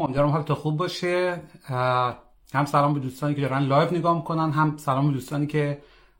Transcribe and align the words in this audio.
امیدوارم 0.00 0.28
حالت 0.28 0.52
خوب 0.52 0.76
باشه. 0.76 1.40
هم 2.54 2.64
سلام 2.64 2.94
به 2.94 3.00
دوستانی 3.00 3.34
که 3.34 3.40
دارن 3.40 3.62
live 3.62 3.94
نگاه 3.94 4.16
می‌کنن 4.16 4.50
هم 4.50 4.76
سلام 4.76 5.06
به 5.06 5.12
دوستانی 5.12 5.46
که 5.46 5.78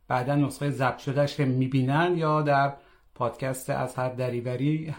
بعدا 0.08 0.34
نسخه 0.34 0.70
ضبط 0.70 0.98
شده‌ش 0.98 1.40
می‌بینن 1.40 2.14
یا 2.16 2.42
در 2.42 2.72
پادکست 3.14 3.70
از 3.70 3.94
هر 3.94 4.08
دری 4.08 4.51
وری 4.51 4.94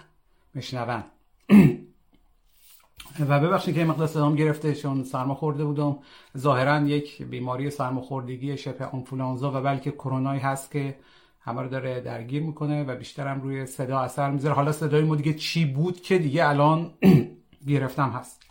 میشنون. 0.54 1.04
و 3.30 3.40
ببخشید 3.40 3.76
که 3.76 3.86
مقدار 3.86 4.08
صدام 4.08 4.36
گرفته 4.36 4.76
چون 4.76 5.04
سرما 5.04 5.36
خورده 5.36 5.66
بودم. 5.66 5.98
ظاهرا 6.38 6.80
یک 6.82 7.24
بیماری 7.24 7.70
سرماخوردگی 7.70 8.58
شبه 8.58 8.86
آنفولانزا 8.86 9.52
و 9.52 9.62
بلکه 9.62 9.92
کرونایی 9.92 10.40
هست 10.40 10.72
که 10.72 10.96
همه 11.40 11.62
رو 11.62 11.70
داره 11.70 12.02
درگیر 12.02 12.44
می‌کنه 12.44 12.84
و 12.84 12.96
بیشتر 12.96 13.28
هم 13.28 13.42
روی 13.42 13.66
صدا 13.66 14.00
اثر 14.00 14.32
می‌ذاره. 14.32 14.56
حالا 14.56 14.72
صدای 14.72 15.04
ما 15.04 15.16
دیگه 15.16 15.34
چی 15.34 15.66
بود 15.66 16.02
که 16.02 16.18
دیگه 16.18 16.50
الان 16.50 16.94
گرفتم 17.68 18.10
هست. 18.10 18.47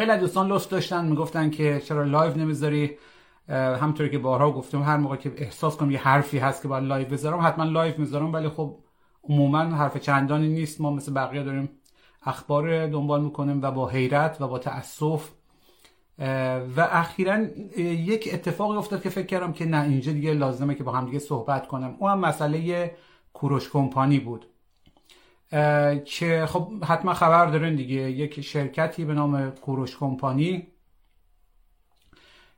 خیلی 0.00 0.16
دوستان 0.16 0.48
لطف 0.48 0.68
داشتن 0.68 1.04
می‌گفتن 1.04 1.50
که 1.50 1.82
چرا 1.84 2.04
live 2.04 2.36
نمی‌ذاری؟ 2.36 2.96
همونطوری 3.48 4.10
که 4.10 4.18
بارها 4.18 4.52
گفتم 4.52 4.82
هر 4.82 4.96
موقع 4.96 5.16
که 5.16 5.32
احساس 5.36 5.76
کنم 5.76 5.90
یه 5.90 5.98
حرفی 5.98 6.38
هست 6.38 6.62
که 6.62 6.68
باید 6.68 6.84
live 6.84 7.08
بذارم 7.08 7.40
حتما 7.46 7.64
live 7.64 7.94
می‌ذارم 7.98 8.32
ولی 8.32 8.48
خب 8.48 8.76
عموما 9.24 9.58
حرف 9.58 9.96
چندانی 9.96 10.48
نیست. 10.48 10.80
ما 10.80 10.90
مثل 10.90 11.14
بقیه 11.14 11.42
داریم 11.42 11.68
اخبار 12.22 12.86
دنبال 12.86 13.24
می‌کنیم 13.24 13.62
و 13.62 13.70
با 13.70 13.88
حیرت 13.88 14.36
و 14.40 14.48
با 14.48 14.58
تاسف 14.58 15.30
و 16.76 16.88
اخیرا 16.90 17.38
یک 17.78 18.28
اتفاقی 18.32 18.76
افتاد 18.76 19.02
که 19.02 19.08
فکر 19.08 19.26
کردم 19.26 19.52
که 19.52 19.64
نه 19.64 19.82
اینجا 19.82 20.12
دیگه 20.12 20.32
لازمه 20.32 20.74
که 20.74 20.84
با 20.84 20.92
هم 20.92 21.04
دیگه 21.04 21.18
صحبت 21.18 21.68
کنم 21.68 21.96
اونم 21.98 22.18
مسئله 22.18 22.90
کوروش 23.32 23.70
کمپانی 23.70 24.18
بود. 24.18 24.46
که 26.04 26.46
خب 26.48 26.84
حتما 26.84 27.14
خبر 27.14 27.46
دارین 27.46 27.76
دیگه. 27.76 27.94
یک 27.94 28.40
شرکتی 28.40 29.04
به 29.04 29.14
نام 29.14 29.50
کوروش 29.50 29.96
کمپانی 29.96 30.66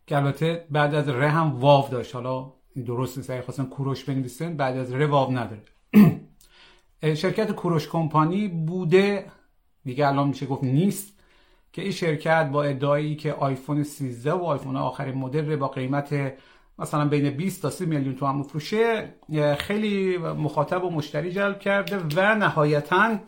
که 0.07 0.17
البته 0.17 0.67
بعد 0.71 0.95
از 0.95 1.09
ره 1.09 1.29
هم 1.29 1.61
واو 1.61 1.89
داشت. 1.89 2.15
حالا 2.15 2.53
درست 2.87 3.19
نیست. 3.19 3.31
اگه 3.31 3.43
خواستن 3.43 3.65
کوروش 3.65 4.05
بنویسن 4.05 4.57
بعد 4.57 4.77
از 4.77 4.93
ره 4.93 5.07
واو 5.07 5.39
نداره. 5.39 5.63
شرکت 7.15 7.53
کوروش 7.53 7.89
کمپانی 7.89 8.49
بوده 8.49 9.27
دیگه 9.85 10.07
الان 10.07 10.29
میشه 10.29 10.47
گفت 10.47 10.65
نیست 10.65 11.19
که 11.73 11.83
این 11.83 11.93
شرکت 11.93 12.49
با 12.53 12.63
ادعایی 12.63 13.17
که 13.17 13.33
آیفون 13.33 13.83
13 13.83 14.33
و 14.33 14.45
آیفون 14.45 14.77
آخرین 14.77 15.15
مدل 15.15 15.57
با 15.57 15.69
قیمت 15.69 16.35
مثلا 16.83 17.05
بین 17.05 17.31
20 17.31 17.63
تا 17.63 17.71
30 17.71 17.87
میلیون 17.87 18.17
تومان 18.17 18.37
مفروشه 18.37 19.15
خیلی 19.59 20.19
مخاطب 20.19 20.85
و 20.85 20.91
مشتری 20.91 21.33
جلب 21.33 21.59
کرده 21.59 21.99
و 22.17 22.35
نهایتا 22.35 23.19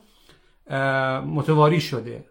متواری 1.20 1.80
شده. 1.80 2.25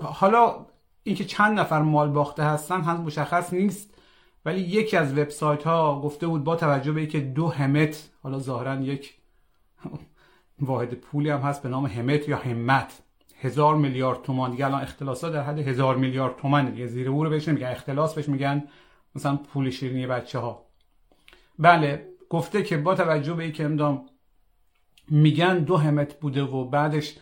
حالا 0.00 0.66
اینکه 1.02 1.24
چند 1.24 1.60
نفر 1.60 1.82
مال 1.82 2.08
باخته 2.08 2.42
هستن 2.42 2.80
هم 2.80 3.00
مشخص 3.00 3.52
نیست 3.52 3.94
ولی 4.44 4.60
یکی 4.60 4.96
از 4.96 5.18
وبسایت 5.18 5.64
ها 5.64 6.00
گفته 6.00 6.26
بود 6.26 6.44
با 6.44 6.56
توجه 6.56 6.92
به 6.92 7.00
اینکه 7.00 7.20
دو 7.20 7.48
همت 7.48 8.10
حالا 8.22 8.38
ظاهرا 8.38 8.74
یک 8.74 9.14
واحد 10.60 10.94
پولی 10.94 11.30
هم 11.30 11.40
هست 11.40 11.62
به 11.62 11.68
نام 11.68 11.86
همت 11.86 12.28
یا 12.28 12.36
همت. 12.36 13.02
هزار 13.40 13.76
میلیارد 13.76 14.22
تومان. 14.22 14.50
دیگه 14.50 14.66
الان 14.66 14.82
اختلاسات 14.82 15.32
در 15.32 15.42
حد 15.42 15.58
هزار 15.58 15.96
میلیارد 15.96 16.36
تومان 16.36 16.70
دیگه 16.70 16.86
زیر 16.86 17.08
او 17.08 17.24
رو 17.24 17.30
بهش 17.30 17.48
نمیگن. 17.48 17.66
اختلاس 17.66 18.14
بهش 18.14 18.28
میگن 18.28 18.64
مثلا 19.14 19.36
پول 19.36 19.70
شیرینی 19.70 20.06
بچه 20.06 20.38
ها 20.38 20.66
بله 21.58 22.08
گفته 22.30 22.62
که 22.62 22.76
با 22.76 22.94
توجه 22.94 23.34
به 23.34 23.42
اینکه 23.42 23.64
امدام 23.64 24.06
میگن 25.08 25.58
دو 25.58 25.76
همت 25.76 26.20
بوده 26.20 26.42
و 26.42 26.64
بعدش 26.64 27.16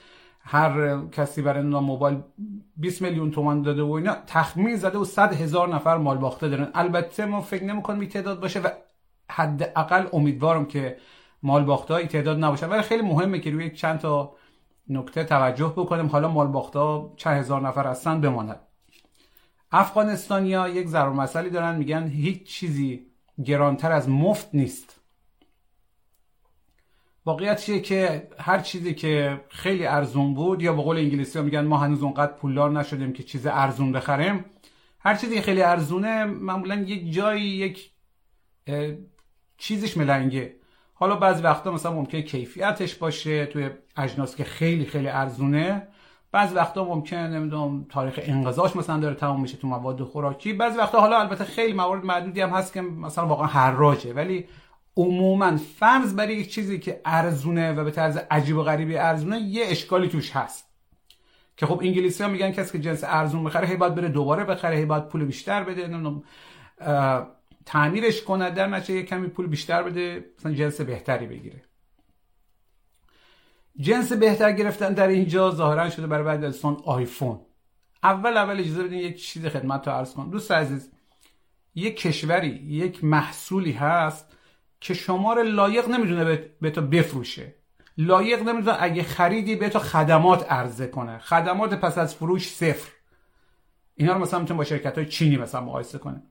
هر 0.45 1.07
کسی 1.07 1.43
برای 1.43 1.63
موبایل 1.63 2.23
20 2.77 3.03
میلیون 3.03 3.31
تومان 3.31 3.63
داده 3.63 3.83
و 3.83 3.93
اینا 3.93 4.17
تخمین 4.27 4.77
زده 4.77 4.99
و 4.99 5.05
100 5.05 5.33
هزار 5.33 5.69
نفر 5.75 5.97
مال 5.97 6.19
باخته 6.19 6.49
دارن. 6.49 6.71
البته 6.75 7.27
ما 7.27 7.41
فکر 7.41 7.65
نمی‌کنم 7.65 8.01
این 8.01 8.09
تعداد 8.09 8.41
باشه 8.41 8.61
و 8.61 8.69
حداقل 9.31 10.07
امیدوارم 10.13 10.67
که 10.67 10.97
مال 11.43 11.65
باخته 11.65 11.95
های 11.95 12.07
تعداد 12.07 12.45
نباشه. 12.45 12.67
ولی 12.67 12.83
خیلی 12.83 13.03
مهمه 13.03 13.41
که 13.41 13.51
روی 13.51 13.71
چند 13.71 13.99
تا 13.99 14.37
نکته 14.89 15.25
توجه 15.25 15.73
بکنیم. 15.77 16.07
حالا 16.07 16.29
مال 16.29 16.47
باخته 16.47 17.15
چند 17.17 17.37
هزار 17.39 17.61
نفر 17.61 17.87
هستن 17.87 18.21
بماند. 18.21 18.61
افغانستانیا 19.73 20.69
یک 20.69 20.87
ضرور 20.87 21.13
مسئله 21.13 21.49
دارن 21.49 21.77
میگن 21.77 22.09
هیچ 22.09 22.43
چیزی 22.43 23.07
گرانتر 23.45 23.93
از 23.93 24.09
مفت 24.09 24.55
نیست. 24.55 25.01
واقعیت 27.27 27.61
چیه 27.61 27.81
که 27.81 28.29
هر 28.39 28.61
چیزی 28.61 28.95
که 28.95 29.41
خیلی 29.49 29.87
ارزون 29.87 30.35
بود 30.35 30.63
یا 30.63 30.73
به 30.73 30.83
قول 30.83 30.97
انگلیسی 30.97 31.39
ها 31.39 31.45
میگن 31.45 31.65
ما 31.65 31.79
هنوز 31.79 32.03
اونقدر 32.03 32.33
پولدار 32.33 32.71
نشدیم 32.71 33.13
که 33.13 33.23
چیز 33.23 33.47
ارزون 33.47 33.93
بخریم. 33.93 34.45
هر 35.01 35.15
چیزی 35.15 35.41
خیلی 35.41 35.63
ارزونه 35.63 36.25
معمولا 36.25 36.75
یک 36.75 37.13
جایی 37.13 37.43
یک 37.45 37.91
چیزش 39.59 39.97
ملنگه. 39.97 40.57
حالا 40.95 41.17
بعضی 41.17 41.43
وقتا 41.43 41.71
مثلا 41.71 41.93
ممکنه 41.93 42.23
کیفیتش 42.23 42.95
باشه 42.95 43.47
توی 43.47 43.71
اجناس 43.97 44.37
که 44.37 44.45
خیلی 44.45 44.87
خیلی 44.87 45.09
ارزونه. 45.09 45.89
بعضی 46.33 46.55
وقتا 46.55 46.85
ممکنه 46.85 47.29
نمی‌دونم 47.29 47.87
تاریخ 47.89 48.21
انقضاش 48.23 48.77
مثلا 48.77 48.99
داره 49.01 49.15
تمام 49.15 49.41
میشه 49.41 49.57
تو 49.57 49.67
مواد 49.67 50.03
خوراکی. 50.03 50.53
بعضی 50.53 50.79
وقتا 50.79 51.01
حالا 51.01 51.21
البته 51.21 51.45
خیلی 51.45 51.73
موارد 51.73 52.05
معدودی 52.05 52.41
هم 52.41 52.51
هست 52.51 52.73
که 52.73 52.81
مثلا 52.81 53.27
واقعا 53.27 53.47
حراجه. 53.47 54.13
ولی 54.13 54.49
عموما 54.97 55.57
فرض 55.57 56.17
برای 56.17 56.35
یک 56.35 56.51
چیزی 56.51 56.79
که 56.79 57.01
ارزونه 57.05 57.73
و 57.73 57.85
به 57.85 57.91
طرز 57.91 58.17
عجیب 58.31 58.57
و 58.57 58.63
غریبی 58.63 58.97
ارزونه 58.97 59.39
یه 59.39 59.65
اشکالی 59.67 60.09
توش 60.09 60.37
هست. 60.37 60.69
که 61.57 61.67
خب 61.67 61.81
انگلیسی 61.83 62.23
ها 62.23 62.29
میگن 62.29 62.51
کسی 62.51 62.73
که 62.73 62.85
جنس 62.85 63.05
ارزون 63.05 63.45
بخره 63.45 63.67
هی 63.67 63.77
باید 63.77 63.95
بره 63.95 64.09
دوباره 64.09 64.45
بخره 64.45 64.77
هی 64.77 64.85
باید 64.85 65.09
پول 65.09 65.25
بیشتر 65.25 65.65
بده 65.65 65.87
نمی‌دونم 65.87 66.23
تعمیرش 67.67 68.23
کنه 68.23 68.51
در 68.51 68.67
نتیجه 68.67 69.03
کمی 69.03 69.29
پول 69.29 69.47
بیشتر 69.47 69.83
بده 69.83 70.25
مثلا 70.39 70.53
جنس 70.53 70.81
بهتری 70.81 71.27
بگیره. 71.27 71.63
جنس 73.77 74.13
بهتر 74.13 74.53
گرفتن 74.53 74.93
در 74.93 75.09
اینجا 75.09 75.51
ظاهرا 75.51 75.91
شده 75.91 76.07
برای 76.07 76.25
بعد 76.25 76.45
از 76.45 76.65
آیفون. 76.85 77.41
اول 78.03 78.37
اول 78.37 78.61
اجازه 78.61 78.83
بدین 78.83 78.99
یک 78.99 79.23
چیز 79.23 79.47
خدمت 79.47 79.89
رو 79.89 79.95
عرض 79.95 80.15
کنم. 80.15 80.31
دوست 80.31 80.51
عزیز 80.51 80.91
یک 81.75 81.97
کشوری 81.97 82.49
یک 82.49 83.05
محصولی 83.05 83.73
هست 83.73 84.29
که 84.81 84.95
شما 84.95 85.33
رو 85.33 85.43
لایق 85.43 85.89
نمی‌دونه 85.89 86.51
به 86.61 86.71
تو 86.71 86.81
بفروشه. 86.81 87.55
لایق 87.99 88.43
نمی‌دونه 88.43 88.77
اگه 88.81 89.03
خریدی 89.03 89.57
به 89.57 89.69
تو 89.69 89.79
خدمات 89.79 90.53
عرضه 90.53 90.87
کنه. 90.87 91.19
خدمات 91.19 91.75
پس 91.75 91.99
از 91.99 92.15
فروش 92.15 92.49
صفر. 92.49 92.93
اینا 93.95 94.13
رو 94.13 94.19
مثلا 94.19 94.41
می‌تونه 94.41 94.59
با 94.59 94.65
شرکت 94.65 94.99
های 94.99 95.07
چینی 95.07 95.37
مثلا 95.37 95.61
مقایسه 95.61 95.99
کنه 95.99 96.23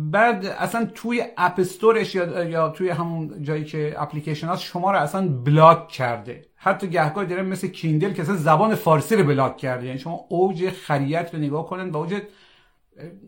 بعد 0.00 0.46
اصلا 0.46 0.90
توی 0.94 1.24
App 1.36 1.54
Store 1.58 1.98
ش 1.98 2.14
یا, 2.14 2.68
توی 2.68 2.88
همون 2.88 3.42
جایی 3.42 3.64
که 3.64 3.94
اپلیکیشن 3.96 4.46
هست 4.46 4.62
شما 4.62 4.90
رو 4.90 4.98
اصلا 4.98 5.28
block 5.28 5.88
کرده. 5.88 6.44
حتی 6.56 6.86
گهگاه 6.86 7.24
داره 7.24 7.42
مثل 7.42 7.68
Kindle 7.68 8.12
که 8.12 8.22
اصلا 8.22 8.36
زبان 8.36 8.74
فارسی 8.74 9.16
رو 9.16 9.24
block 9.24 9.56
کرده. 9.56 9.86
یعنی 9.86 9.98
شما 9.98 10.20
اوج 10.28 10.70
خریت 10.70 11.34
رو 11.34 11.40
نگاه 11.40 11.66
کنن 11.66 11.90
و 11.90 11.96
اوج 11.96 12.14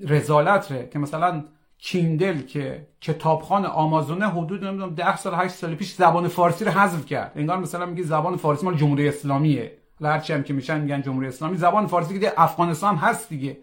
رزالت 0.07 0.73
ره 0.73 0.89
که 0.93 0.99
مثلا 0.99 1.45
کیندل 1.79 2.43
که 2.43 2.87
کتابخان 3.01 3.67
آمازونه 3.67 4.29
حدود 4.29 4.65
نمی‌دونم 4.65 4.95
10 4.95 5.17
سال 5.17 5.35
8 5.35 5.55
سال 5.55 5.75
پیش 5.75 5.95
زبان 5.95 6.29
فارسی 6.29 6.65
رو 6.65 6.71
حذف 6.71 7.07
کرد. 7.07 7.33
انگار 7.37 7.59
مثلا 7.59 7.87
میگه 7.87 8.03
زبان 8.03 8.37
فارسی 8.37 8.65
مال 8.67 8.77
جمهوری 8.77 9.09
اسلامیه. 9.09 9.77
هرچی 10.03 10.33
هم 10.33 10.43
که 10.43 10.53
میشن 10.53 10.81
میگن 10.81 11.03
جمهوری 11.03 11.29
اسلامی. 11.29 11.57
زبان 11.57 11.87
فارسی 11.87 12.19
که 12.21 12.33
افغانستان 12.37 12.97
هست 12.97 13.29
دیگه. 13.29 13.59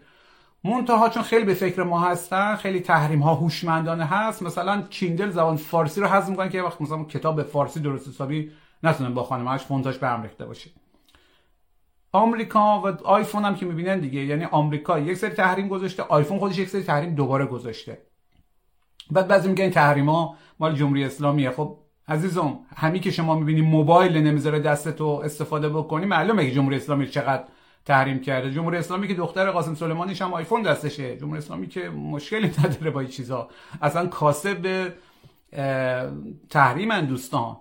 منتها 0.64 1.08
چون 1.08 1.22
خیلی 1.22 1.44
به 1.44 1.54
فکر 1.54 1.82
ما 1.82 2.00
هستن 2.00 2.56
خیلی 2.56 2.80
تحریم 2.80 3.20
ها 3.20 3.34
هوشمندانه 3.34 4.04
هست 4.04 4.42
مثلا 4.42 4.82
کیندل 4.82 5.30
زبان 5.30 5.56
فارسی 5.56 6.00
رو 6.00 6.06
حذف 6.06 6.28
می‌کنن 6.28 6.48
که 6.48 6.62
وقت 6.62 6.80
مثلا 6.80 7.04
کتاب 7.04 7.36
به 7.36 7.42
فارسی 7.42 7.80
درست 7.80 8.08
حسابی 8.08 8.50
نتونن 8.82 9.14
با 9.14 9.24
خانمش 9.24 9.60
فونتاش 9.60 9.98
برم 9.98 10.22
ریخته 10.22 10.46
باشه. 10.46 10.70
آمریکا 12.12 12.80
و 12.80 12.86
آیفون 13.04 13.44
هم 13.44 13.54
که 13.54 13.66
می‌بینن 13.66 13.98
دیگه 13.98 14.20
یعنی 14.20 14.44
آمریکا 14.44 14.98
یک 14.98 15.16
سری 15.16 15.30
تحریم 15.30 15.68
گذاشته 15.68 16.02
آیفون 16.02 16.38
خودش 16.38 16.58
یک 16.58 16.68
سری 16.68 16.82
تحریم 16.82 17.14
دوباره 17.14 17.46
گذاشته. 17.46 17.98
بعد 19.10 19.28
بعضی 19.28 19.48
میگن 19.48 19.70
تحریما 19.70 20.36
مال 20.60 20.74
جمهوری 20.74 21.04
اسلامیه. 21.04 21.50
خب 21.50 21.78
عزیزم 22.08 22.58
همین 22.76 23.02
که 23.02 23.10
شما 23.10 23.34
می‌بینی 23.34 23.60
موبایل 23.60 24.16
نمی‌ذاره 24.16 24.60
دستتو 24.60 25.06
استفاده 25.06 25.68
بکنی 25.68 26.06
معلومه 26.06 26.46
که 26.46 26.54
جمهوری 26.54 26.76
اسلامی 26.76 27.06
چقدر 27.06 27.44
تحریم 27.88 28.20
کرده. 28.20 28.50
جمهوری 28.50 28.76
اسلامی 28.76 29.08
که 29.08 29.14
دختر 29.14 29.50
قاسم 29.50 29.74
سلیمانیش 29.74 30.22
هم 30.22 30.32
آیفون 30.32 30.62
دستشه. 30.62 31.16
جمهوری 31.16 31.38
اسلامی 31.38 31.66
که 31.66 31.88
مشکلی 31.88 32.46
نداره 32.58 32.90
با 32.90 33.00
این 33.00 33.08
چیزا. 33.08 33.48
اصلا 33.82 34.06
کاسب 34.06 34.92
تحریم 36.50 37.00
دوستان. 37.00 37.56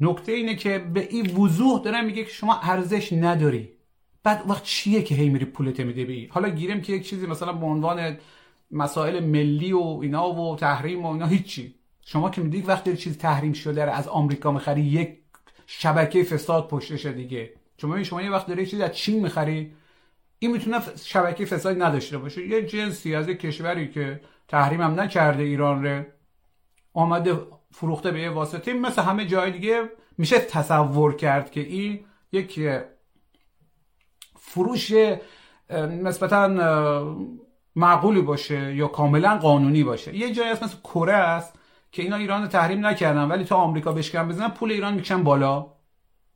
نکته 0.00 0.32
اینه 0.32 0.54
که 0.54 0.78
به 0.78 1.08
این 1.10 1.36
وضوح 1.36 1.82
دارم 1.82 2.04
میگه 2.04 2.24
که 2.24 2.30
شما 2.30 2.60
ارزش 2.62 3.12
نداری. 3.12 3.68
بعد 4.22 4.42
وقت 4.48 4.62
چیه 4.62 5.02
که 5.02 5.14
هی 5.14 5.28
میری 5.28 5.44
پولت 5.44 5.80
میده 5.80 6.04
به 6.04 6.26
حالا 6.30 6.48
گیرم 6.48 6.80
که 6.80 6.92
یک 6.92 7.08
چیزی 7.08 7.26
مثلا 7.26 7.52
به 7.52 7.66
عنوان 7.66 8.16
مسائل 8.70 9.24
ملی 9.24 9.72
و 9.72 9.98
اینا 10.02 10.32
و 10.32 10.56
تحریم 10.56 11.04
و 11.06 11.12
اینا 11.12 11.26
هیچی. 11.26 11.74
شما 12.00 12.30
که 12.30 12.40
می‌دید 12.40 12.68
وقتی 12.68 12.96
چیز 12.96 13.18
تحریم 13.18 13.52
شده 13.52 13.92
از 13.92 14.08
آمریکا 14.08 14.52
می‌خری 14.52 14.82
یک 14.82 15.18
شبکه 15.66 16.22
فساد 16.22 16.68
پشتشه 16.68 17.12
دیگه. 17.12 17.61
شما 17.82 18.02
شما 18.02 18.22
یه 18.22 18.30
وقت 18.30 18.46
داری 18.46 18.66
چیزی 18.66 18.82
از 18.82 18.92
چین 18.92 19.22
می‌خری 19.22 19.74
این 20.38 20.50
می‌تونه 20.52 20.80
شبکه 21.04 21.44
فسادی 21.44 21.80
نداشته 21.80 22.18
باشه. 22.18 22.46
یه 22.46 22.66
جنسی 22.66 23.14
از 23.14 23.28
یک 23.28 23.40
کشوری 23.40 23.88
که 23.88 24.20
تحریم 24.48 24.80
هم 24.80 25.00
نکرده 25.00 25.42
ایران 25.42 25.84
رو 25.86 26.02
آمده 26.94 27.38
فروخته 27.70 28.10
به 28.10 28.20
یه 28.20 28.30
واسطه 28.30 28.72
مثل 28.72 29.02
همه 29.02 29.26
جای 29.26 29.50
دیگه 29.50 29.82
میشه 30.18 30.38
تصور 30.38 31.16
کرد 31.16 31.50
که 31.50 31.60
این 31.60 32.04
یک 32.32 32.70
فروش 34.38 34.92
نسبتا 36.02 36.48
معقولی 37.76 38.20
باشه 38.20 38.74
یا 38.74 38.88
کاملا 38.88 39.38
قانونی 39.38 39.84
باشه. 39.84 40.16
یه 40.16 40.32
جایی 40.32 40.50
هست 40.50 40.62
مثل 40.62 40.76
کره 40.84 41.12
است 41.12 41.58
که 41.92 42.02
اینا 42.02 42.16
ایران 42.16 42.48
تحریم 42.48 42.86
نکردن 42.86 43.24
ولی 43.24 43.44
تا 43.44 43.56
آمریکا 43.56 43.92
بشکن 43.92 44.28
بزنن 44.28 44.48
پول 44.48 44.72
ایران 44.72 44.94
می‌کشن 44.94 45.22
بالا. 45.22 45.71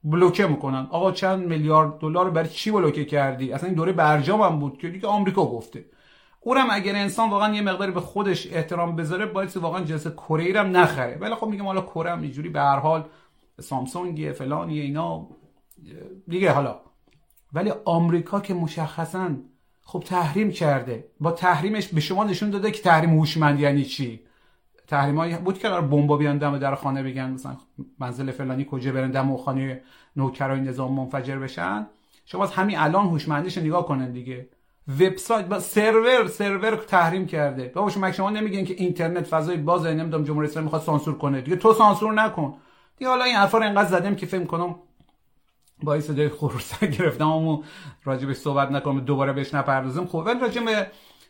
بلوکه 0.07 0.47
می‌کنن. 0.47 0.87
آقا 0.91 1.13
چند 1.13 1.47
میلیارد 1.47 1.99
دلار 1.99 2.31
برای 2.31 2.49
چی 2.49 2.71
بلوکه 2.71 3.05
کردی؟ 3.05 3.53
اصلا 3.53 3.67
این 3.67 3.77
دوره 3.77 3.93
برجام 3.93 4.41
هم 4.41 4.59
بود 4.59 4.79
که 4.79 4.89
دیگه 4.89 5.09
آمریکا 5.09 5.45
گفته. 5.45 5.85
اونم 6.41 6.67
اگر 6.71 6.95
انسان 6.95 7.31
واقعا 7.31 7.55
یه 7.55 7.63
مقداری 7.63 7.93
به 7.93 8.01
خودش 8.01 8.53
احترام 8.53 8.97
بذاره 8.97 9.27
باید 9.27 9.57
واقعا 9.57 9.85
جنس 9.85 10.07
کره 10.07 10.61
هم 10.61 10.77
نخره. 10.77 11.19
ولی 11.21 11.35
خب 11.35 11.47
میگم 11.47 11.65
حالا 11.65 11.81
کره 11.81 12.11
هم 12.11 12.23
اینجوری 12.23 12.49
به 12.49 12.61
هر 12.61 12.79
حال 12.79 13.05
سامسونگ 13.61 14.33
فلانی 14.39 14.81
اینا. 14.81 15.29
دیگه 16.29 16.53
حالا. 16.53 16.81
ولی 17.53 17.73
آمریکا 17.85 18.41
که 18.41 18.55
مشخصا 18.55 19.31
خب 19.83 20.03
تحریم 20.07 20.51
کرده. 20.51 21.05
با 21.21 21.31
تحریمش 21.31 21.89
به 21.89 22.01
شما 22.01 22.25
نشون 22.25 22.51
داده 22.51 22.71
که 22.71 22.83
تحریم 22.83 23.11
هوشمند 23.11 23.61
یعنی 23.61 23.85
چی؟ 23.85 24.21
تحریم 24.89 25.37
بود 25.37 25.59
که 25.59 25.69
بمب 25.69 26.19
بیان 26.19 26.39
دم 26.39 26.59
در 26.59 26.75
خانه 26.75 27.03
بگن 27.03 27.31
مثلا 27.31 27.57
منزل 27.99 28.31
فلانی 28.31 28.67
کجا 28.71 28.93
برن 28.93 29.11
دم 29.11 29.37
خانه 29.37 29.83
نوکرای 30.17 30.61
نظام 30.61 30.93
منفجر 30.93 31.39
بشن. 31.39 31.87
شما 32.27 32.45
از 32.45 32.53
همین 32.53 32.79
الان 32.79 33.07
هوشمندیش 33.07 33.59
نگاه 33.59 33.87
کنن 33.87 34.13
دیگه. 34.13 34.49
وبسایت 34.89 35.47
با 35.47 35.61
سرور 35.61 36.27
سرور 36.27 36.77
تحریم 36.77 37.27
کرده. 37.27 37.73
بابا 37.75 37.91
شما 37.91 38.13
شما 38.13 38.31
نمیگین 38.31 38.65
که 38.65 38.75
اینترنت 38.75 39.27
فضای 39.27 39.57
باز 39.57 39.87
نمی‌دونم 39.87 40.25
جمهوری 40.25 40.47
اسلامی 40.47 40.65
می‌خواد 40.65 40.83
سانسور 40.83 41.19
کنه. 41.19 41.41
دیگه 41.41 41.57
تو 41.57 41.73
سانسور 41.73 42.13
نکن. 42.13 42.55
دیگه 42.97 43.09
حالا 43.09 43.25
این 43.25 43.37
حرفا 43.37 43.59
رو 43.59 43.65
انقدر 43.65 43.89
زدم 43.89 44.15
که 44.15 44.27
فکر 44.27 44.45
کنم 44.45 44.75
با 45.83 46.01
صدای 46.01 46.29
خروسا 46.29 46.87
گرفتم. 46.87 47.29
اما 47.29 47.63
راجع 48.05 48.27
به 48.27 48.35
صحبت 48.35 48.71
نکنم 48.71 49.01
دوباره 49.01 49.33
بهش 49.33 49.55
نپردازم. 49.55 50.07
خب 50.07 50.23
ولی 50.27 50.41
راجع 50.41 50.65
به 50.65 50.87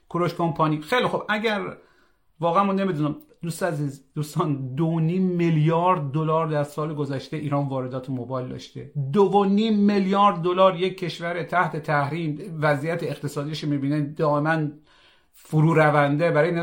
کوروش 0.09 0.35
کمپانی 0.35 0.81
خیلی 0.81 1.07
خب 1.07 1.23
اگر 1.29 1.77
واقعا 2.41 2.65
من 2.65 2.75
نمی‌دونم. 2.75 3.17
دوست 3.43 3.63
عزیز 3.63 4.05
دوستان 4.15 4.75
دو 4.75 5.01
میلیارد 5.01 6.13
دلار 6.13 6.47
در 6.47 6.65
سال 6.65 6.95
گذشته 6.95 7.37
ایران 7.37 7.69
واردات 7.69 8.11
موبایل 8.11 8.49
داشته. 8.49 8.93
دو 9.13 9.45
نیم 9.45 9.79
میلیارد 9.79 10.37
دلار 10.37 10.77
یک 10.77 10.99
کشور 10.99 11.43
تحت 11.43 11.77
تحریم. 11.77 12.59
وضعیت 12.61 13.03
اقتصادیش 13.03 13.65
می‌بینه 13.65 14.01
دائما 14.01 14.69
فرو 15.33 15.75
رونده 15.75 16.31
برای 16.31 16.63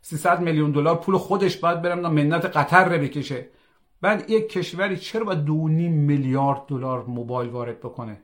300 0.00 0.40
میلیون 0.40 0.70
دلار 0.70 0.96
پول 0.96 1.16
خودش 1.16 1.56
باید 1.56 1.82
برم 1.82 2.12
منت 2.12 2.44
قطر 2.44 2.84
رو 2.84 3.02
بکشه. 3.02 3.48
بعد 4.00 4.30
یک 4.30 4.48
کشوری 4.48 4.96
چرا 4.96 5.24
با 5.24 5.34
دو 5.34 5.68
نیم 5.68 5.92
میلیارد 5.92 6.66
دلار 6.66 7.04
موبایل 7.04 7.50
وارد 7.50 7.78
بکنه؟ 7.78 8.20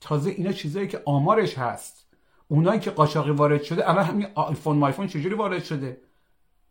تازه 0.00 0.30
اینا 0.30 0.52
چیزایی 0.52 0.88
که 0.88 1.02
آمارش 1.04 1.58
هست. 1.58 2.06
اونایی 2.48 2.80
که 2.80 2.90
قاچاقی 2.90 3.30
وارد 3.30 3.62
شده 3.62 3.90
الان 3.90 4.04
همین 4.04 4.26
آیفون 4.34 4.76
مایفون 4.76 5.06
چجوری 5.06 5.34
وارد 5.34 5.64
شده؟ 5.64 6.00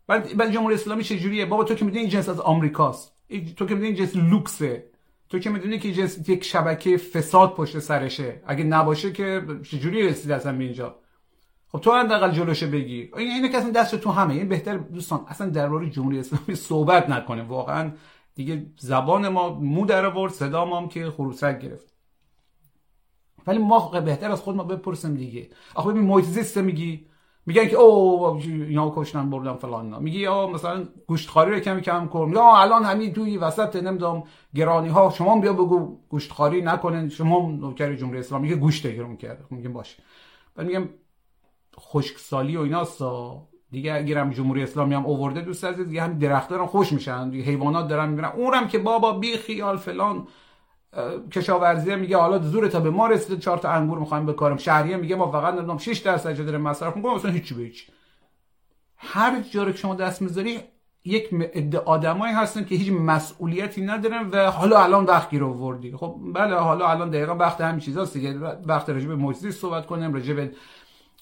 بعد 0.06 0.36
بعد 0.36 0.52
جمهوری 0.52 0.74
اسلامی 0.74 1.04
چجوریه؟ 1.04 1.46
بابا 1.46 1.64
تو 1.64 1.74
که 1.74 1.84
می‌دونی 1.84 2.00
این 2.00 2.10
جنس 2.10 2.28
از 2.28 2.40
آمریکاست. 2.40 3.12
تو 3.56 3.66
که 3.66 3.74
می‌دونی 3.74 3.86
این 3.86 3.94
جنس 3.94 4.16
لوکسه. 4.16 4.90
تو 5.28 5.38
که 5.38 5.50
می‌دونی 5.50 5.78
که 5.78 5.92
جنس 5.92 6.28
یک 6.28 6.44
شبکه 6.44 6.96
فساد 6.96 7.54
پشت 7.54 7.78
سرشه. 7.78 8.42
اگه 8.46 8.64
نباشه 8.64 9.12
که 9.12 9.42
چجوری 9.70 10.08
رسید 10.08 10.32
اصلا 10.32 10.58
اینجا؟ 10.58 10.96
خب 11.68 11.80
تو 11.80 11.92
حداقل 11.92 12.30
جلوشه 12.30 12.66
بگی. 12.66 13.10
این 13.16 13.30
اینه 13.30 13.48
که 13.48 13.60
دست 13.60 13.94
تو 13.94 14.10
همه. 14.10 14.34
این 14.34 14.48
بهتر 14.48 14.76
دوستان 14.76 15.24
اصلا 15.28 15.48
درباره 15.50 15.90
جمهوری 15.90 16.18
اسلامی 16.18 16.54
صحبت 16.68 17.10
نکنه. 17.10 17.42
واقعا 17.42 17.92
دیگه 18.34 18.66
زبان 18.78 19.28
ما 19.28 19.54
مو 19.60 19.86
در 19.86 20.06
آورد 20.06 20.32
صدا 20.32 20.64
ما 20.64 20.80
هم 20.80 20.88
که 20.88 21.10
خروسک 21.10 21.58
گرفت. 21.58 21.96
ولی 23.46 23.58
ما 23.58 24.00
بهتر 24.00 24.30
از 24.30 24.40
خود 24.40 24.56
ما 24.56 24.64
بپرسیم 24.64 25.14
دیگه. 25.14 25.48
آخه 25.74 25.90
ببین 25.90 26.02
محیط 26.02 26.56
میگی. 26.56 27.06
میگن 27.46 27.68
که 27.68 27.76
او 27.76 28.24
اینا 28.24 28.92
کشتن 28.96 29.30
بردن 29.30 29.54
فلان 29.54 30.02
میگی 30.02 30.26
آ 30.26 30.46
مثلا 30.46 30.88
گوشتخواری 31.06 31.50
رو 31.52 31.60
کمی 31.60 31.80
کم 31.80 32.06
کن. 32.06 32.32
یا 32.34 32.56
الان 32.56 32.84
همین 32.84 33.12
توی 33.12 33.36
وسط 33.36 33.76
نمی‌دونم 33.76 34.22
گرانی 34.54 34.88
ها 34.88 35.10
شما 35.10 35.40
بیا 35.40 35.52
بگو 35.52 35.98
گوشتخواری 36.08 36.62
نکنن 36.62 37.08
شما 37.08 37.50
نوکر 37.50 37.94
جمهوری 37.94 38.18
اسلامی 38.18 38.48
میگه 38.48 38.60
گوشت 38.60 38.86
گرون 38.86 39.16
کرده. 39.16 39.44
خب 39.44 39.52
میگم 39.52 39.72
باشه. 39.72 40.02
بعد 40.54 40.66
میگم 40.66 40.88
خشکسالی 41.80 42.56
و 42.56 42.60
ایناستا 42.60 43.42
دیگه 43.70 43.94
اگرم 43.94 44.30
جمهوری 44.30 44.62
اسلامی 44.62 44.94
هم 44.94 45.06
اوورده 45.06 45.40
دوست 45.40 45.64
عزیز 45.64 45.88
دیگه 45.88 46.02
هم 46.02 46.18
درختان 46.18 46.66
خوش 46.66 46.92
میشن. 46.92 47.30
دیگه 47.30 47.44
حیوانات 47.44 47.88
دارن 47.88 48.08
می‌بینن. 48.08 48.28
اونم 48.28 48.68
که 48.68 48.78
بابا 48.78 49.12
بی 49.12 49.36
خیال 49.36 49.76
فلان. 49.76 50.26
کشاورزی 51.32 51.96
میگه 51.96 52.16
حالا 52.16 52.38
زور 52.38 52.68
تا 52.68 52.80
به 52.80 52.90
ما 52.90 53.06
رسیده 53.06 53.36
چهار 53.36 53.58
تا 53.58 53.70
انگور 53.70 53.98
می‌خوایم 53.98 54.26
بکارم 54.26 54.56
شهریه 54.56 54.96
میگه 54.96 55.16
ما 55.16 55.32
فقط 55.32 55.54
نمی‌دونم 55.54 55.78
6 55.78 55.98
درصد 55.98 56.44
داره 56.44 56.58
مصرف 56.58 56.96
می‌کنم 56.96 57.14
مثلا 57.14 57.30
هیچی 57.30 57.54
به 57.54 57.62
هیچ. 57.62 57.90
هر 58.96 59.40
جا 59.40 59.64
که 59.64 59.78
شما 59.78 59.94
دست 59.94 60.22
می‌ذاری 60.22 60.60
یک 61.04 61.34
عده 61.54 61.78
آدمایی 61.78 62.34
هستن 62.34 62.64
که 62.64 62.74
هیچ 62.74 62.92
مسئولیتی 62.92 63.82
ندارن 63.82 64.30
و 64.30 64.50
حالا 64.50 64.82
الان 64.82 65.04
وقت 65.04 65.30
گیر 65.30 65.44
آوردی. 65.44 65.96
خب 65.96 66.16
بله 66.34 66.54
حالا 66.54 66.88
الان 66.88 67.10
دقیقا 67.10 67.34
وقت 67.34 67.60
همین 67.60 67.80
چیزاست 67.80 68.12
دیگه. 68.12 68.38
وقت 68.66 68.90
راجع 68.90 69.08
به 69.08 69.14
موجزی 69.14 69.52
صحبت 69.52 69.86
کنیم 69.86 70.14
راجع 70.14 70.34
به 70.34 70.52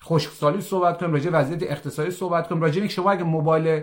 خشکسالی 0.05 0.61
صحبت 0.61 0.99
کنیم 0.99 1.13
راجع 1.13 1.31
وضعیت 1.31 1.63
اقتصادی 1.63 2.11
صحبت 2.11 2.49
کنیم. 2.49 2.63
راجع 2.63 2.87
شما 2.87 3.11
اگه 3.11 3.25
موبایل 3.25 3.83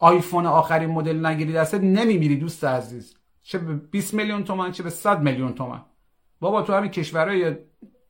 آیفون 0.00 0.46
آخرین 0.46 0.90
مدل 0.90 1.26
نگیری 1.26 1.52
دست 1.52 1.74
نمیمیری 1.74 2.36
دوست 2.36 2.64
عزیز. 2.64 3.19
چه 3.50 3.58
به 3.58 3.74
20 3.74 4.14
میلیون 4.14 4.44
تومن 4.44 4.72
چه 4.72 4.82
به 4.82 4.90
100 4.90 5.22
میلیون 5.22 5.52
تومن. 5.52 5.80
بابا 6.40 6.62
تو 6.62 6.72
همین 6.72 6.90
کشورهای 6.90 7.56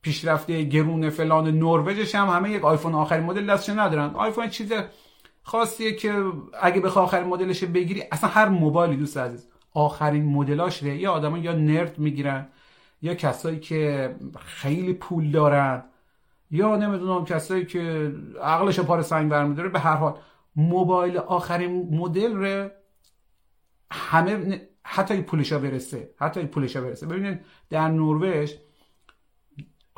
پیشرفته 0.01 0.63
گرون 0.63 1.09
فلان 1.09 1.47
نروژش 1.47 2.15
هم 2.15 2.27
همه 2.27 2.51
یک 2.51 2.65
آیفون 2.65 2.95
آخرین 2.95 3.23
مدل 3.23 3.53
دستش 3.53 3.69
ندارن. 3.69 4.15
آیفون 4.15 4.49
چیز 4.49 4.73
خاصیه 5.43 5.95
که 5.95 6.31
اگه 6.61 6.81
بخوای 6.81 7.05
آخرین 7.05 7.27
مدلش 7.27 7.63
بگیری 7.63 8.03
اصلا 8.11 8.29
هر 8.29 8.49
موبایلی 8.49 8.97
دوست 8.97 9.17
عزیز 9.17 9.47
آخرین 9.73 10.25
مدلاش 10.25 10.83
ره 10.83 10.97
یا 10.97 11.11
آدما 11.11 11.37
یا 11.37 11.51
نرد 11.51 11.99
می‌گیرن 11.99 12.47
یا 13.01 13.15
کسایی 13.15 13.59
که 13.59 14.15
خیلی 14.39 14.93
پول 14.93 15.31
دارن 15.31 15.83
یا 16.51 16.75
نمی‌دونم 16.75 17.25
کسایی 17.25 17.65
که 17.65 18.13
عقلش 18.43 18.79
پار 18.79 19.01
سنگ 19.01 19.29
برمیداره. 19.29 19.69
به 19.69 19.79
هر 19.79 19.95
حال 19.95 20.17
موبایل 20.55 21.17
آخرین 21.17 21.97
مدل 21.97 22.37
ره 22.37 22.71
همه 23.91 24.61
حتی 24.93 25.21
پولشا 25.21 25.59
برسه 25.59 26.09
حتی 26.17 26.43
پولشا 26.43 26.81
برسه. 26.81 27.05
ببینید 27.05 27.39
در 27.69 27.87
نروژ 27.87 28.53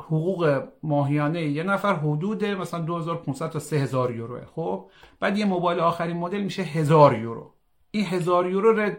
حقوق 0.00 0.62
ماهیانه 0.82 1.42
یه 1.42 1.62
نفر 1.62 1.94
حدود 1.94 2.44
مثلا 2.44 2.80
2500 2.80 3.50
تا 3.50 3.58
3000 3.58 4.14
یوروه 4.14 4.46
خب؟ 4.54 4.90
بعد 5.20 5.38
یه 5.38 5.44
موبایل 5.44 5.80
آخرین 5.80 6.16
مدل 6.16 6.40
میشه 6.40 6.62
1000 6.62 7.18
یورو. 7.18 7.54
این 7.90 8.04
1000 8.04 8.50
یورو 8.50 8.72
رو 8.72 8.90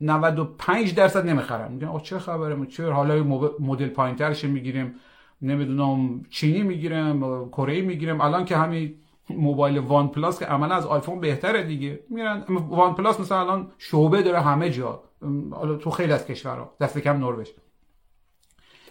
95 0.00 0.94
درصد 0.94 1.26
نمی‌خرن. 1.26 1.72
میگن 1.72 1.98
چه 1.98 2.18
خبره 2.18 2.66
چه 2.66 2.90
حالا 2.90 3.22
مدل 3.60 3.88
پایینترش 3.88 4.44
می‌گیریم. 4.44 4.94
نمی‌دونم 5.42 6.22
چینی 6.30 6.62
می‌گیرم 6.62 7.48
کره 7.48 7.80
می‌گیرم. 7.80 8.20
الان 8.20 8.44
که 8.44 8.56
همین 8.56 8.94
موبایل 9.30 9.78
OnePlus 9.78 10.38
که 10.38 10.44
عملا 10.44 10.74
از 10.74 10.86
آیفون 10.86 11.20
بهتره 11.20 11.62
دیگه. 11.62 12.00
میرن 12.10 12.44
OnePlus 12.48 13.20
مثلا 13.20 13.40
الان 13.40 13.72
شعبه 13.78 14.22
داره 14.22 14.40
همه 14.40 14.70
جا. 14.70 15.02
حالا 15.50 15.76
تو 15.76 15.90
خیلی 15.90 16.12
از 16.12 16.26
کشورها. 16.26 16.74
دست 16.80 16.98
کم 16.98 17.16
نروژ. 17.16 17.48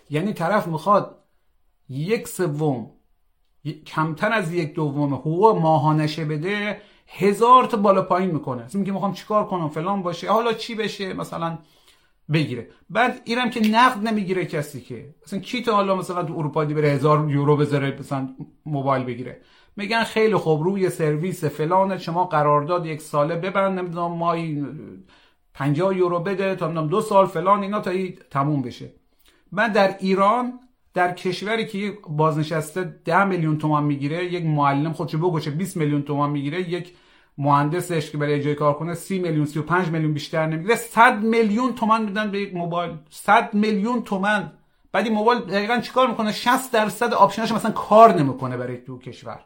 یعنی 0.09 0.33
طرف 0.33 0.67
می‌خواد 0.67 1.23
یک 1.89 2.27
سوم 2.27 2.91
کمتر 3.85 4.33
از 4.33 4.53
یک 4.53 4.73
دوم 4.73 5.13
حقوق 5.13 5.57
ماهانشه 5.57 6.25
بده 6.25 6.81
هزار 7.07 7.65
تا 7.65 7.77
بالا 7.77 8.01
پایین 8.01 8.31
می‌کنه. 8.31 8.63
مثل 8.63 8.83
که 8.83 8.91
می‌خوام 8.91 9.13
چیکار 9.13 9.45
کنم؟ 9.45 9.69
فلان 9.69 10.01
باشه. 10.01 10.31
حالا 10.31 10.53
چی 10.53 10.75
بشه؟ 10.75 11.13
مثلا 11.13 11.57
بگیره. 12.33 12.69
بعد 12.89 13.21
اینم 13.25 13.49
که 13.49 13.67
نقد 13.67 14.07
نمی‌گیره 14.07 14.45
کسی 14.45 14.81
که. 14.81 15.15
مثلا 15.25 15.39
کی 15.39 15.61
تا 15.61 15.75
حالا 15.75 15.95
مثلا 15.95 16.23
تو 16.23 16.33
اروپا 16.37 16.65
دی 16.65 16.73
بره 16.73 16.89
هزار 16.89 17.31
یورو 17.31 17.57
بذاره 17.57 17.97
مثلا 17.99 18.29
موبایل 18.65 19.03
بگیره. 19.03 19.41
میگن 19.77 20.03
خیلی 20.03 20.35
خوب 20.35 20.63
روی 20.63 20.89
سرویس 20.89 21.43
فلان 21.43 21.97
شما 21.97 22.25
قرارداد 22.25 22.85
یک 22.85 23.01
ساله 23.01 23.35
ببرن 23.35 23.79
نمی‌دونم 23.79 24.11
مای 24.11 24.65
50 25.53 25.97
یورو 25.97 26.19
بده 26.19 26.55
تا 26.55 26.65
نمی‌دونم 26.65 26.87
دو 26.87 27.01
سال 27.01 27.25
فلان 27.25 27.61
اینا 27.61 27.79
تا 27.79 27.91
تموم 28.31 28.61
بشه. 28.61 28.91
من 29.51 29.71
در 29.71 29.97
ایران 29.99 30.59
در 30.93 31.13
کشوری 31.13 31.65
که 31.65 31.97
بازنشسته 32.09 32.83
10 33.05 33.23
میلیون 33.23 33.57
تومان 33.57 33.83
می‌گیره 33.83 34.33
یک 34.33 34.45
معلم 34.45 34.93
خودشو 34.93 35.17
بگوشه 35.17 35.51
20 35.51 35.77
میلیون 35.77 36.01
تومان 36.01 36.29
می‌گیره 36.29 36.69
یک 36.69 36.93
مهندسش 37.37 38.11
که 38.11 38.17
برای 38.17 38.33
اجرای 38.33 38.55
کار 38.55 38.73
کنه 38.73 38.93
30 38.93 39.19
میلیون 39.19 39.45
35 39.45 39.87
میلیون 39.89 40.13
بیشتر 40.13 40.45
نمی‌گیره 40.45 40.75
100 40.75 41.23
میلیون 41.23 41.73
تومان 41.75 42.05
میدن 42.05 42.31
به 42.31 42.41
یک 42.41 42.55
موبایل. 42.55 42.91
100 43.09 43.53
میلیون 43.53 44.01
تومان. 44.01 44.51
بعد 44.91 45.05
این 45.05 45.13
موبایل 45.15 45.39
دقیقا 45.39 45.77
چیکار 45.79 46.07
می‌کنه؟ 46.07 46.31
60 46.31 46.71
درصد 46.73 47.13
آپشناش 47.13 47.51
مثلا 47.51 47.71
کار 47.71 48.13
نمی‌کنه 48.13 48.57
برای 48.57 48.77
تو 48.77 48.99
کشور. 48.99 49.39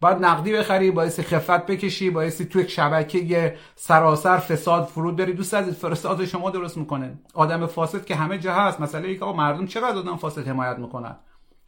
بعد 0.00 0.24
نقدی 0.24 0.52
بخری 0.52 0.90
باعث 0.90 1.20
خفت 1.20 1.66
بکشی 1.66 2.10
باعث 2.10 2.42
تو 2.42 2.60
یک 2.60 2.70
شبکه 2.70 3.56
سراسر 3.74 4.38
فساد 4.38 4.84
فرود 4.84 5.16
بری. 5.16 5.32
دوست 5.32 5.54
از 5.54 5.74
فرستاد 5.74 6.24
شما 6.24 6.50
درست 6.50 6.76
می‌کنه. 6.76 7.18
آدم 7.34 7.66
فاسد 7.66 8.04
که 8.04 8.16
همه 8.16 8.38
جا 8.38 8.54
هست. 8.54 8.80
مسئله 8.80 9.08
ای 9.08 9.18
که 9.18 9.24
مردم 9.24 9.66
چقدر 9.66 9.96
آدم 9.96 10.16
فاسد 10.16 10.48
حمایت 10.48 10.78
می‌کنن؟ 10.78 11.16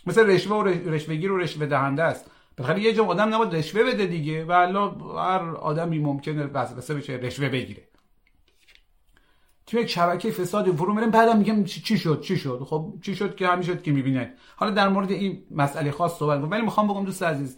مثل 0.06 0.26
رشوه 0.26 0.56
و 0.56 0.62
رشوهگیر 0.62 1.32
و 1.32 1.38
رشوه 1.38 1.66
دهنده 1.66 2.02
است. 2.02 2.30
بخاطر 2.58 2.78
یه 2.78 2.94
جا 2.94 3.04
آدم 3.04 3.35
نباید 3.35 3.54
رشوه 3.54 3.82
بده 3.82 4.06
دیگه. 4.06 4.44
و 4.44 4.52
هر 5.18 5.56
آدمی 5.56 5.99
ممکنه 5.99 6.47
وسوسه 6.47 6.94
بشه 6.94 7.12
رشوه 7.12 7.49
بگیره. 7.49 7.82
تو 9.66 9.78
یک 9.78 9.87
شبکه 9.87 10.30
فساد 10.30 10.76
فرو 10.76 10.94
میرن 10.94 11.11
بعدم 11.11 11.38
میگم 11.38 11.64
چی 11.64 11.99
شد؟ 11.99 12.20
چی 12.20 12.37
شد؟ 12.37 12.62
خب 12.66 12.94
چی 13.02 13.16
شد 13.16 13.37
که 13.37 13.49
همین 13.49 13.62
شد 13.62 13.82
که 13.82 13.92
می‌بینه؟ 13.92 14.35
حالا 14.56 14.70
در 14.70 14.88
مورد 14.88 15.11
این 15.11 15.42
مسئله 15.50 15.90
خاص 15.90 16.18
صحبت 16.18 16.52
ولی 16.52 16.62
می‌خوام 16.62 16.88
بگم 16.88 17.04
دوست 17.04 17.23
عزیز 17.23 17.56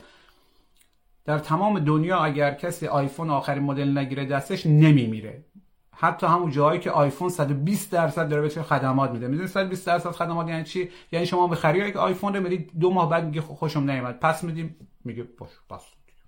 در 1.24 1.38
تمام 1.38 1.78
دنیا 1.78 2.18
اگر 2.18 2.54
کسی 2.54 2.86
آیفون 2.86 3.30
آخرین 3.30 3.62
مدل 3.62 3.98
نگیره 3.98 4.24
دستش 4.24 4.66
نمیمیره. 4.66 5.44
حتی 5.92 6.26
همون 6.26 6.50
جایی 6.50 6.80
که 6.80 6.90
آیفون 6.90 7.28
120 7.28 7.92
درصد 7.92 8.28
داره 8.28 8.42
بهش 8.42 8.58
خدمات 8.58 9.10
میده. 9.10 9.28
می‌دونید 9.28 9.50
120 9.50 9.86
درصد 9.86 10.10
خدمات 10.10 10.48
یعنی 10.48 10.64
چی؟ 10.64 10.90
یعنی 11.12 11.26
شما 11.26 11.46
به 11.46 11.56
خرید 11.56 11.86
یک 11.86 11.96
آیفون 11.96 12.34
رو 12.34 12.42
می‌دید 12.42 12.70
دو 12.78 12.90
ماه 12.90 13.10
بعد 13.10 13.24
میگه 13.24 13.40
خوشم 13.40 13.80
نمیاد 13.80 14.18
پس 14.18 14.44
میدیم 14.44 14.76
میگه 15.04 15.22
باش 15.22 15.50
پس 15.70 15.82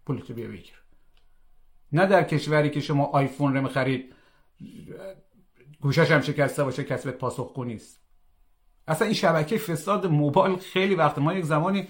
پولتو 0.07 0.35
بیا 0.35 0.49
بگیر. 0.49 0.83
نه 1.93 2.07
در 2.07 2.23
کشوری 2.23 2.71
که 2.71 2.81
شما 2.81 3.05
آیفون 3.05 3.55
رو 3.55 3.63
می‌خرید 3.63 4.15
گوشش 5.81 6.11
هم 6.11 6.21
شکسته 6.21 6.65
باشه 6.65 6.85
کسی 6.85 7.11
به 7.11 7.17
پاسخگو 7.17 7.65
نیست. 7.65 8.03
اصلا 8.89 9.07
این 9.07 9.15
شبکه 9.15 9.59
فساد 9.59 10.07
موبایل 10.07 10.57
خیلی 10.57 10.95
وقت 10.95 11.19
ما 11.19 11.35
یک 11.35 11.45
زمانی 11.45 11.89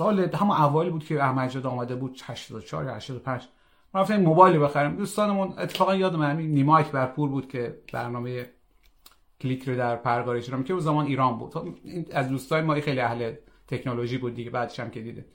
سال 0.00 0.34
همون 0.34 0.56
اوایل 0.56 0.90
بود 0.90 1.04
که 1.04 1.24
احمد 1.24 1.66
آمده 1.66 1.94
بود 1.94 2.20
84 2.24 2.84
یا 2.84 2.94
85 2.94 3.48
ما 3.94 4.00
رفتیم 4.00 4.20
موبایل 4.20 4.58
بخریم. 4.58 4.96
دوستانمون 4.96 5.54
اتفاقا 5.58 5.94
یادم 5.94 6.22
همین 6.22 6.50
نیما 6.50 6.78
اکبرپور 6.78 7.28
بود 7.28 7.48
که 7.48 7.78
برنامه 7.92 8.46
کلیک 9.40 9.68
رو 9.68 9.76
در 9.76 9.96
پرگار 9.96 10.38
رو 10.38 10.62
که 10.62 10.72
اون 10.72 10.82
زمان 10.82 11.06
ایران 11.06 11.38
بود. 11.38 11.54
خب، 11.54 11.68
از 12.12 12.28
دوستای 12.28 12.62
ما 12.62 12.74
خیلی 12.74 13.00
اهل 13.00 13.34
تکنولوژی 13.68 14.18
بود 14.18 14.34
دیگه 14.34 14.50
بعدش 14.50 14.80
هم 14.80 14.90
که 14.90 15.00
دیده. 15.00 15.26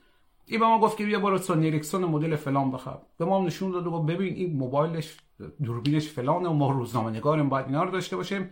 این 0.45 0.59
به 0.59 0.65
ما 0.65 0.79
گفت 0.79 0.97
که 0.97 1.05
بیا 1.05 1.19
برو 1.19 1.37
سونی 1.37 1.67
اریکسون 1.67 2.05
مدل 2.05 2.35
فلان 2.35 2.71
بخر 2.71 2.97
به 3.17 3.25
ما 3.25 3.45
نشون 3.45 3.71
داد 3.71 3.87
و 3.87 4.03
ببین 4.03 4.33
این 4.33 4.57
موبایلش 4.57 5.17
دوربینش 5.63 6.07
فلانه 6.07 6.49
و 6.49 6.53
ما 6.53 6.71
روزنامه 6.71 7.11
نگاریم 7.11 7.49
باید 7.49 7.65
اینا 7.65 7.83
رو 7.83 7.91
داشته 7.91 8.15
باشیم. 8.15 8.49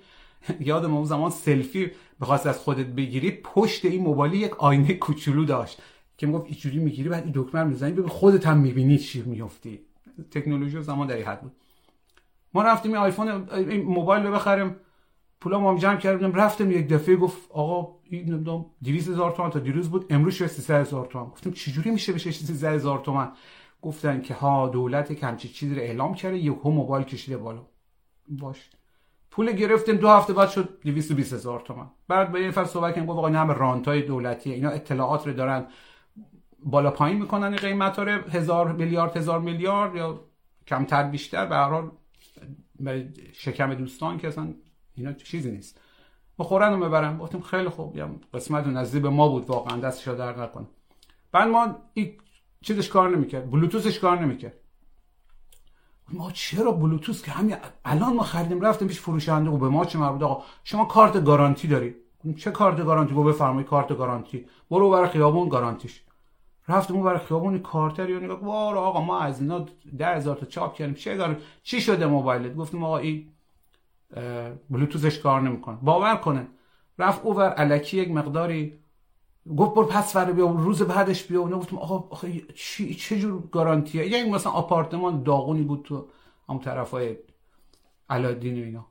یادم 0.60 0.94
اون 0.94 1.06
زمان 1.06 1.32
سلفی 1.32 1.92
بخواست 2.22 2.48
از 2.48 2.60
خودت 2.60 2.86
بگیری 2.86 3.32
پشت 3.32 3.86
این 3.86 4.04
موبایل 4.04 4.34
یک 4.34 4.56
آینه 4.56 4.94
کوچولو 4.94 5.46
داشت. 5.46 5.82
که 6.24 6.28
می‌گفت 6.28 6.46
اینجوری 6.46 6.80
می‌گیری 6.80 7.10
بعد 7.10 7.24
این 7.24 7.32
دکمه 7.36 7.64
می‌زنی 7.64 7.92
ببین 7.92 8.08
خودت 8.08 8.48
هم 8.48 8.58
می‌بینی 8.58 8.98
چی 8.98 9.22
میفتی 9.22 9.80
تکنولوژی 10.32 10.82
زمان 10.82 11.08
در 11.08 11.18
حد 11.18 11.42
بود. 11.42 11.52
ما 12.54 12.64
رفتیم 12.64 12.92
این 12.92 13.02
آیفون 13.02 13.50
این 13.54 13.84
موبایل 13.84 14.26
رو 14.26 14.32
بخریم 14.32 14.76
پولا 15.42 15.60
ما 15.60 15.78
جمع 15.78 15.98
کردیم 15.98 16.34
رفتیم 16.34 16.72
یک 16.72 16.88
دفعه 16.88 17.16
گفت 17.16 17.52
آقا 17.52 17.96
این 18.04 18.34
نمی‌دونم 18.34 18.66
200 18.84 19.10
هزار 19.10 19.32
تومان 19.32 19.52
تا 19.52 19.60
دیروز 19.60 19.90
بود 19.90 20.06
امروز 20.10 20.34
شده 20.34 20.48
300 20.48 20.82
هزار 20.82 21.06
تومان. 21.06 21.30
گفتم 21.30 21.52
چجوری 21.52 21.92
میشه 21.92 22.14
بشه 22.14 22.32
300 22.32 22.74
هزار 22.74 23.00
تومان؟ 23.00 23.32
گفتن 23.82 24.22
که 24.22 24.34
ها 24.34 24.68
دولت 24.68 25.20
که 25.20 25.26
همچی 25.26 25.48
چیزی 25.48 25.76
رو 25.76 25.82
اعلام 25.82 26.14
کرده 26.14 26.38
یهو 26.38 26.70
موبایل 26.70 27.06
کشیده 27.06 27.38
بالا. 27.38 27.62
باش. 28.28 28.70
پول 29.32 29.52
گرفتیم 29.52 29.96
دو 29.96 30.10
هفته 30.10 30.34
بعد 30.34 30.50
شد 30.50 30.80
220 30.82 31.34
هزار 31.34 31.60
تومان. 31.60 31.92
بعد 32.08 32.32
به 32.32 32.40
این 32.40 32.52
فصل 32.52 32.70
صحبت 32.70 32.94
کردیم 32.94 33.10
گفت 33.10 33.18
آقا 33.18 33.28
این 33.28 33.36
همه 33.36 33.54
رانتای 33.54 34.02
دولتی 34.02 34.52
اینا 34.52 34.70
اطلاعات 34.70 35.28
رو 35.28 35.34
دارن. 35.34 35.66
بالا 36.66 36.92
پایین 36.92 37.22
می‌کنن 37.22 37.56
قیمت 37.56 38.00
رو 38.00 38.22
هزار 38.30 38.72
میلیارد 38.72 39.18
هزار 39.18 39.40
میلیارد 39.40 39.96
یا 39.96 40.20
کمتر 40.68 41.04
بیشتر. 41.04 41.46
به 41.46 41.56
هر 41.56 41.70
حال 41.70 41.92
شکم 43.34 43.74
دوستان 43.74 44.18
که 44.18 44.28
اصلا 44.28 44.54
اینا 44.96 45.14
چیزی 45.14 45.52
نیست. 45.52 45.80
بخورن 46.40 46.74
رو 46.74 46.86
ببرن 46.86 47.18
گفتیم 47.18 47.42
خیلی 47.42 47.70
خوب. 47.70 47.98
یا 47.98 48.10
قسمت 48.34 48.68
نزدیک 48.68 49.06
ما 49.06 49.28
بود 49.28 49.46
واقعا. 49.46 49.78
دستش 49.78 50.08
در 50.08 50.44
نکنه. 50.44 50.68
بعد 51.32 51.48
ما 51.48 51.76
این 51.94 52.12
چیزش 52.62 52.90
کار 52.90 53.10
نمی‌کرد. 53.10 53.52
بلوتوثش 53.52 54.00
کار 54.00 54.20
نمی‌کرد. 54.20 54.54
ما 56.10 56.32
چرا 56.32 56.72
بلوتوث 56.72 57.24
که 57.24 57.32
همین 57.32 57.56
الان 57.86 58.14
ما 58.14 58.24
خریدیم 58.24 58.62
رفتیم 58.62 58.88
پیش 58.88 59.00
فروشنده. 59.00 59.50
و 59.50 59.58
به 59.58 59.70
ما 59.70 59.86
چه 59.86 60.00
مربوط؟ 60.00 60.22
آقا 60.24 60.44
شما 60.64 60.86
کارت 60.86 61.26
گارانتی 61.26 61.68
داری. 61.68 61.96
چه 62.38 62.52
کارت 62.52 62.86
گارانتی؟ 62.86 63.14
گفت 63.16 63.36
بفرمایید 63.36 63.68
کارت 63.68 63.98
گارانتی. 63.98 64.46
برو 64.72 64.90
برای 64.90 65.10
خیابون 65.10 65.50
گارانتیش. 65.50 66.04
رفتم 66.68 66.94
اون 66.94 67.04
برای 67.04 67.20
خیابون 67.20 67.60
کارتر 67.60 68.10
یا 68.10 68.20
نگاه 68.20 68.40
وار 68.46 68.78
آقا 68.78 69.02
ما 69.02 69.20
از 69.20 69.42
اینا 69.42 69.66
ده 69.98 70.08
هزار 70.08 70.36
تا 70.36 70.46
چاپ 70.46 70.76
کردیم. 70.76 70.94
چه 70.94 71.18
داره 71.18 71.38
چی 71.64 71.82
شده 71.82 72.06
موبایلت؟ 72.06 72.56
گفتم 72.56 72.84
آقا 72.84 72.98
این 72.98 73.30
بلوتوثش 74.70 75.20
کار 75.20 75.42
نمی‌کنه. 75.42 75.78
باور 75.82 76.16
کنه. 76.16 76.48
رفت 77.00 77.26
اوور 77.26 77.54
الکی 77.58 77.98
یک 77.98 78.12
مقداری 78.12 78.74
گفت 79.58 79.76
برو 79.76 79.86
پس 79.86 80.14
فردا 80.14 80.34
بیا 80.34 80.46
روز 80.48 80.82
بعدش 80.82 81.24
بیا. 81.24 81.42
اون 81.42 81.52
گفتم 81.52 81.78
آقا 81.78 82.08
آخه 82.10 82.42
چی 82.56 82.96
چه 82.96 83.20
جور 83.20 83.48
گارانتیه؟ 83.52 84.08
یعنی 84.08 84.30
مثلا 84.30 84.52
آپارتمان 84.52 85.24
داغونی 85.24 85.62
بود 85.64 85.84
تو 85.84 86.08
هم 86.50 86.58
طرفای 86.60 87.16
علادین 88.10 88.62
و 88.62 88.64
اینا. 88.64 88.86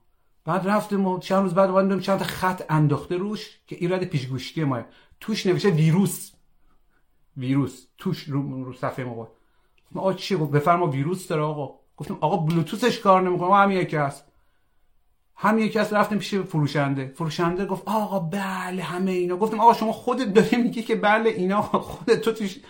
بعد 0.44 0.68
رفتیم 0.68 1.06
و 1.06 1.18
چند 1.18 1.42
روز 1.42 1.54
بعد 1.54 1.70
اومدیم 1.70 2.00
چند 2.00 2.18
تا 2.18 2.24
خط 2.24 2.62
انداخته 2.68 3.16
روش 3.16 3.58
که 3.66 3.76
ایراد 3.76 4.04
پیشگوشتی 4.04 4.64
ما. 4.64 4.82
توش 5.20 5.46
نوشته 5.46 5.70
ویروس. 5.70 6.32
ویروس. 7.36 7.86
توش 7.98 8.22
رو, 8.22 8.64
رو 8.64 8.72
صفحه 8.72 9.04
موبایل 9.04 9.30
آقا 9.94 10.12
چی؟ 10.12 10.36
گفت 10.36 10.50
بفرما 10.50 10.86
ویروس 10.86 11.28
داره 11.28 11.42
آقا. 11.42 11.74
گفتم 11.96 12.18
آقا 12.20 12.36
بلوتوثش 12.36 13.00
کار 13.00 13.22
نمی‌کنه. 13.22 13.54
همین 13.56 13.78
یکی 13.78 13.96
هست 13.96 14.24
همین 15.36 15.66
یکی 15.66 15.78
هست 15.78 15.92
رفتیم 15.92 16.18
پیش 16.18 16.34
فروشنده. 16.34 17.12
فروشنده 17.14 17.66
گفت 17.66 17.82
آقا 17.86 18.18
بله 18.18 18.82
همه 18.82 19.10
اینا. 19.10 19.36
گفتم 19.36 19.60
آقا 19.60 19.72
شما 19.72 19.92
خودت 19.92 20.34
داری 20.34 20.56
میگی 20.56 20.82
که 20.82 20.94
بله 20.96 21.30
اینا؟ 21.30 21.62
خودت 21.92 22.20
تو 22.20 22.32
توش 22.32 22.60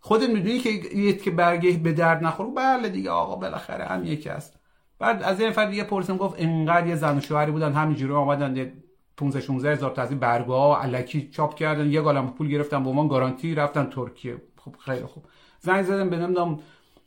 خودت 0.00 0.28
می‌دونی 0.28 0.58
که 0.58 0.70
یه 0.70 1.12
که 1.12 1.30
برگه 1.30 1.72
به 1.72 1.92
درد 1.92 2.24
نخوره؟ 2.24 2.50
بله 2.56 2.88
دیگه 2.88 3.10
آقا 3.10 3.36
بالاخره 3.36 3.84
هم 3.84 4.04
یکی 4.04 4.28
هست 4.28 4.58
بعد 4.98 5.22
از 5.22 5.40
این 5.40 5.50
فرد 5.50 5.74
یه 5.74 5.84
پرسیم 5.84 6.16
گفت 6.16 6.34
انقدر 6.38 6.86
یه 6.86 6.96
زن 6.96 7.18
و 7.18 7.20
شوهری 7.20 7.52
بودن 7.52 7.72
همینجوری 7.72 8.12
آمدن 8.12 8.72
15 9.16 9.40
16 9.40 9.72
هزار 9.72 9.90
تا 9.90 10.02
از 10.02 10.10
این 10.10 10.20
برگا 10.20 10.76
علکی 10.76 11.28
چاپ 11.28 11.54
کردن. 11.54 11.90
یه 11.90 12.02
گالم 12.02 12.30
پول 12.30 12.48
گرفتن 12.48 12.82
به 12.82 12.90
عنوان 12.90 13.08
گارانتی 13.08 13.54
رفتن 13.54 13.86
ترکیه. 13.86 14.42
خب 14.56 14.76
خیلی 14.78 15.06
خوب. 15.06 15.24
زنگ 15.60 15.82
زدم 15.82 16.10
به 16.10 16.16
نمی‌دونم 16.16 16.58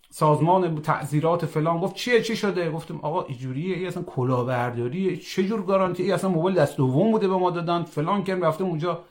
سازمان 0.09 0.81
تعذیرات 0.81 1.45
فلان. 1.45 1.79
گفت 1.79 1.95
چیه؟ 1.95 2.21
چی 2.21 2.35
شده؟ 2.35 2.71
گفتم 2.71 2.99
آقا 3.01 3.23
اینجوریه 3.23 3.77
ای 3.77 3.87
اصلا 3.87 4.03
کلاهبرداریه 4.03 5.17
چه 5.17 5.43
جور 5.43 5.61
گارانتی؟ 5.61 6.03
ای 6.03 6.11
اصلا 6.11 6.29
موبایل 6.29 6.57
دست 6.57 6.77
دوم 6.77 7.11
بوده 7.11 7.27
به 7.27 7.37
ما 7.37 7.49
دادن. 7.51 7.83
فلان 7.83 8.23
کردم 8.23 8.45
رفتم 8.45 8.65
اونجا. 8.65 9.03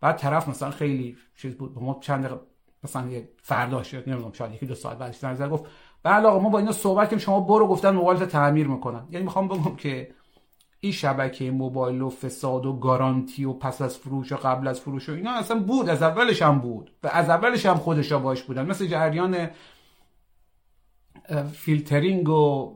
بعد 0.00 0.16
طرف 0.16 0.48
مثلا 0.48 0.70
خیلی 0.70 1.16
چیز 1.36 1.54
بود. 1.56 1.74
به 1.74 1.80
ما 1.80 1.98
چند 2.00 2.24
دقیقه 2.24 2.40
مثلا 2.84 3.08
یه 3.08 3.28
فردا 3.42 3.82
شد 3.82 4.08
نمی‌دونم 4.08 4.32
شاید 4.32 4.54
یکی 4.54 4.66
دو 4.66 4.74
ساعت 4.74 4.98
بعدش 4.98 5.18
زنگ 5.18 5.34
زد. 5.34 5.50
گفت 5.50 5.64
بله 6.02 6.28
آقا 6.28 6.38
ما 6.38 6.48
با 6.48 6.58
اینا 6.58 6.72
صحبت 6.72 7.04
کردیم 7.04 7.18
شما 7.18 7.40
برو. 7.40 7.66
گفتن 7.66 7.90
موبایل 7.90 8.24
تعمیر 8.24 8.66
می‌کنن. 8.68 9.06
یعنی 9.10 9.24
می‌خوام 9.24 9.48
بگم 9.48 9.76
که 9.76 10.14
این 10.80 10.92
شبکه 10.92 11.50
موبایل 11.50 12.02
و 12.02 12.10
فساد 12.10 12.66
و 12.66 12.72
گارانتی 12.72 13.44
و 13.44 13.52
پس 13.52 13.82
از 13.82 13.98
فروش 13.98 14.32
و 14.32 14.36
قبل 14.36 14.68
از 14.68 14.80
فروش 14.80 15.08
و 15.08 15.12
اینا 15.12 15.30
اصلا 15.30 15.60
بود 15.60 15.88
از 15.88 16.02
اولش 16.02 16.42
هم 16.42 16.58
بود 16.58 16.90
و 17.02 17.08
از 17.12 17.30
اولش 17.30 17.66
هم 17.66 17.76
خودشون 17.76 18.12
باش 18.12 18.42
بودن. 18.42 18.66
مثل 18.66 18.86
جریان 18.86 19.50
فیلترینگ 21.52 22.28
و 22.28 22.74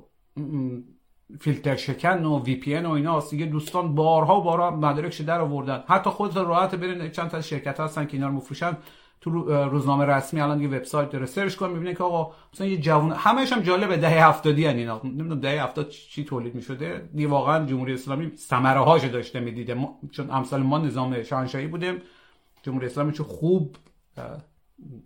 فیلتر 1.41 1.77
شکن 1.77 2.25
و 2.25 2.43
VPN 2.43 2.77
و 2.77 2.91
اینا 2.91 3.21
دیگه 3.21 3.47
دوستان 3.47 3.95
بارها 3.95 4.41
و 4.41 4.45
بارها 4.45 4.71
مدارکش 4.71 5.21
در 5.21 5.41
آوردن. 5.41 5.85
حتی 5.89 6.11
خودت 6.11 6.37
راحت 6.37 6.75
برین 6.75 7.11
چند 7.11 7.31
تا 7.31 7.41
شرکت 7.41 7.81
هستن 7.81 8.07
که 8.07 8.17
اینا 8.17 8.27
رو 8.27 8.33
مفروشن 8.33 8.77
تو 9.23 9.31
روزنامه 9.65 10.05
رسمی 10.05 10.41
الان 10.41 10.59
دیگه 10.59 10.77
وبسایت 10.77 11.11
داره. 11.11 11.27
search 11.27 11.55
کن 11.57 11.71
می‌بینه 11.71 11.95
که 11.95 12.05
آقا 12.05 12.35
مثلا 12.55 12.67
یه 12.67 12.77
جوون 12.77 13.13
همه‌ش 13.13 13.53
هم 13.53 13.61
جالبه. 13.61 13.97
دهه 13.97 14.29
70 14.29 14.59
ان 14.59 14.77
اینا 14.77 15.01
نمی‌دونم 15.05 15.41
دهه 15.41 15.63
70 15.63 15.89
چی 15.89 16.25
تولید 16.25 16.55
می‌شده. 16.55 17.09
دی 17.15 17.27
واقعا 17.27 17.67
جمهوری 17.67 17.95
اسلامی 17.95 18.33
ثمره 18.37 18.81
هاشو 18.81 19.09
داشته 19.09 19.41
می‌دیده. 19.41 19.75
ما 19.75 19.99
چون 20.11 20.31
امثال 20.31 20.63
ما 20.63 20.79
نظام 20.79 21.23
شاهنشاهی 21.23 21.67
بودیم. 21.67 22.03
جمهوری 22.63 22.87
اسلامی 22.87 23.13
چه 23.13 23.23
خوب 23.23 23.77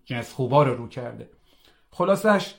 جنس 0.05 0.33
خوبا 0.33 0.63
رو 0.63 0.75
رو 0.75 0.89
کرده. 0.89 1.31
خلاصش 1.91 2.55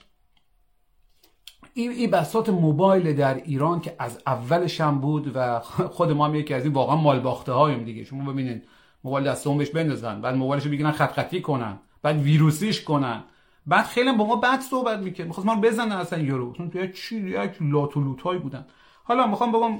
این 1.73 1.91
ای 1.91 2.07
بساط 2.07 2.49
موبایل 2.49 3.15
در 3.15 3.33
ایران 3.35 3.79
که 3.79 3.95
از 3.99 4.19
اولش 4.27 4.81
هم 4.81 4.99
بود 4.99 5.31
و 5.35 5.59
خود 5.95 6.11
ما 6.11 6.25
هم 6.25 6.35
یکی 6.35 6.53
از 6.53 6.63
این 6.63 6.73
واقعا 6.73 6.95
مال 6.95 7.19
باخته 7.19 7.51
هایم 7.51 7.83
دیگه. 7.83 8.03
شما 8.03 8.31
ببینید 8.33 8.63
موبایل 9.04 9.27
دستمون 9.27 9.58
بهش 9.58 9.70
بندازن. 9.70 10.22
بعد 10.22 10.36
موبایلشو 10.36 10.70
بگیرن 10.70 10.92
خط 10.92 11.12
خطی 11.12 11.42
کنن. 11.42 11.80
بعد 12.01 12.22
ویروسیش 12.22 12.84
کنن. 12.84 13.24
بعد 13.66 13.86
خیلی 13.86 14.12
با 14.12 14.25
ما 14.25 14.36
بد 14.36 14.60
صحبت 14.60 15.00
می‌کرد. 15.00 15.27
می‌خواست 15.27 15.48
ما 15.48 15.54
رو 15.54 15.62
بزنن 15.62 15.92
اصلا 15.92 16.20
یورو 16.20 16.54
تو 16.54 16.88
چی؟ 16.88 17.30
یک 17.30 17.51
لات 17.62 17.98
و 17.98 18.01
لوتای 18.01 18.38
بودن. 18.38 18.66
حالا 19.04 19.27
می‌خوام 19.27 19.51
بگم 19.51 19.80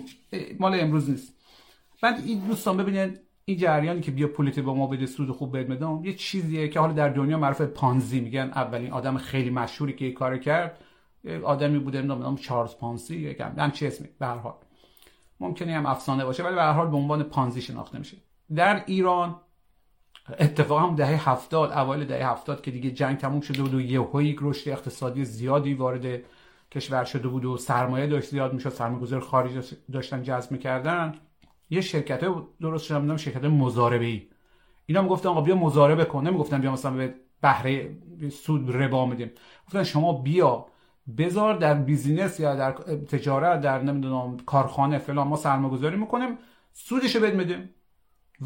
مال 0.60 0.80
امروز 0.80 1.10
نیست. 1.10 1.34
بعد 2.02 2.24
این 2.26 2.40
دوستان 2.40 2.78
ببینید 2.78 3.20
این 3.46 3.58
جریانی 3.58 4.02
که 4.02 4.12
بیا 4.12 4.28
پولت 4.28 4.60
با 4.60 4.74
ما 4.74 4.88
بده 4.88 5.06
سود 5.06 5.32
خوب 5.32 5.58
بد 5.58 5.68
بدم 5.68 6.06
یه 6.06 6.14
چیزیه 6.14 6.68
که 6.68 6.80
حالا 6.80 6.94
در 6.94 7.10
دنیا 7.10 7.38
معروف 7.38 7.62
پانزی. 7.62 8.20
میگن 8.20 8.52
اولین 8.56 8.92
آدم 8.92 9.18
خیلی 9.18 9.50
مشهوری 9.50 9.94
که 9.94 10.06
این 10.06 10.14
کار 10.14 10.38
کرد 10.38 10.78
آدمی 11.44 11.80
بوده 11.80 12.02
نمی‌دونم 12.02 12.36
چارلز 12.36 12.76
پانزی 12.76 13.16
یکم 13.16 13.54
هم 13.58 13.72
چه 13.72 13.88
اسمی 13.88 14.08
به 14.20 14.26
هر 14.26 14.38
حال. 14.38 14.54
ممکنه 15.40 15.74
هم 15.76 15.86
افسانه 15.86 16.26
باشه 16.26 16.44
ولی 16.44 16.56
به 16.56 16.62
هر 16.62 16.72
حال 16.72 16.88
به 16.88 16.98
عنوان 16.98 17.24
پانزی 17.24 17.62
شناخته 17.62 18.00
میشه. 18.00 18.18
در 18.56 18.84
ایران 18.86 19.36
اتفاقا 20.40 20.96
دهه 20.96 21.30
هفتاد 21.30 21.72
اوایل 21.72 22.06
دهه 22.06 22.32
هفتاد 22.32 22.62
که 22.62 22.72
دیگه 22.72 22.92
جنگ 22.92 23.18
تموم 23.18 23.42
شده 23.42 23.62
بود 23.62 23.74
و 23.74 23.82
یهویی 23.82 24.36
رشد 24.42 24.70
اقتصادی 24.70 25.26
زیادی 25.26 25.74
وارد 25.74 26.22
کشور 26.72 27.04
شده 27.04 27.28
بود 27.28 27.46
و 27.46 27.58
سرمایه 27.58 28.08
داشت 28.08 28.30
زیاد 28.30 28.54
می‌شد. 28.54 28.70
سرمایه‌گذار 28.70 29.20
خارج 29.20 29.76
داشتن 29.92 30.24
جذب 30.24 30.52
می‌کردن. 30.52 31.16
یه 31.70 31.82
شرکت 31.82 32.26
درست 32.62 32.86
شدن 32.86 33.00
بودم 33.00 33.18
شرکت 33.18 33.44
مزاربه 33.44 34.06
ای 34.06 34.28
اینا 34.86 35.02
هم 35.02 35.08
گفتن 35.08 35.30
آقا 35.30 35.42
بیا 35.42 35.56
مزاربه 35.56 36.06
کن. 36.06 36.28
نمی‌گفتن 36.28 36.62
بیا 36.62 36.72
مثلا 36.72 36.92
به 36.92 37.16
بهره 37.42 37.98
سود 38.32 38.76
ربا 38.76 39.06
میدیم. 39.06 39.32
گفتن 39.68 39.84
شما 39.84 40.14
بیا 40.14 40.66
بذار 41.18 41.58
در 41.58 41.74
بیزینس 41.74 42.40
یا 42.40 42.56
در 42.56 42.72
تجارت 42.96 43.62
در 43.62 43.82
نمی‌دونم 43.82 44.38
کارخانه 44.38 44.98
فلان 44.98 45.28
ما 45.28 45.36
سرمایه 45.36 45.74
گذاری 45.74 45.98
می‌کنیم 45.98 46.38
سودش 46.74 47.18
بد 47.18 47.36
میدیم. 47.36 47.70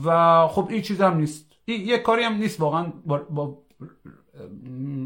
و 0.06 0.48
خب 0.48 0.68
این 0.70 0.82
چیز 0.82 1.02
هم 1.02 1.18
نیست. 1.18 1.52
این 1.66 1.88
یه 1.88 1.98
کاری 1.98 2.24
هم 2.24 2.34
نیست 2.34 2.62
واقعا. 2.62 2.94
با, 3.06 3.18
با 3.18 3.58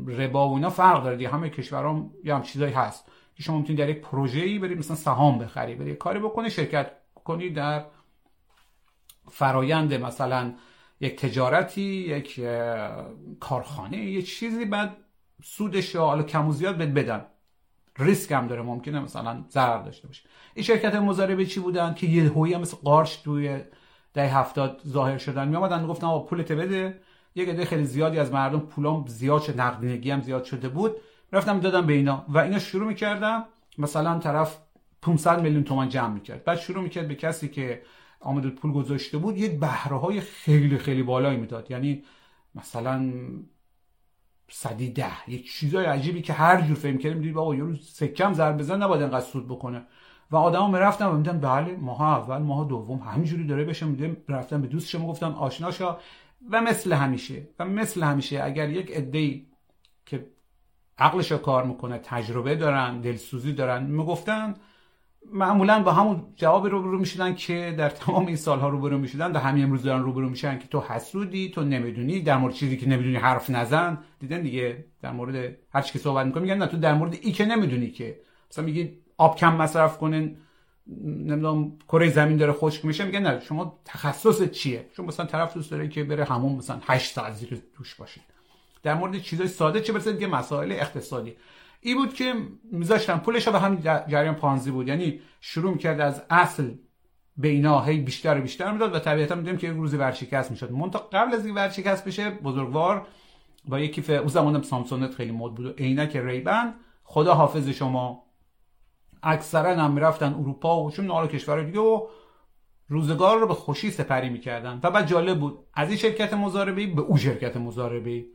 ربا 0.08 0.50
و 0.50 0.54
اینا 0.56 0.70
فرق 0.70 1.04
داره 1.04 1.15
دیگه. 1.15 1.30
همه 1.30 1.50
کشورها 1.50 2.10
یه 2.24 2.36
هم 2.36 2.42
چیزایی 2.42 2.74
هست. 2.74 3.12
که 3.36 3.44
شما 3.44 3.58
می‌تونید 3.58 3.80
در 3.80 3.89
یک 3.89 4.01
پروژه 4.01 4.39
ای 4.39 4.60
برید 4.60 4.77
مثلا 4.77 4.96
سهام 4.96 5.39
بخری 5.39 5.75
برید 5.75 5.98
کاری 5.98 6.20
بکنی 6.20 6.50
شرکت 6.50 6.92
کنی 7.24 7.50
در 7.50 7.86
فرایند 9.30 9.94
مثلا 9.94 10.54
یک 11.00 11.20
تجارتی 11.20 11.82
یک 11.82 12.42
کارخانه 13.39 13.98
یه 13.98 14.22
چیزی. 14.22 14.65
بعد 14.65 14.98
سودش 15.44 15.96
حالا 15.96 16.24
کم 16.24 16.48
و 16.48 16.51
زیاد 16.51 16.77
بد 16.77 16.94
بدن. 16.94 17.25
ریسک 18.00 18.32
هم 18.32 18.48
داره. 18.48 18.62
ممکنه 18.62 19.00
مثلا 19.00 19.46
ضرر 19.50 19.82
داشته 19.82 20.08
باشه. 20.08 20.30
این 20.54 20.65
شرکت 20.65 20.96
مزاربه 20.96 21.46
چی 21.46 21.60
بودن؟ 21.60 21.94
که 21.94 22.08
یه 22.08 22.30
هویی 22.30 22.58
مثل 22.58 22.77
قارش 22.77 23.15
توی 23.15 23.60
ده 24.16 24.28
هفتاد 24.28 24.82
ظاهر 24.88 25.18
شدن. 25.18 25.48
می 25.48 25.56
آمدن 25.56 25.88
گفتن 25.88 26.08
آقا 26.08 26.20
پولت 26.20 26.52
بده. 26.52 27.00
یه 27.36 27.46
عده 27.46 27.66
خیلی 27.66 27.86
زیادی 27.86 28.20
از 28.20 28.32
مردم 28.32 28.60
پولام 28.60 29.06
زیاد 29.08 29.42
شد 29.42 29.62
نقدینگی 29.62 30.12
هم 30.12 30.22
زیاد 30.22 30.44
شده 30.44 30.70
بود. 30.70 30.96
رفتم 31.32 31.60
دادم 31.60 31.86
به 31.86 31.94
اینا 31.94 32.26
و 32.28 32.38
اینا 32.38 32.60
شروع 32.60 32.88
می‌کردم. 32.88 33.46
مثلا 33.78 34.20
طرف 34.20 34.58
500 35.02 35.42
میلیون 35.42 35.64
تومان 35.64 35.90
جمع 35.90 36.14
می‌کرد. 36.14 36.44
بعد 36.44 36.58
شروع 36.58 36.84
می‌کرد 36.84 37.08
به 37.08 37.16
کسی 37.16 37.48
که 37.50 37.82
آمده 38.20 38.50
پول 38.50 38.72
گذاشته 38.72 39.18
بود 39.18 39.38
یک 39.38 39.60
بهره 39.60 40.00
های 40.00 40.22
خیلی 40.22 40.78
خیلی 40.78 41.04
بالایی 41.04 41.38
می‌داد. 41.38 41.72
یعنی 41.72 42.04
مثلا 42.56 43.12
صدی 44.50 44.90
ده. 44.90 45.30
یک 45.30 45.52
چیزای 45.52 45.86
عجیبی 45.86 46.22
که 46.22 46.34
هر 46.34 46.62
جور 46.62 46.76
فهم 46.76 46.98
کردیم 46.98 47.22
دیدی 47.22 47.40
یه 47.40 47.64
روز 47.64 47.90
سکم 47.94 48.34
ضرب 48.34 48.58
بزن 48.58 48.84
نباید 48.84 49.04
انقدر 49.04 49.26
سود 49.26 49.48
بکنه. 49.48 49.86
و 50.32 50.36
آدما 50.36 50.67
می‌رفتم 50.67 51.10
و 51.10 51.13
میدن 51.13 51.39
بله 51.39 51.75
ماه 51.75 52.01
اول 52.01 52.38
ماه 52.38 52.67
دوم 52.67 53.00
همینجوری 53.00 53.48
داره 53.48 53.63
بشه 53.63 53.86
میدم 53.86 54.17
رفتم 54.29 54.62
به 54.62 54.67
دوست 54.67 54.89
شما 54.89 55.08
گفتم 55.08 55.34
آشناشا 55.34 55.98
و 56.51 56.62
مثل 56.62 56.94
همیشه 56.94 57.48
و 57.60 57.65
مثل 57.65 58.03
همیشه 58.03 58.44
اگر 58.44 58.70
یک 58.70 58.91
عده 58.91 59.41
که 60.05 60.25
عقلش 60.98 61.32
کار 61.32 61.63
می‌کنه 61.65 61.98
تجربه 61.98 62.55
دارن 62.55 63.01
دلسوزی 63.01 63.53
دارن 63.53 63.84
می‌گفتن 63.84 64.53
معمولا 65.34 65.84
با 65.84 65.91
همون 65.91 66.24
جواب 66.36 66.67
رو 66.67 66.82
برو 66.82 67.00
می‌شدن 67.00 67.36
که 67.36 67.75
در 67.77 67.89
تمام 67.89 68.25
این 68.25 68.36
سالها 68.36 68.70
رو 68.70 68.79
برو 68.79 68.98
می‌شدن 68.98 69.32
در 69.32 69.39
همین 69.39 69.63
امروز 69.63 69.84
دارن 69.84 70.03
رو 70.03 70.13
برو 70.13 70.29
میشن 70.29 70.60
که 70.60 70.67
تو 70.67 70.79
حسودی 70.79 71.50
تو 71.50 71.63
نمی‌دونی 71.63 72.22
در 72.22 72.38
مورد 72.38 72.53
چیزی 72.53 72.77
که 72.77 72.89
نمی‌دونی 72.89 73.15
حرف 73.15 73.50
نزن. 73.50 73.98
دیدن 74.20 74.41
دیگه 74.41 74.86
در 75.01 75.11
مورد 75.11 75.57
هر 75.74 75.81
چی 75.81 75.94
که 75.94 76.00
صحبت 76.00 76.25
می‌کنه 76.25 76.42
میگن 76.42 76.57
نه 76.57 76.68
تو 76.68 76.77
در 76.77 76.94
مورد 76.94 77.18
ای 77.22 77.31
که 77.31 77.46
نمی‌دونی 77.46 77.90
که. 77.92 78.20
مثلا 78.51 78.66
میگی 78.66 78.98
آب 79.18 79.38
کم 79.38 79.56
مصرف 79.56 79.98
کنین 79.98 80.38
نمی‌دونم 81.04 81.72
کره 81.88 82.10
زمین 82.10 82.38
داره 82.38 82.54
خشک 82.54 82.86
میشه 82.86 83.06
میگن 83.06 83.20
نه 83.20 83.40
شما 83.40 83.80
تخصص 83.86 84.50
چیه؟ 84.50 84.86
چون 84.96 85.06
مثلا 85.06 85.25
طرف 85.25 85.54
دوست 85.54 85.72
داره 85.72 85.88
که 85.88 86.04
بره 86.04 86.24
همون 86.24 86.56
مثلا 86.56 86.80
8 86.88 87.14
ساعت 87.14 87.34
زیر 87.34 87.62
توش 87.74 87.96
باشه. 87.96 88.22
در 88.84 88.94
مورد 88.94 89.22
چیزای 89.22 89.48
ساده 89.48 89.82
چه 89.82 89.94
برسه؟ 89.94 90.12
دیگه 90.12 90.28
مسائل 90.28 90.72
اقتصادی. 90.72 91.36
ای 91.82 91.96
بود 91.96 92.14
که 92.14 92.34
میذاشتن 92.72 93.18
پولش 93.18 93.48
به 93.48 93.60
همین 93.60 93.82
جریان 93.82 94.36
پانزی 94.36 94.72
بود. 94.72 94.88
یعنی 94.88 95.20
شروع 95.42 95.72
می‌کرد 95.72 96.01
از 96.01 96.24
اصل 96.30 96.72
به 97.38 97.48
اینا 97.48 97.82
هی 97.82 98.00
بیشتر 98.00 98.38
و 98.38 98.42
بیشتر 98.42 98.72
می‌داد 98.72 98.96
و 98.96 99.00
طبیعتا 99.00 99.36
می‌دونیم 99.36 99.58
که 99.58 99.72
روزی 99.72 99.98
ورشکست 99.98 100.51
می‌شد. 100.51 100.72
مونتا 100.72 101.00
قبل 101.00 101.34
از 101.34 101.46
اینکه 101.46 101.62
ورشکست 101.62 102.06
بشه 102.06 102.30
بزرگوار 102.30 103.08
با 103.68 103.80
یکی 103.80 103.94
کیف 103.94 104.10
اون 104.10 104.28
زمان 104.28 104.62
سامسونت 104.62 105.14
خیلی 105.14 105.32
مد 105.32 105.56
بود 105.56 105.66
و 105.66 105.70
عینک 105.70 106.16
ریبن. 106.16 106.74
خدا 107.04 107.34
حافظ 107.34 107.70
شما. 107.70 108.25
اکثرا 109.25 109.83
هم 109.83 109.92
می‌رفتن 109.92 110.33
اروپا 110.33 110.83
و 110.83 110.92
چون 110.92 111.05
نهار 111.05 111.27
کشور 111.27 111.64
دیگه 111.64 111.79
و 111.79 112.07
روزگار 112.88 113.40
رو 113.40 113.48
به 113.48 113.53
خوشی 113.53 113.92
سپری 113.92 114.29
می‌کردن. 114.29 114.79
و 114.83 114.92
بعد 114.92 115.07
جالب 115.07 115.40
بود 115.40 115.59
از 115.74 115.90
این 115.90 115.98
شرکت 115.98 116.33
مزاربه 116.33 116.88
به 116.88 117.01
اون 117.01 117.18
شرکت 117.18 117.57
مزاربه 117.57 118.25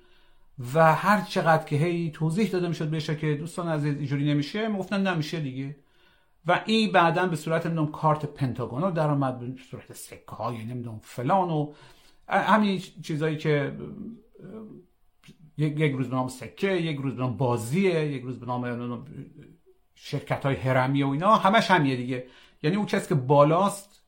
و 0.74 0.94
هر 0.94 1.20
چقدر 1.20 1.64
که 1.64 1.76
هی 1.76 2.10
توضیح 2.10 2.50
داده 2.50 2.68
می‌شد 2.68 2.90
بهش 2.90 3.10
که 3.10 3.34
دوستان 3.34 3.68
از 3.68 3.84
اینجوری 3.84 4.24
نمیشه؟ 4.24 4.68
می‌گفتن 4.68 5.06
نمیشه 5.06 5.40
دیگه. 5.40 5.76
و 6.46 6.62
این 6.66 6.92
بعدا 6.92 7.26
به 7.26 7.36
صورت 7.36 7.66
نمی‌دونم 7.66 7.90
کارت 7.90 8.24
پنتاگون 8.24 8.90
در 8.90 9.10
اومد 9.10 9.38
به 9.38 9.62
صورت 9.70 9.92
سکه 9.92 10.30
های 10.30 10.64
نمی‌دونم 10.64 11.00
فلان 11.02 11.50
و 11.50 11.72
همین 12.28 12.82
چیزایی 13.02 13.36
که 13.36 13.72
یک 15.56 15.92
روز 15.92 16.08
به 16.08 16.16
نام 16.16 16.28
سکه 16.28 16.72
یک 16.72 16.98
روز 16.98 17.14
به 17.14 17.20
نام 17.20 17.36
بازیه 17.36 18.06
یک 18.06 18.22
روز 18.22 18.40
به 18.40 18.46
نام 18.46 19.04
شرکت 20.02 20.46
های 20.46 20.56
هرمی 20.56 21.02
و 21.02 21.08
اینا 21.08 21.34
همش 21.34 21.70
همیه 21.70 21.96
دیگه. 21.96 22.26
یعنی 22.62 22.76
اون 22.76 22.86
کسی 22.86 23.08
که 23.08 23.14
بالاست 23.14 24.02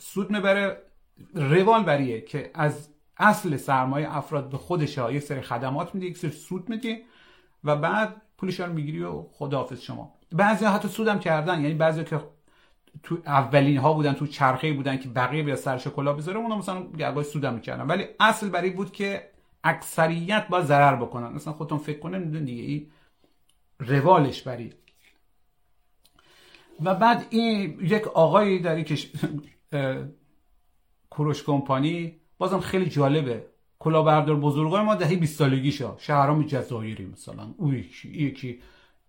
سود 0.00 0.30
می‌بره 0.30 0.82
روال 1.34 1.82
بریه 1.82 2.20
که 2.20 2.50
از 2.54 2.88
اصل 3.16 3.56
سرمایه 3.56 4.16
افراد 4.16 4.50
به 4.50 4.58
خودش 4.58 4.98
یک 4.98 5.22
سری 5.22 5.40
خدمات 5.40 5.94
میده 5.94 6.06
یک 6.06 6.18
سری 6.18 6.30
سود 6.30 6.68
میده 6.68 7.02
و 7.64 7.76
بعد 7.76 8.22
پولش 8.38 8.60
رو 8.60 8.72
می‌گیری 8.72 9.02
و 9.02 9.22
خداحافظ 9.32 9.80
شما. 9.80 10.14
بعضی 10.32 10.64
ها 10.64 10.72
حتی 10.72 10.88
سودم 10.88 11.18
کردن. 11.18 11.60
یعنی 11.60 11.74
بعضی 11.74 12.04
که 12.04 12.20
تو 13.02 13.18
اولین 13.26 13.78
ها 13.78 13.92
بودن 13.92 14.12
تو 14.12 14.26
چرخه 14.26 14.72
بودن 14.72 14.96
که 14.96 15.08
بقیه 15.08 15.42
به 15.42 15.56
سرش 15.56 15.86
کلا 15.86 16.12
بذاره 16.12 16.38
اونا 16.38 16.56
مثلا 16.56 16.86
گرگاه 16.98 17.24
سودم 17.24 17.54
می‌کردن. 17.54 17.86
ولی 17.86 18.04
اصل 18.20 18.48
برای 18.48 18.70
بود 18.70 18.92
که 18.92 19.30
اکثریت 19.64 20.48
با 20.48 20.62
ضرر 20.62 20.96
بکنن. 20.96 21.32
مثلا 21.32 21.52
خودتون 21.52 21.78
فکر 21.78 21.98
کنه 21.98 22.18
میدون 22.18 22.44
دیگه 22.44 22.62
این 22.62 22.90
روالش 23.78 24.42
بری 24.42 24.72
و 26.84 26.94
بعد 26.94 27.26
این 27.30 27.78
یک 27.80 28.06
آقایی 28.06 28.58
در 28.58 28.78
یک 28.78 29.10
کوروش 31.10 31.44
کمپانی 31.44 32.12
بازم 32.38 32.60
خیلی 32.60 32.86
جالبه. 32.86 33.46
کلاهبردار 33.78 34.36
بزرگان 34.36 34.84
ما 34.84 34.94
دهه 34.94 35.16
20 35.16 35.38
سالگیشا 35.38 35.94
شهرام 35.98 36.42
جزایری 36.42 37.06
مثلا. 37.06 37.54
او 37.56 37.74
یکی 37.74 38.08
یکی. 38.08 38.58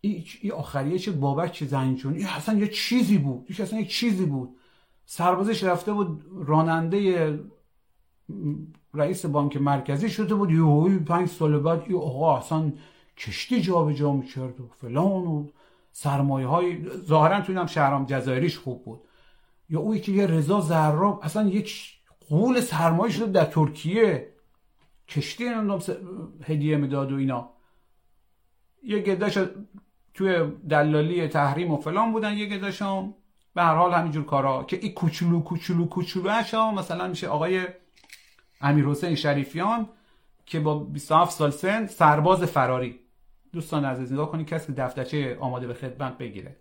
این 0.02 0.52
آخریه 0.52 1.00
چه 1.00 1.12
بابک 1.12 1.52
چه 1.52 1.78
این 1.78 2.26
اصلا 2.26 2.60
یه 2.60 2.68
چیزی 2.68 3.18
بود. 3.18 3.46
این 3.50 3.62
اصلا 3.62 3.80
یه 3.80 3.86
چیزی 3.86 4.26
بود. 4.26 4.50
سربازش 5.06 5.64
رفته 5.64 5.94
بود 5.94 6.26
راننده 6.46 7.40
رئیس 8.94 9.26
بانک 9.26 9.58
مرکزی 9.58 10.10
شده 10.10 10.36
بود. 10.36 10.52
یه 10.52 11.00
پنج 11.00 11.30
سال 11.30 11.60
بعد 11.60 11.84
این 11.88 11.96
آقا 11.96 12.38
اصلا 12.38 12.74
کشتی 13.18 13.62
جا 13.62 13.92
جا 13.92 14.12
می‌کرد 14.14 14.62
و 14.62 14.68
فلان 14.68 15.28
و 15.28 15.48
سرمایه 16.00 16.48
های 16.48 16.90
ظاهرا 16.90 17.42
تو 17.42 17.52
اینم 17.52 17.66
شهرام 17.66 18.06
جزایریش 18.06 18.58
خوب 18.58 18.86
بود. 18.86 19.02
یا 19.70 19.80
اوی 19.80 20.00
که 20.00 20.12
یه 20.12 20.28
رضا 20.28 20.62
زراب 20.62 21.20
اصلا 21.24 21.50
یک 21.50 21.94
قول 22.30 22.62
سرمایه 22.62 23.14
شده 23.14 23.32
در 23.32 23.46
ترکیه. 23.46 24.34
کشتی 25.08 25.46
هدیه 26.44 26.78
می‌داد 26.78 27.12
و 27.12 27.16
اینا. 27.16 27.50
یه 28.84 29.00
گداش 29.00 29.40
توی 30.14 30.52
دلالی 30.70 31.28
تحریم 31.28 31.72
و 31.72 31.78
فلان 31.78 32.12
بودن 32.12 32.38
یه 32.38 32.46
گداش 32.46 32.82
هم. 32.82 33.14
به 33.54 33.62
هر 33.62 33.76
حال 33.76 33.94
همینجور 33.94 34.26
کارا. 34.26 34.64
که 34.64 34.78
این 34.82 34.94
کوچولو 34.94 35.42
کوچولو 35.42 35.86
کوچولو 35.86 36.30
هم 36.30 36.74
مثلا 36.74 37.08
میشه 37.08 37.28
آقای 37.28 37.68
امیر 38.62 38.86
حسین 38.86 39.16
شریفیان 39.16 39.90
که 40.46 40.60
با 40.60 40.80
27 40.80 41.32
سال 41.32 41.52
سن 41.52 41.88
سرباز 41.88 42.44
فراری. 42.44 43.07
دوستان 43.58 43.86
عزیز 43.86 44.14
نگاه 44.14 44.32
کنید 44.32 44.48
کسی 44.48 44.74
دفترچه 44.74 45.38
آماده 45.40 45.68
به 45.68 45.74
خدمت 45.74 46.18
بگیره 46.18 46.56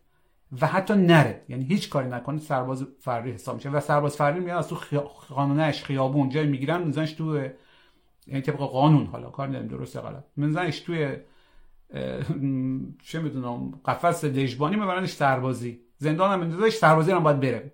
و 0.61 0.67
حتی 0.67 0.95
نره 0.95 1.45
یعنی 1.49 1.65
هیچ 1.65 1.91
کاری 1.91 2.09
نکنه 2.09 2.39
سرباز 2.39 2.87
فراری 3.01 3.33
حساب 3.33 3.55
میشه 3.55 3.71
و 3.71 3.81
سرباز 3.81 4.17
فراری 4.17 4.41
میاد 4.41 4.59
از 4.59 4.69
تو 4.69 4.77
خانونهش 5.07 5.85
خیابون 5.85 6.29
جای 6.29 6.47
می‌گیرن 6.47 6.83
میزنش 6.83 7.13
تو 7.13 7.49
یعنی 8.27 8.41
طبق 8.43 8.57
قانون 8.57 9.07
حالا 9.07 9.31
کار 9.31 9.49
نداریم 9.49 9.69
درسته 9.69 10.01
غلط. 10.01 10.25
میزنش 10.37 10.81
توی 10.81 11.17
چه 13.03 13.21
می‌دونم 13.21 13.81
قفس 13.85 14.25
دژبانی 14.25 14.77
میبرنش 14.77 15.13
سربازی. 15.13 15.81
زندان 15.99 16.31
هم 16.33 16.41
میندازش 16.41 16.75
سربازی 16.75 17.13
هم 17.13 17.23
باید 17.23 17.41
بره. 17.41 17.73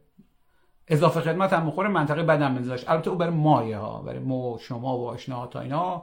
اضافه 0.88 1.20
خدمت 1.20 1.52
هم 1.52 1.66
می‌خوره 1.66 1.88
منطقه 1.88 2.22
بدم 2.22 2.54
بنزاش 2.54 2.88
البته 2.88 3.10
او 3.10 3.16
برای 3.16 3.34
مایه 3.34 3.76
ها 3.76 4.02
برای 4.02 4.18
مو 4.18 4.58
شما 4.58 4.98
و 4.98 5.08
آشنا 5.08 5.46
تا 5.46 5.60
اینا 5.60 6.02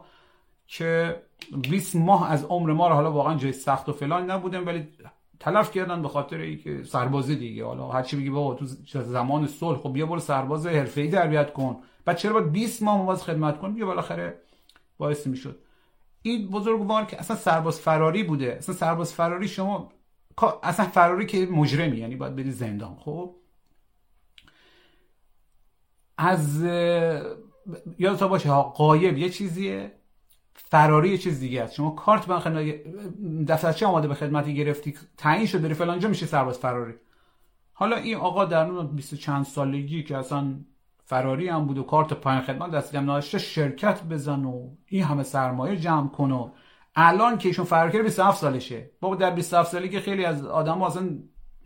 که 0.67 1.21
20 1.69 1.95
ماه 1.95 2.31
از 2.31 2.45
عمر 2.45 2.73
ما 2.73 2.87
رو 2.87 2.93
حالا 2.93 3.11
واقعا 3.11 3.35
جای 3.35 3.53
سخت 3.53 3.89
و 3.89 3.93
فلان 3.93 4.31
نبودیم 4.31 4.67
ولی 4.67 4.87
تلف 5.39 5.71
کردن 5.71 6.01
به 6.01 6.07
خاطر 6.07 6.37
اینکه 6.37 6.83
سربازی 6.83 7.35
دیگه. 7.35 7.65
حالا 7.65 7.87
هر 7.87 8.03
چی 8.03 8.17
بگی 8.17 8.29
بابا 8.29 8.53
تو 8.53 8.65
زمان 9.01 9.47
صلح 9.47 9.77
خب 9.77 9.93
بیا 9.93 10.05
برو 10.05 10.19
سرباز 10.19 10.67
حرفه‌ای 10.67 11.09
تربیت 11.09 11.53
کن. 11.53 11.77
بعد 12.05 12.17
چرا 12.17 12.33
باید 12.33 12.51
20 12.51 12.83
ماه 12.83 12.97
مواز 12.97 13.23
خدمت 13.23 13.59
کن 13.59 13.73
بیا 13.73 13.85
بالاخره 13.85 14.41
باعث 14.97 15.27
می‌شد. 15.27 15.59
این 16.21 16.47
بزرگوار 16.47 17.05
که 17.05 17.19
اصلا 17.19 17.37
سرباز 17.37 17.79
فراری 17.79 18.23
بوده. 18.23 18.55
اصلا 18.57 18.75
سرباز 18.75 19.13
فراری 19.13 19.47
شما 19.47 19.91
اصلا 20.63 20.85
فراری 20.85 21.25
که 21.25 21.45
مجرمی 21.45 21.97
یعنی 21.97 22.15
باید 22.15 22.35
بری 22.35 22.51
زندان. 22.51 22.95
خب؟ 22.95 23.35
از 26.17 26.63
یادتا 27.99 28.27
باشه 28.27 28.49
ها 28.49 28.63
قایب 28.63 29.17
یه 29.17 29.29
چیزیه. 29.29 29.98
فراری 30.63 31.17
چیز 31.17 31.39
دیگه 31.39 31.63
است. 31.63 31.73
شما 31.73 31.89
کارت 31.89 32.29
من 32.29 32.39
خدمت 32.39 32.65
دفترچه 33.47 33.85
آماده 33.85 34.07
به 34.07 34.15
خدمتی 34.15 34.55
گرفتی 34.55 34.93
تعیین 35.17 35.45
شد 35.45 35.61
بری 35.61 35.73
فلانجا 35.73 36.09
میشه 36.09 36.25
سرباز 36.25 36.59
فراری. 36.59 36.93
حالا 37.73 37.95
این 37.95 38.15
آقا 38.15 38.45
در 38.45 38.65
نون 38.65 38.87
20 38.87 39.15
چند 39.15 39.45
سالگی 39.45 40.03
که 40.03 40.17
اصلا 40.17 40.55
فراری 41.05 41.49
هم 41.49 41.65
بود 41.65 41.77
و 41.77 41.83
کارت 41.83 42.13
پایین 42.13 42.41
خدمت 42.41 42.71
دستی 42.71 42.97
هم 42.97 43.03
نداشته 43.03 43.37
شرکت 43.37 44.03
بزن 44.03 44.45
و 44.45 44.69
این 44.85 45.03
همه 45.03 45.23
سرمایه 45.23 45.77
جمع 45.77 46.07
کن 46.09 46.31
و 46.31 46.51
الان 46.95 47.37
که 47.37 47.49
ایشون 47.49 47.65
فراری 47.65 47.91
کرده 47.91 48.03
27 48.03 48.37
سالشه. 48.37 48.89
بابا 48.99 49.15
در 49.15 49.31
27 49.31 49.71
سالگی 49.71 49.99
خیلی 49.99 50.25
از 50.25 50.45
آدم 50.45 50.81
اصلا 50.81 51.09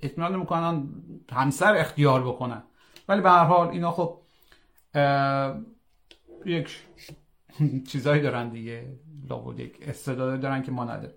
اطمینان 0.01 0.35
نمی‌کنن 0.35 0.87
همسر 1.31 1.75
اختیار 1.75 2.23
بکنن. 2.23 2.63
ولی 3.09 3.21
به 3.21 3.29
هر 3.29 3.43
حال 3.43 3.67
اینا 3.67 3.91
خب 3.91 4.19
یک 6.45 6.79
چیزایی 7.91 8.21
دارن 8.21 8.49
دیگه. 8.49 8.85
لابد 9.29 9.59
یک 9.59 9.77
استعداد 9.81 10.39
دارن 10.39 10.61
که 10.61 10.71
ما 10.71 10.83
نداریم. 10.83 11.15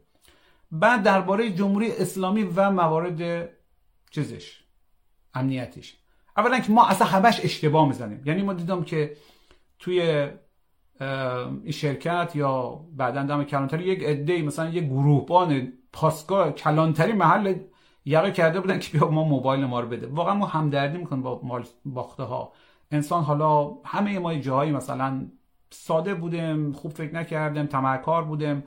بعد 0.70 1.02
درباره 1.02 1.50
جمهوری 1.50 1.92
اسلامی 1.92 2.42
و 2.42 2.70
موارد 2.70 3.48
چیزش 4.10 4.60
امنیتش 5.34 5.96
اولا 6.36 6.60
که 6.60 6.72
ما 6.72 6.86
اصلا 6.86 7.06
همش 7.06 7.40
اشتباه 7.44 7.88
می‌زنیم. 7.88 8.22
یعنی 8.24 8.42
ما 8.42 8.52
دیدم 8.52 8.84
که 8.84 9.16
توی 9.78 10.00
این 11.00 11.70
شرکت 11.70 12.32
یا 12.34 12.80
بعدا 12.96 13.22
دم 13.22 13.44
کلانتری 13.44 13.84
یک 13.84 14.02
عده 14.04 14.42
مثلا 14.42 14.68
یک 14.68 14.84
گروهبان 14.84 15.72
پاسگاه 15.92 16.52
کلانتری 16.52 17.12
محل 17.12 17.54
یقه 18.04 18.32
کرده 18.32 18.60
بودن 18.60 18.78
که 18.78 18.98
بیا 18.98 19.10
ما 19.10 19.24
موبایل 19.24 19.64
ما 19.64 19.80
رو 19.80 19.88
بده. 19.88 20.06
واقعا 20.06 20.34
ما 20.34 20.46
همدردی 20.46 20.98
می‌کنیم 20.98 21.22
با 21.22 21.62
باخته 21.84 22.22
ها 22.22 22.52
انسان 22.90 23.22
حالا 23.24 23.70
همه 23.84 24.18
ما 24.18 24.34
جاهایی 24.34 24.72
مثلا 24.72 25.26
ساده 25.70 26.14
بودم 26.14 26.72
خوب 26.72 26.92
فکر 26.92 27.14
نکردم 27.14 27.66
تمرکار 27.66 28.24
بودم. 28.24 28.62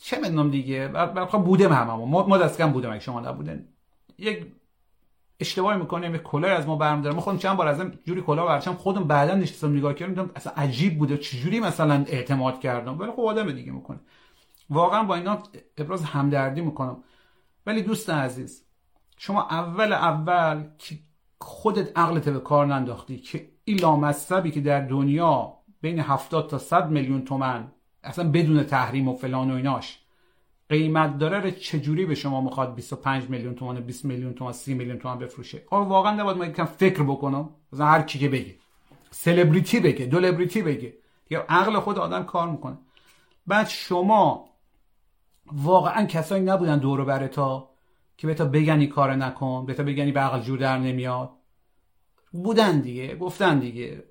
چه 0.00 0.18
می‌دونم 0.20 0.50
دیگه؟ 0.50 0.92
خب 1.26 1.44
بودم 1.44 1.72
همه 1.72 1.92
ما. 1.92 2.26
ما 2.26 2.38
دست 2.38 2.58
کم 2.58 2.72
بودم 2.72 2.90
اگه 2.90 3.00
شما 3.00 3.20
نبودن 3.20 3.64
یک 4.18 4.46
اشتباهی 5.40 5.78
می‌کنیم 5.78 6.14
یک 6.14 6.22
کلاه 6.22 6.50
از 6.50 6.66
ما 6.66 6.76
برمیداره. 6.76 7.14
ما 7.14 7.20
خودم 7.20 7.38
چند 7.38 7.56
بار 7.56 7.68
از 7.68 7.82
جوری 8.04 8.22
کلاه 8.22 8.46
برچم 8.46 8.74
خودم 8.74 9.04
بعدا 9.04 9.34
نشستم 9.34 9.76
نگاه 9.76 9.94
کردم 9.94 10.30
اصلا 10.36 10.52
عجیب 10.56 10.98
بوده. 10.98 11.18
چجوری 11.18 11.60
مثلا 11.60 12.04
اعتماد 12.08 12.60
کردم؟ 12.60 12.98
ولی 12.98 13.10
خب 13.12 13.20
آدم 13.20 13.52
دیگه 13.52 13.72
می‌کنه. 13.72 14.00
واقعا 14.70 15.02
با 15.02 15.14
اینا 15.14 15.38
ابراز 15.78 16.04
همدردی 16.04 16.60
می‌کنم. 16.60 17.02
ولی 17.66 17.82
دوست 17.82 18.10
عزیز 18.10 18.64
شما 19.18 19.42
اول 19.42 19.92
اول 19.92 20.64
که 20.78 20.98
خودت 21.40 21.98
عقلت 21.98 22.28
به 22.28 22.40
کار 22.40 22.66
ننداختی 22.66 23.18
که 23.18 23.48
این 23.64 23.78
لامصبی 23.78 24.50
که 24.50 24.60
در 24.60 24.80
دنیا 24.80 25.57
بین 25.80 25.98
70 26.00 26.50
تا 26.50 26.58
100 26.58 26.90
میلیون 26.90 27.24
تومن 27.24 27.72
اصلا 28.02 28.30
بدون 28.30 28.64
تحریم 28.64 29.08
و 29.08 29.14
فلان 29.14 29.50
و 29.50 29.54
ایناش. 29.54 29.98
قیمت 30.68 31.18
داره 31.18 31.50
چجوری 31.50 32.06
به 32.06 32.14
شما 32.14 32.40
می‌خواد 32.40 32.74
25 32.74 33.30
میلیون 33.30 33.54
تومان 33.54 33.80
20 33.80 34.04
میلیون 34.04 34.34
تومان 34.34 34.52
30 34.52 34.74
میلیون 34.74 34.98
تومان 34.98 35.18
بفروشه؟ 35.18 35.62
آقا 35.70 35.84
واقعا 35.84 36.12
نباید 36.12 36.36
ما 36.36 36.46
یکم 36.46 36.64
فکر 36.64 37.02
بکنم. 37.02 37.50
مثلا 37.72 37.86
هر 37.86 38.02
کی 38.02 38.18
که 38.18 38.28
بگه. 38.28 38.54
سلبریتی 39.10 39.80
بگه 39.80 40.06
دولبریتی 40.06 40.62
بگه. 40.62 40.94
یا 41.30 41.44
عقل 41.48 41.80
خود 41.80 41.98
آدم 41.98 42.24
کار 42.24 42.50
می‌کنه. 42.50 42.78
بعد 43.46 43.68
شما 43.68 44.48
واقعا 45.52 46.06
کسایی 46.06 46.44
نبودن 46.44 46.78
دور 46.78 47.04
بر 47.04 47.26
تا 47.26 47.70
که 48.16 48.26
بهتا 48.26 48.44
بگنی 48.44 48.86
کار 48.86 49.14
نکن 49.14 49.66
بهتا 49.66 49.82
بگنی 49.82 50.12
به 50.12 50.20
عقل 50.20 50.40
جور 50.40 50.58
در 50.58 50.78
نمیاد. 50.78 51.30
بودن 52.32 52.80
دیگه 52.80 53.16
گفتن 53.16 53.58
دیگه. 53.58 54.04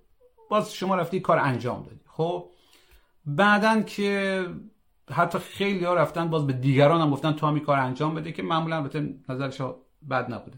باز 0.49 0.73
شما 0.73 0.95
رفتی 0.95 1.19
کار 1.19 1.37
انجام 1.39 1.83
دادی. 1.83 2.01
خب 2.07 2.49
بعدن 3.25 3.83
که 3.83 4.45
حتی 5.11 5.39
خیلی 5.39 5.85
ها 5.85 5.93
رفتن 5.93 6.29
باز 6.29 6.47
به 6.47 6.53
دیگران 6.53 7.01
هم 7.01 7.11
گفتن 7.11 7.31
تو 7.31 7.47
همی 7.47 7.59
کار 7.59 7.79
انجام 7.79 8.15
بده 8.15 8.31
که 8.31 8.43
معمولا 8.43 8.75
البته 8.75 9.13
نظرش 9.29 9.61
بد 10.09 10.33
نبوده. 10.33 10.57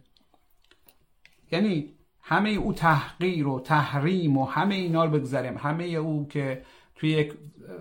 یعنی 1.51 1.93
همه 2.21 2.49
او 2.49 2.73
تحقیر 2.73 3.47
و 3.47 3.59
تحریم 3.59 4.37
و 4.37 4.45
همه 4.45 4.75
اینا 4.75 5.05
رو 5.05 5.11
بگذاریم 5.11 5.57
همه 5.57 5.83
او 5.83 6.27
که 6.27 6.61
توی 6.95 7.09
یک 7.09 7.33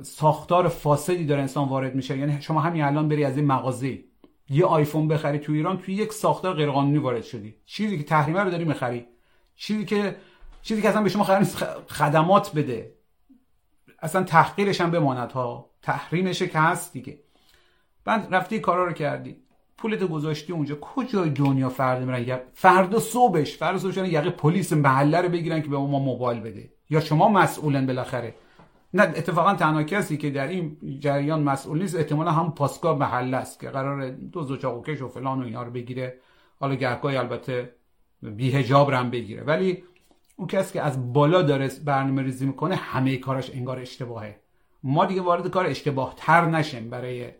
ساختار 0.02 0.68
فاسدی 0.68 1.24
داره 1.24 1.40
انسان 1.40 1.68
وارد 1.68 1.94
میشه. 1.94 2.18
یعنی 2.18 2.42
شما 2.42 2.60
همین 2.60 2.82
الان 2.82 3.08
بری 3.08 3.24
از 3.24 3.36
این 3.36 3.46
مغازه 3.46 3.98
یه 4.50 4.64
آیفون 4.64 5.08
بخری 5.08 5.38
تو 5.38 5.52
ایران 5.52 5.78
توی 5.78 5.94
یک 5.94 6.12
ساختار 6.12 6.54
غیرقانونی 6.54 6.98
وارد 6.98 7.22
شدی. 7.22 7.54
چیزی 7.66 7.98
که 7.98 8.04
تحریمه 8.04 8.40
رو 8.40 8.50
داری 8.50 8.64
می‌خری. 8.64 9.06
چیزی 9.56 9.84
که 9.84 10.16
چیزی 10.68 10.82
که 10.82 10.88
اصلا 10.88 11.02
به 11.02 11.08
شما 11.08 11.24
خدمات 11.88 12.52
بده. 12.54 12.94
اصلا 14.02 14.22
تحقیرش 14.22 14.80
هم 14.80 14.90
بماند 14.90 15.32
ها. 15.32 15.70
تحریمشه 15.82 16.48
که 16.48 16.58
هست 16.58 16.92
دیگه. 16.92 17.18
بعد 18.04 18.28
رفتی 18.30 18.60
کارا 18.60 18.84
رو 18.84 18.92
کردی. 18.92 19.36
پولت 19.78 20.04
گذاشتی 20.04 20.52
اونجا. 20.52 20.76
کجای 20.80 21.30
دنیا 21.30 21.68
فرد 21.68 22.04
میرن؟ 22.04 22.40
فردا 22.52 22.98
صبحش. 22.98 23.56
فردا 23.56 23.78
صبحش 23.78 23.96
یقه 23.96 24.30
پلیس 24.30 24.72
محله 24.72 25.20
رو 25.20 25.28
بگیرن 25.28 25.62
که 25.62 25.68
به 25.68 25.76
ما 25.76 25.98
موبایل 25.98 26.40
بده. 26.40 26.72
یا 26.90 27.00
شما 27.00 27.28
مسئولن 27.28 27.86
بالاخره. 27.86 28.34
نه 28.94 29.02
اتفاقا 29.02 29.54
تنها 29.54 29.82
کسی 29.82 30.16
که 30.16 30.30
در 30.30 30.48
این 30.48 30.76
جریان 31.00 31.42
مسئول 31.42 31.82
نیست. 31.82 31.96
احتمالا 31.96 32.30
هم 32.30 32.52
پاسگاه 32.52 32.98
محله 32.98 33.36
است 33.36 33.60
که 33.60 33.70
قرار 33.70 34.10
دو 34.10 34.42
زوچاقوکش 34.42 35.02
و 35.02 35.08
فلان 35.08 35.42
و 35.42 35.44
اینا 35.44 35.62
رو 35.62 35.70
بگیره. 35.70 36.18
حالا 36.60 36.74
گهگاهی 36.74 37.16
البته 37.16 37.74
بی 38.22 38.50
هجاب 38.50 38.90
هم 38.90 39.10
بگیره. 39.10 39.42
ولی 39.42 39.84
اون 40.38 40.48
کسی 40.48 40.72
که 40.72 40.82
از 40.82 41.12
بالا 41.12 41.42
داره 41.42 41.70
برنامه 41.84 42.22
ریزی 42.22 42.46
می‌کنه 42.46 42.74
همه 42.74 43.16
کاراش 43.16 43.50
انگار 43.50 43.78
اشتباهه. 43.78 44.40
ما 44.82 45.06
دیگه 45.06 45.20
وارد 45.20 45.48
کار 45.48 45.66
اشتباه 45.66 46.14
تر 46.16 46.44
نشیم 46.44 46.90
برای 46.90 47.30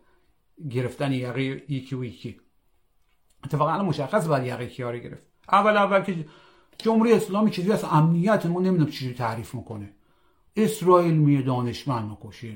گرفتن 0.71 1.13
یقه 1.13 1.43
یکی 1.43 1.97
و 1.97 2.05
یکی. 2.05 2.41
اتفاقا 3.45 3.73
الان 3.73 3.87
مشخص 3.87 4.27
باید 4.27 4.47
یقه 4.47 4.67
کیاری 4.67 5.01
گرفت. 5.01 5.23
اول 5.49 5.77
اول 5.77 6.03
که 6.03 6.27
جمهوری 6.79 7.13
اسلامی 7.13 7.51
چیزی 7.51 7.73
از 7.73 7.85
امنیت 7.85 8.47
ما 8.47 8.61
نمی‌دونم 8.61 8.91
چیزی 8.91 9.15
تعریف 9.15 9.55
می‌کنه. 9.55 9.93
اسرائیل 10.57 11.15
میه 11.15 11.43
دانشمند 11.43 12.11
می‌کشه 12.11 12.55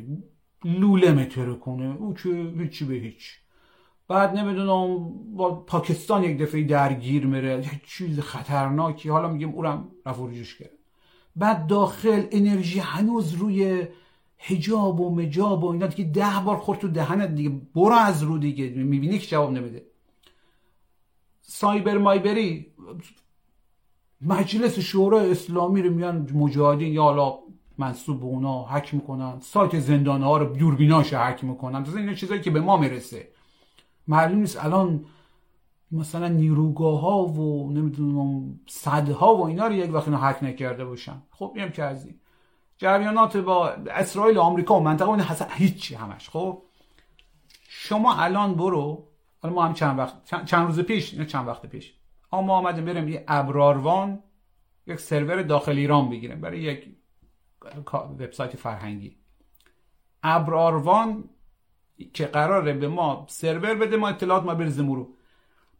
لوله 0.64 1.12
متره 1.12 1.54
کنه. 1.54 1.96
او 1.96 2.14
که 2.14 2.28
هیچی 2.58 2.84
به 2.84 2.94
هیچ. 2.94 3.41
بعد 4.08 4.36
نمی‌دونم 4.36 5.12
با 5.36 5.54
پاکستان 5.54 6.24
یک 6.24 6.38
دفعه 6.38 6.62
درگیر 6.62 7.26
میره. 7.26 7.58
یک 7.58 7.86
چیز 7.86 8.20
خطرناکی. 8.20 9.08
حالا 9.08 9.28
میگیم 9.28 9.50
اورم 9.50 9.88
رفع 10.06 10.26
رجوش 10.26 10.58
کرد 10.58 10.70
بعد 11.36 11.66
داخل 11.66 12.26
انرژی 12.30 12.78
هنوز 12.78 13.34
روی 13.34 13.86
هجاب 14.38 15.00
و 15.00 15.14
مجاب 15.14 15.64
و 15.64 15.66
اینا 15.66 15.86
دیگه 15.86 16.10
ده 16.10 16.44
بار 16.44 16.56
خورد 16.56 16.78
تو 16.78 16.88
دهنت 16.88 17.34
دیگه. 17.34 17.50
برو 17.74 17.94
از 17.94 18.22
رو 18.22 18.38
دیگه. 18.38 18.68
می‌بینی 18.68 19.18
که 19.18 19.26
جواب 19.26 19.52
نمیده. 19.52 19.86
سایبر 21.40 21.98
مایبری 21.98 22.66
مجلس 24.20 24.78
شورای 24.78 25.30
اسلامی 25.30 25.82
رو 25.82 25.94
میان 25.94 26.30
مجاهدین 26.34 26.92
یا 26.92 27.02
حالا 27.02 27.38
منصوب 27.78 28.20
به 28.20 28.26
اونا 28.26 28.64
حک 28.64 28.94
می‌کنن. 28.94 29.40
سایت 29.40 29.78
زندانه 29.78 30.24
ها 30.24 30.36
رو 30.36 30.56
دوربیناش 30.56 31.14
حک 31.14 31.44
می‌کنن. 31.44 31.86
اینا 31.96 32.14
چیزایی 32.14 32.40
که 32.40 32.50
به 32.50 32.60
ما 32.60 32.76
می‌رسه. 32.76 33.31
معلوم 34.08 34.38
نیست. 34.38 34.64
الان 34.64 35.04
مثلا 35.90 36.28
نیروگاه 36.28 37.00
ها 37.00 37.24
و 37.24 37.72
نمی‌دونم 37.72 38.60
صدها 38.68 39.36
و 39.36 39.46
اینا 39.46 39.66
رو 39.66 39.72
یک 39.72 39.94
وقت 39.94 40.08
حک 40.08 40.42
نکرده 40.42 40.84
باشن. 40.84 41.22
خب 41.30 41.52
میم 41.56 41.70
که 41.70 41.82
از 41.82 42.06
این. 42.06 42.20
جریانات 42.78 43.36
با 43.36 43.68
اسرائیل 43.68 44.36
و 44.36 44.40
آمریکا 44.40 44.80
و 44.80 44.82
منطقه 44.82 45.08
اون 45.08 45.24
هیچی 45.50 45.94
همش. 45.94 46.30
خب 46.30 46.62
شما 47.68 48.14
الان 48.14 48.54
برو. 48.54 49.08
حالا 49.42 49.54
ما 49.54 49.64
هم 49.64 49.74
چند 49.74 49.98
وقت 49.98 50.44
چند 50.44 50.66
روز 50.66 50.80
پیش 50.80 51.14
نه 51.14 51.26
چند 51.26 51.48
وقت 51.48 51.66
پیش. 51.66 51.94
اما 52.32 52.56
آمدیم 52.56 52.84
بریم 52.84 53.08
یه 53.08 53.24
ابراروان 53.28 54.22
یک 54.86 55.00
سرور 55.00 55.42
داخل 55.42 55.72
ایران 55.72 56.10
بگیریم 56.10 56.40
برای 56.40 56.60
یک 56.60 56.96
وبسایت 57.92 58.56
فرهنگی. 58.56 59.16
ابراروان 60.22 61.24
که 62.14 62.26
قراره 62.26 62.72
به 62.72 62.88
ما 62.88 63.26
سرور 63.28 63.74
بده 63.74 63.96
ما 63.96 64.08
اطلاعات 64.08 64.42
ما 64.42 64.54
بریزیم 64.54 64.92
رو. 64.92 65.08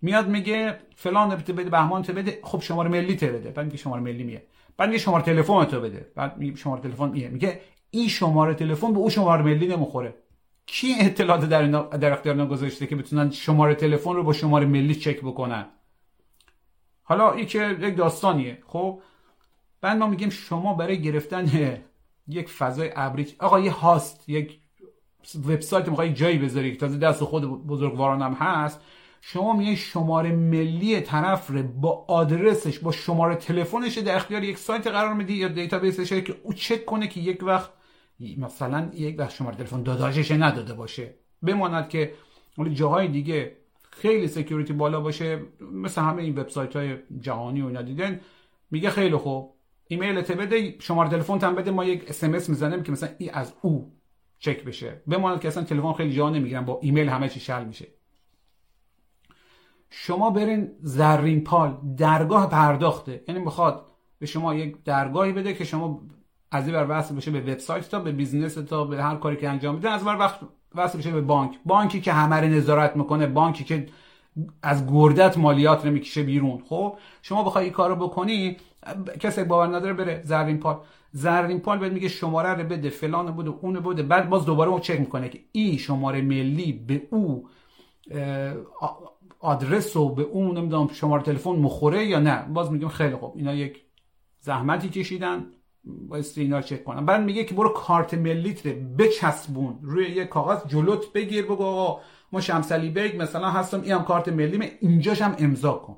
میاد 0.03 0.29
میگه 0.29 0.79
فلان 0.97 1.37
بده 1.37 1.53
بهمان 1.53 2.03
بده. 2.03 2.39
خب 2.43 2.61
شماره 2.61 2.89
ملی 2.89 3.17
ته 3.17 3.27
بده. 3.27 3.51
بعد 3.51 3.67
میگه 3.67 3.77
شماره 3.77 4.03
ملی 4.03 4.25
میه. 4.25 4.43
بعد 4.77 4.89
میگه 4.89 4.99
شماره 4.99 5.23
تلفن 5.25 5.65
تو 5.65 5.81
بده. 5.81 6.13
بعد 6.15 6.39
میگه 6.39 6.57
شماره 6.57 6.83
تلفن 6.83 7.09
میه. 7.09 7.29
میگه 7.29 7.61
این 7.91 8.09
شماره 8.09 8.55
تلفن 8.55 8.93
به 8.93 8.99
اون 8.99 9.11
شماره 9.11 9.43
ملی 9.43 9.69
نمی‌خوره. 9.69 10.15
کی 10.67 10.95
اطلاعات 11.01 11.45
در 11.45 11.67
در 11.83 12.13
اختیار 12.13 12.47
گذاشته 12.47 12.87
که 12.87 12.97
بتونن 12.97 13.31
شماره 13.31 13.75
تلفن 13.75 14.15
رو 14.15 14.23
با 14.23 14.33
شماره 14.33 14.67
ملی 14.67 14.95
چک 14.95 15.21
بکنن؟ 15.21 15.67
حالا 17.03 17.33
این 17.33 17.47
که 17.47 17.77
یک 17.81 17.97
داستانیه. 17.97 18.59
خب 18.67 19.03
بعد 19.81 19.97
ما 19.97 20.07
میگیم 20.07 20.31
شما 20.31 20.75
برای 20.75 21.03
گرفتن 21.03 21.51
یک 22.29 22.49
فضای 22.49 22.91
ابری 22.97 23.35
آقا 23.39 23.61
یه 23.61 23.73
هاست. 23.73 24.29
یک 24.29 24.62
وبسایت 25.47 25.89
می‌خوای 25.89 26.13
جایی 26.13 26.39
بذاری 26.39 26.73
که 26.73 26.79
تازه 26.79 26.99
دست 26.99 27.25
خود 27.25 27.67
بزرگواران 27.67 28.23
هم 28.23 28.33
هست 28.33 28.81
شما 29.21 29.57
میای 29.57 29.77
شماره 29.77 30.33
ملی 30.33 31.01
طرف 31.01 31.51
رو 31.51 31.63
با 31.63 32.05
آدرسش 32.09 32.79
با 32.79 32.93
شماره 32.93 33.35
تلفنش 33.35 33.99
در 33.99 34.17
اختیار 34.17 34.45
یک 34.45 34.59
سایت 34.59 34.87
قرار 34.87 35.15
میدی 35.15 35.35
یا 35.35 35.49
دیتابیسش 35.49 36.13
که 36.13 36.37
او 36.43 36.53
چک 36.53 36.85
کنه 36.85 37.09
که 37.09 37.21
یک 37.21 37.43
وقت 37.43 37.71
مثلا 38.39 38.91
یک 38.95 39.19
وقت 39.19 39.31
شماره 39.31 39.57
تلفن 39.57 39.83
داداشش 39.83 40.31
نداده 40.31 40.75
باشه. 40.75 41.15
بماند 41.43 41.89
که 41.89 42.13
ولی 42.59 42.75
جاهای 42.75 43.09
دیگه 43.09 43.57
خیلی 43.91 44.29
security 44.29 44.73
بالا 44.73 45.01
باشه 45.01 45.43
مثل 45.73 46.03
همه 46.03 46.23
این 46.23 46.39
وبسایت 46.39 46.77
های 46.77 46.97
جهانی 47.21 47.63
و 47.63 47.67
اینا 47.67 47.83
دیدن 47.83 48.21
میگه 48.71 48.91
خیلی 48.91 49.17
خوب. 49.17 49.55
ایمیل 49.89 50.21
بده 50.21 50.75
شماره 50.81 51.11
تلفن 51.11 51.39
هم 51.39 51.55
بده 51.55 51.71
ما 51.71 51.85
یک 51.85 52.05
اس 52.09 52.25
ام 52.25 52.35
اس 52.35 52.49
می‌زنیم 52.49 52.83
که 52.83 52.93
مثلا 52.93 53.09
این 53.19 53.31
از 53.31 53.53
او 53.63 53.93
چک 54.43 54.65
بشه. 54.65 55.03
بماند 55.09 55.41
که 55.41 55.49
اصلا 55.49 55.65
تلفن 55.65 55.93
خیلی 55.93 56.15
جا 56.15 56.31
نمی‌گیرن 56.31 56.65
با 56.65 56.79
ایمیل 56.83 57.09
همه 57.09 57.29
چی 57.29 57.41
شل 57.41 57.65
میشه. 57.65 57.87
شما 59.91 60.31
برین 60.31 60.71
زرین 60.81 61.45
پال 61.45 61.79
درگاه 61.97 62.51
پرداخته. 62.51 63.25
یعنی 63.29 63.41
می‌خواد 63.41 63.87
به 64.19 64.27
شما 64.27 64.55
یک 64.55 64.85
درگاهی 64.85 65.33
بده 65.33 65.55
که 65.55 65.65
شما 65.65 66.03
از 66.51 66.67
این 66.67 66.77
بر 66.77 66.99
وصل 66.99 67.17
بشه 67.17 67.31
به 67.31 67.41
وبسایت 67.41 67.89
تا 67.89 68.01
به 68.01 68.13
business 68.13 68.55
تا 68.55 68.85
به 68.85 69.03
هر 69.03 69.17
کاری 69.17 69.37
که 69.37 69.49
انجام 69.49 69.75
میده 69.75 69.91
از 69.91 70.05
بر 70.05 70.19
وقت 70.19 70.41
وصل 70.75 70.99
بشه 70.99 71.11
به 71.11 71.21
بانک. 71.21 71.59
بانکی 71.65 72.01
که 72.01 72.13
همه 72.13 72.37
رو 72.37 72.47
نظارت 72.49 72.97
می‌کنه 72.97 73.27
بانکی 73.27 73.65
که 73.65 73.87
از 74.63 74.87
گرده‌ت 74.87 75.39
مالیات 75.39 75.87
رو 75.87 75.93
می‌کشه 75.93 76.23
بیرون. 76.23 76.63
خب 76.69 76.99
شما 77.23 77.43
بخوای 77.43 77.65
این 77.65 77.73
کارو 77.73 77.97
بکنی 77.97 78.57
کسی 79.21 79.45
باور 79.45 79.67
نداره 79.67 79.93
بره 79.93 80.23
زرین 80.25 80.59
پال. 80.59 80.79
زرین 81.13 81.61
پال 81.61 81.79
بهت 81.79 81.93
میگه 81.93 82.09
شماره 82.09 82.49
رو 82.49 82.69
بده 82.69 82.89
فلان 82.89 83.31
بوده 83.31 83.51
اون 83.51 83.81
بوده 83.81 84.03
بعد 84.03 84.29
باز 84.29 84.45
دوباره 84.45 84.71
اون 84.71 84.81
چک 84.81 85.01
می‌کنه 85.01 85.29
که 85.29 85.41
این 85.53 85.77
شماره 85.77 86.23
ملی 86.23 86.73
به 86.73 87.03
او 87.11 87.49
آدرس 89.41 89.97
و 89.97 90.09
به 90.15 90.23
اون 90.23 90.59
نمی‌دونم 90.59 90.89
شماره 90.89 91.23
تلفن 91.23 91.51
می‌خوره 91.51 92.07
یا 92.07 92.19
نه. 92.19 92.43
باز 92.43 92.73
میگم 92.73 92.89
خیلی 92.89 93.17
خوب. 93.17 93.33
اینا 93.37 93.55
یک 93.55 93.83
زحمتی 94.41 94.89
کشیدن 94.89 95.47
بایستی 95.85 96.41
اینا 96.41 96.63
چک 96.63 96.85
کنم 96.85 97.07
بعد 97.07 97.23
میگه 97.23 97.45
که 97.45 97.55
برو 97.55 97.69
کارت 97.69 98.15
ملیت 98.15 98.67
رو 98.67 98.73
بچسبون. 98.99 99.79
روی 99.83 100.11
یه 100.11 100.25
کاغذ 100.25 100.67
جلوت 100.67 101.13
بگیر 101.13 101.45
بگو 101.45 101.65
آقا 101.65 102.01
ما 102.33 102.41
شمسلی 102.41 102.91
بیگ 102.91 103.23
مثلا 103.23 103.51
هستم 103.51 103.83
این 103.83 103.93
هم 103.93 104.05
کارت 104.05 104.29
ملی 104.29 104.71
اینجاش 104.81 105.23
هم 105.23 105.35
امضا 105.39 105.73
کن. 105.73 105.97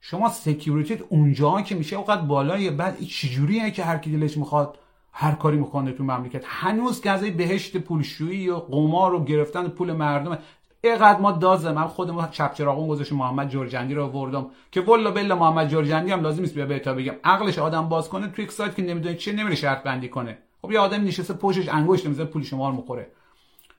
شما 0.00 0.28
security 0.28 0.92
ت 0.92 1.00
اونجا 1.08 1.60
که 1.60 1.74
میشه 1.74 1.96
اونقدر 1.96 2.20
بالاست 2.20 2.70
بعد 2.70 3.00
چجوریه 3.00 3.70
که 3.70 3.84
هر 3.84 3.98
کی 3.98 4.10
دلش 4.16 4.36
می‌خواد 4.36 4.78
هر 5.12 5.32
کاری 5.32 5.56
می‌کنه 5.56 5.92
تو 5.92 6.04
مملکت؟ 6.04 6.44
هنوز 6.46 7.00
که 7.00 7.16
بهشت 7.16 7.76
پولشویی 7.76 8.48
و 8.48 8.56
قمار 8.56 9.14
و 9.14 9.24
گرفتن 9.24 9.68
پول 9.68 9.92
مردم. 9.92 10.38
اینقدر 10.84 11.20
ما 11.20 11.32
دازه 11.32 11.72
من 11.72 11.86
خودم 11.86 12.28
چپ 12.30 12.54
چراغون 12.54 12.88
گذاشت 12.88 13.12
محمد 13.12 13.48
جرجندی 13.48 13.94
رو 13.94 14.04
آوردم. 14.04 14.46
که 14.70 14.80
والله 14.80 15.10
بلا 15.10 15.36
محمد 15.36 15.68
جرجندی 15.68 16.12
هم 16.12 16.20
لازم 16.20 16.40
نیست 16.40 16.54
بیا 16.54 16.66
بهتا 16.66 16.94
بگم. 16.94 17.14
عقلش 17.24 17.58
آدم 17.58 17.88
باز 17.88 18.08
کنه 18.08 18.28
توی 18.28 18.44
یک 18.44 18.52
سایت 18.52 18.74
که 18.74 18.82
نمی‌دونه 18.82 19.14
چه 19.14 19.32
نمیره 19.32 19.54
شرط 19.54 19.82
بندی 19.82 20.08
کنه. 20.08 20.38
خب 20.62 20.72
یه 20.72 20.78
آدم 20.78 21.04
نشسته 21.04 21.34
پشتش 21.34 21.68
انگشت 21.68 22.06
می‌زنه 22.06 22.26
پول 22.26 22.42
شما 22.42 22.68
رو 22.68 22.76
می‌خوره. 22.76 23.06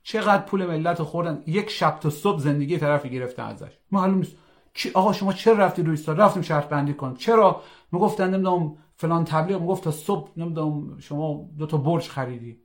چقدر 0.03 0.43
پول 0.43 0.65
ملت 0.65 1.03
خوردن. 1.03 1.43
یک 1.47 1.69
شب 1.69 1.99
تا 1.99 2.09
صبح 2.09 2.39
زندگی 2.39 2.77
طرفی 2.77 3.09
گرفتن 3.09 3.43
ازش. 3.43 3.71
معلوم 3.91 4.17
نیست. 4.17 4.35
آقا 4.93 5.13
شما 5.13 5.33
چرا 5.33 5.57
رفتی 5.57 5.83
روی 5.83 5.97
سایت 5.97 6.19
رفتیم 6.19 6.43
شرط 6.43 6.69
بندی 6.69 6.93
کنیم. 6.93 7.15
چرا؟ 7.15 7.61
می‌گفتن 7.91 8.33
نمی‌دونم 8.33 8.75
فلان 8.95 9.25
تبلیغ. 9.25 9.61
می‌گفت 9.61 9.83
تا 9.83 9.91
صبح 9.91 10.29
نمی‌دونم 10.37 10.99
شما 10.99 11.49
دو 11.57 11.65
تا 11.65 11.77
برج 11.77 12.07
خریدی. 12.09 12.59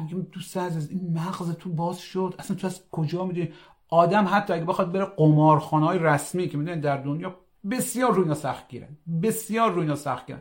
میگم 0.00 0.22
دوست 0.22 0.56
عزیز 0.56 0.90
این 0.90 1.18
مغز 1.18 1.56
تو 1.56 1.70
باز 1.70 1.98
شد. 1.98 2.34
اصلا 2.38 2.56
تو 2.56 2.66
از 2.66 2.90
کجا 2.90 3.24
می‌دونی؟ 3.24 3.48
آدم 3.88 4.28
حتی 4.30 4.52
اگه 4.52 4.64
بخواد 4.64 4.92
بره 4.92 5.04
قمارخانه 5.04 5.86
های 5.86 5.98
رسمی 5.98 6.48
که 6.48 6.58
می‌دونی 6.58 6.80
در 6.80 6.96
دنیا 6.96 7.34
بسیار 7.70 8.14
روی 8.14 8.34
سخت 8.34 8.68
گیرن 8.68 8.96
بسیار 9.22 9.72
روی 9.72 9.96
سخت 9.96 10.26
گیرن 10.26 10.40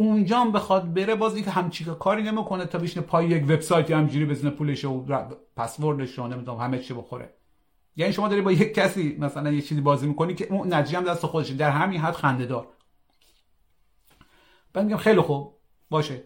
اونجا 0.00 0.40
هم 0.40 0.52
بخواد 0.52 0.94
بره 0.94 1.14
باز 1.14 1.34
اینکه 1.34 1.50
همچی 1.50 1.84
کاری 1.84 2.22
نمی‌کنه 2.22 2.66
تا 2.66 2.78
بشینه 2.78 3.06
پای 3.06 3.28
یک 3.28 3.42
وبسایت 3.42 3.90
همجوری 3.90 4.24
بزنه 4.24 4.50
پولش 4.50 4.84
و 4.84 5.04
پسوردش 5.56 6.18
رو 6.18 6.28
نمی‌دونم 6.28 6.58
همه 6.58 6.78
چی 6.78 6.94
بخوره. 6.94 7.34
یعنی 7.96 8.12
شما 8.12 8.28
داری 8.28 8.40
با 8.40 8.52
یک 8.52 8.74
کسی 8.74 9.16
مثلا 9.18 9.52
یه 9.52 9.62
چیزی 9.62 9.80
بازی 9.80 10.06
می‌کنی 10.06 10.34
که 10.34 10.46
اون 10.52 10.74
نتیجه 10.74 10.98
هم 10.98 11.04
دست 11.04 11.26
خودشه. 11.26 11.54
در 11.54 11.70
همین 11.70 12.00
حد 12.00 12.14
خنده 12.14 12.46
دار 12.46 12.68
بعد 14.72 14.84
میگم 14.84 14.96
خیلی 14.96 15.20
خوب. 15.20 15.56
باشه. 15.90 16.22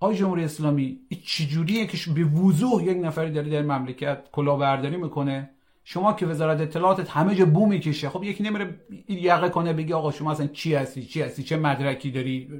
آی 0.00 0.14
جمهوری 0.14 0.44
اسلامی 0.44 1.00
چجوریه 1.26 1.86
که 1.86 2.10
به 2.14 2.24
وضوح 2.24 2.84
یک 2.84 3.04
نفری 3.04 3.30
داره 3.30 3.50
در 3.50 3.62
مملکت 3.62 4.30
کلاهبرداری 4.32 4.96
می‌کنه؟ 4.96 5.50
شما 5.84 6.12
که 6.12 6.26
وزارت 6.26 6.60
اطلاعاتت 6.60 7.10
همه 7.10 7.34
جا 7.34 7.44
بو 7.44 7.66
می‌کشه. 7.66 8.08
خب 8.08 8.24
یکی 8.24 8.42
نمیره 8.42 8.80
یقه 9.08 9.48
کنه 9.48 9.72
بگی 9.72 9.92
آقا 9.92 10.10
شما 10.10 10.30
اصلا 10.30 10.46
چی 10.46 10.74
هستی؟ 10.74 11.02
چی 11.02 11.22
هستی؟ 11.22 11.42
چه 11.42 11.56
مدرکی 11.56 12.10
داری؟ 12.10 12.50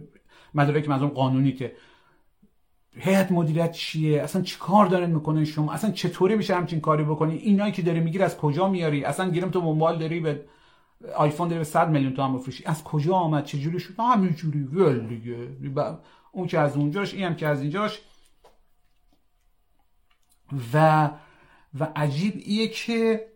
مدرک 0.54 0.88
منظورم 0.88 1.10
قانونیته 1.10 1.76
هیئت 2.98 3.32
مدیریت 3.32 3.72
چیه؟ 3.72 4.22
اصلا 4.22 4.42
چی 4.42 4.56
کار 4.58 4.86
دارن 4.86 5.10
می‌کنن 5.10 5.44
شما؟ 5.44 5.72
اصلا 5.72 5.90
چطوری 5.90 6.36
میشه 6.36 6.56
همچین 6.56 6.80
کاری 6.80 7.04
بکنی؟ 7.04 7.36
اینایی 7.36 7.72
که 7.72 7.82
داری 7.82 8.00
میگیر 8.00 8.22
از 8.22 8.36
کجا 8.36 8.68
میاری؟ 8.68 9.04
اصلا 9.04 9.30
گیرم 9.30 9.50
تو 9.50 9.60
موبایل 9.60 9.98
داری 9.98 10.20
به 10.20 10.44
آیفون 11.16 11.48
داری 11.48 11.58
به 11.58 11.64
100 11.64 11.90
میلیون 11.90 12.14
تومن 12.14 12.38
بفروشی 12.38 12.64
از 12.64 12.84
کجا 12.84 13.14
آمد؟ 13.14 13.44
چه 13.44 13.58
جوری 13.58 13.80
شد؟ 13.80 13.94
همینجوری. 13.98 14.62
ول 14.62 15.06
دیگه. 15.06 15.48
اون 16.32 16.46
که 16.46 16.58
از 16.58 16.76
اونجاش 16.76 17.14
این 17.14 17.24
هم 17.24 17.36
که 17.36 17.46
از 17.46 17.60
اینجاش. 17.60 18.00
و 20.74 21.10
و 21.80 21.88
عجیب 21.96 22.34
ایه 22.44 22.68
که 22.68 23.26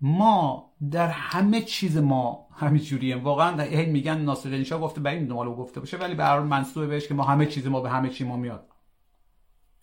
ما 0.00 0.72
در 0.90 1.08
همه 1.08 1.60
چیز 1.60 1.98
ما 1.98 2.43
همه 2.56 2.78
جوریم 2.78 3.24
واقعا 3.24 3.62
هی 3.62 3.86
میگن 3.86 4.18
ناصر 4.18 4.62
شاه 4.62 4.80
گفته 4.80 5.00
به 5.00 5.10
این 5.10 5.32
مالو 5.32 5.54
گفته 5.54 5.80
باشه 5.80 5.96
ولی 5.96 6.14
به 6.14 6.24
هر 6.24 6.40
منصوبه 6.40 6.86
بهش 6.86 7.08
که 7.08 7.14
ما 7.14 7.24
همه 7.24 7.46
چیز 7.46 7.66
ما 7.66 7.80
به 7.80 7.90
همه 7.90 8.08
چی 8.08 8.24
ما 8.24 8.36
میاد. 8.36 8.68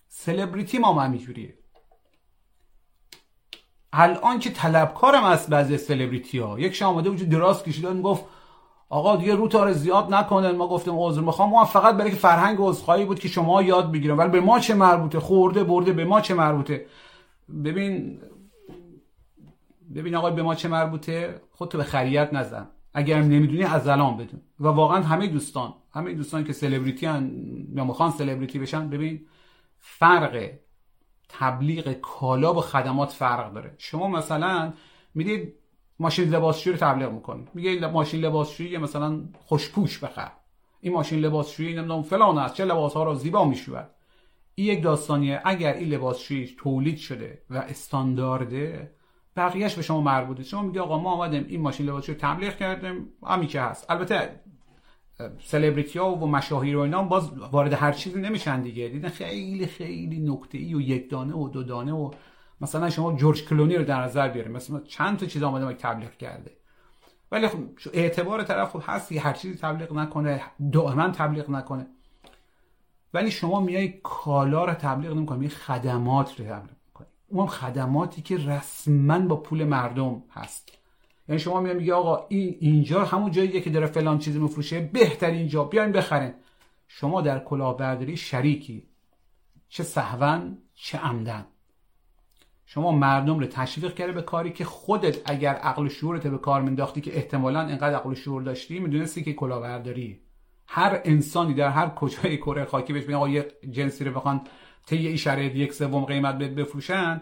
سلبریتی 0.08 0.78
ما 0.78 1.02
همه 1.02 1.18
جوریه 1.18 1.58
الان 3.94 4.40
که 4.40 4.50
طلبکارم 4.50 5.24
از 5.24 5.48
بعضی 5.48 5.78
سلبریتی 5.78 6.40
ها 6.40 6.60
یک 6.60 6.76
شما 6.76 6.90
آمده 6.90 7.10
وجود 7.10 7.30
دراز 7.30 7.64
کشیدن 7.64 8.02
گفت 8.02 8.26
آقا 8.90 9.16
دیگه 9.16 9.36
رو 9.36 9.48
تاره 9.48 9.74
زیاد 9.74 10.14
نکنن. 10.14 10.52
ما 10.52 10.68
گفتیم 10.68 10.94
عذر 10.98 11.22
می‌خوام. 11.22 11.50
ما 11.50 11.66
فقط 11.66 11.96
برای 11.96 12.12
که 12.12 12.18
فرهنگ 12.18 12.58
عذرخواهی 12.60 13.06
بود 13.06 13.20
که 13.20 13.28
شما 13.28 13.62
یاد 13.62 13.92
بگیرن 13.92 14.18
ولی 14.18 14.30
به 14.30 14.42
ما 14.42 14.60
چه 14.60 14.74
مربوطه؟ 14.74 15.20
خورده 15.20 15.64
برده 15.64 15.94
به 15.94 16.06
ما 16.06 16.22
چه 16.22 16.34
مربوطه؟ 16.34 16.86
ببین 17.64 18.20
ببین 19.96 20.16
آقا 20.16 20.30
به 20.30 20.44
ما 20.44 20.56
چه 20.56 20.68
مربوطه 20.68 21.42
خودتو 21.52 21.78
به 21.78 21.84
خریت 21.84 22.34
نزن. 22.34 22.68
اگر 22.94 23.22
نمی‌دونی 23.22 23.64
از 23.64 23.88
الان 23.88 24.18
بدون. 24.18 24.42
و 24.60 24.68
واقعا 24.68 25.02
همه 25.02 25.28
دوستان 25.28 25.74
همه 25.94 26.14
دوستان 26.14 26.44
که 26.44 26.54
سلبریتی 26.54 27.06
هن 27.06 27.32
یا 27.76 27.86
می‌خوان 27.86 28.12
سلبریتی 28.12 28.60
بشن 28.60 28.90
ببین 28.90 29.26
فرق 29.80 30.52
تبلیغ 31.30 31.92
کالا 31.92 32.54
و 32.54 32.62
خدمات 32.62 33.12
فرق 33.12 33.54
داره. 33.54 33.76
شما 33.78 34.08
مثلا 34.08 34.74
می‌دید 35.16 35.54
ماشین 36.00 36.30
لباسشویی 36.30 36.76
رو 36.76 36.80
تبلیغ 36.80 37.12
می‌کنه 37.12 37.48
میگه 37.54 37.88
ماشین 37.88 38.22
لباسشویی 38.22 38.78
مثلا 38.78 39.22
خوشپوش 39.40 40.00
بخر. 40.00 40.32
این 40.80 40.94
ماشین 40.94 41.20
لباسشویی 41.20 41.74
نمی‌دونم 41.74 42.04
فلان 42.04 42.38
است. 42.38 42.54
چه 42.54 42.66
لباس 42.66 42.94
ها 42.94 43.04
رو 43.04 43.16
زیبا 43.16 43.46
می‌شود 43.46 43.90
این 44.56 44.68
یک 44.68 44.84
داستانیه. 44.84 45.42
اگر 45.46 45.74
این 45.74 45.90
لباسشویی 45.90 46.56
تولید 46.58 46.98
شده 46.98 47.42
و 47.50 47.58
استاندارده 47.58 48.96
بقیهش 49.36 49.76
به 49.76 49.82
شما 49.82 50.02
مربوطه. 50.02 50.44
شما 50.44 50.62
میگه 50.62 50.82
آقا 50.82 51.00
ما 51.00 51.12
آمدیم 51.12 51.46
این 51.48 51.62
ماشین 51.62 51.86
لباسشویی 51.86 52.18
تبلیغ 52.18 52.56
کردیم. 52.56 53.08
همین 53.28 53.48
که 53.48 53.62
هست. 53.62 53.92
البته 53.92 54.40
سلبریتی 55.40 56.00
ها 56.00 56.16
و 56.16 56.28
مشاهیر 56.28 56.78
و 56.78 56.80
اینا 56.80 57.04
باز 57.04 57.38
وارد 57.38 57.74
هر 57.74 57.92
چیزی 57.92 58.22
نمیشن 58.22 58.62
دیگه. 58.62 58.88
دیدن 58.88 59.10
خیلی 59.10 59.66
خیلی 59.66 60.20
نکته 60.20 60.58
ای 60.58 60.74
و 60.74 60.82
یک 60.82 61.10
دانه 61.10 61.36
و 61.36 61.50
دو 61.50 61.64
دانه 61.64 61.94
و 61.94 62.12
مثلا 62.62 62.90
شما 62.90 63.14
جورج 63.14 63.46
کلونی 63.46 63.76
رو 63.76 63.84
در 63.84 64.02
نظر 64.02 64.28
بیاریم. 64.28 64.52
مثلا 64.52 64.80
چند 64.80 65.18
تا 65.18 65.26
چیز 65.26 65.44
آمده 65.44 65.74
تبلیغ 65.74 66.12
کرده. 66.12 66.52
ولی 67.32 67.48
خب 67.48 67.60
اعتبار 67.94 68.44
طرف 68.44 68.70
خب 68.70 68.82
هست 68.86 69.12
هر 69.12 69.34
چیزی 69.34 69.58
تبلیغ 69.58 69.94
نکنه 69.94 70.42
دائما 70.72 71.10
تبلیغ 71.10 71.50
نکنه. 71.50 71.88
ولی 73.14 73.32
شما 73.32 73.60
میای 73.60 73.94
کالا 74.04 74.66
رو 74.66 74.74
تبلیغ 74.74 75.14
نمی‌کنی 75.14 75.50
خدمات 75.50 76.40
رو 76.40 76.46
تبلیغ 76.46 76.81
اون 77.32 77.48
خدماتی 77.48 78.22
که 78.22 78.38
رسما 78.38 79.20
با 79.20 79.36
پول 79.36 79.64
مردم 79.64 80.24
هست. 80.32 80.70
یعنی 81.30 81.40
شما 81.40 81.60
میگه 81.60 81.94
آقا 81.94 82.26
این 82.30 82.58
اینجا 82.60 83.06
همون 83.06 83.32
جاییه 83.32 83.62
که 83.62 83.70
داره 83.70 83.88
فلان 83.88 84.20
چیزی 84.20 84.40
میفروشه 84.40 84.80
بهترین 84.80 85.48
جا 85.48 85.64
بیاین 85.64 85.92
بخرین. 85.92 86.34
شما 86.88 87.22
در 87.22 87.40
کلاهبرداری 87.40 88.18
شریکی. 88.18 88.88
چه 89.70 89.84
سهون 89.84 90.58
چه 90.76 90.98
عمدن. 90.98 91.46
شما 92.66 92.92
مردم 92.92 93.40
رو 93.40 93.46
تشویق 93.46 93.94
کرده 93.94 94.12
به 94.12 94.22
کاری 94.22 94.52
که 94.52 94.66
خودت 94.66 95.30
اگر 95.30 95.54
عقل 95.54 95.86
و 95.86 95.90
شعورت 95.90 96.28
به 96.28 96.38
کار 96.38 96.62
منداختی 96.62 97.02
که 97.02 97.16
احتمالا 97.16 97.68
اینقدر 97.68 97.96
عقل 97.96 98.10
و 98.10 98.16
شعور 98.16 98.42
داشتی 98.42 98.80
می‌دونستی 98.80 99.24
که 99.24 99.34
کلاهبرداری. 99.34 100.20
هر 100.68 101.02
انسانی 101.06 101.54
در 101.54 101.70
هر 101.70 101.90
کجای 101.90 102.38
کره 102.38 102.66
خاکی 102.66 102.94
بهش 102.94 103.10
آقا 103.10 103.30
یه 103.30 103.52
جنسی 103.70 104.04
رو 104.04 104.12
بخوان 104.12 104.42
طی 104.86 105.18
شرایط 105.18 105.56
یک 105.56 105.74
سوم 105.74 106.06
قیمت 106.06 106.36
بفروشن 106.36 107.22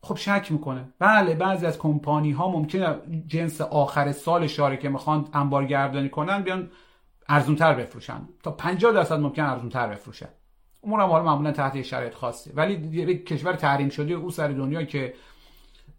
خب 0.00 0.16
شک 0.16 0.52
می‌کنه. 0.52 0.88
بله 0.98 1.34
بعضی 1.34 1.66
از 1.66 1.78
کمپانی 1.78 2.32
ها 2.32 2.50
ممکنه 2.50 2.96
جنس 3.26 3.60
آخر 3.60 4.12
سال 4.12 4.46
شاره 4.46 4.76
که 4.76 4.88
می‌خوان 4.88 5.28
انبارگردانی 5.32 6.08
کنن 6.08 6.42
بیان 6.42 6.70
ارزونتر 7.28 7.74
بفروشن. 7.74 8.28
تا 8.42 8.50
50 8.50 8.92
درصد 8.92 9.20
ممکن 9.20 9.42
ارزونتر 9.42 9.86
بفروشن. 9.86 10.28
امور 10.84 11.00
هم 11.00 11.08
حالا 11.08 11.24
معمولا 11.24 11.52
تحت 11.52 11.82
شرایط 11.82 12.14
خاصی 12.14 12.52
ولی 12.52 12.74
یک 12.74 13.26
کشور 13.26 13.52
تحریم 13.52 13.88
شده 13.88 14.14
او 14.14 14.30
سر 14.30 14.48
دنیا 14.48 14.82
که 14.82 15.14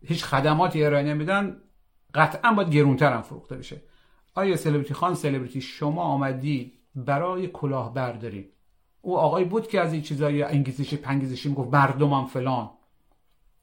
هیچ 0.05 0.23
خدماتی 0.23 0.83
ارائه 0.83 1.03
نمیدن 1.03 1.57
قطعا 2.13 2.51
باید 2.53 2.69
گرونتر 2.69 3.13
هم 3.13 3.21
فروخته 3.21 3.55
بشه. 3.55 3.81
آیا 4.35 4.55
سلبریتی 4.55 4.93
خان 4.93 5.15
سلبریتی 5.15 5.61
شما 5.61 6.01
آمدی 6.01 6.73
برای 6.95 7.47
کلاه 7.47 7.93
برداری 7.93 8.49
او 9.07 9.17
آقای 9.17 9.45
بود 9.45 9.67
که 9.67 9.81
از 9.81 9.93
این 9.93 10.01
چیزای 10.01 10.43
انگیزشی 10.43 10.97
پنگیزشی 10.97 11.49
می‌گفت 11.49 11.73
مردمم 11.73 12.25
فلان. 12.25 12.69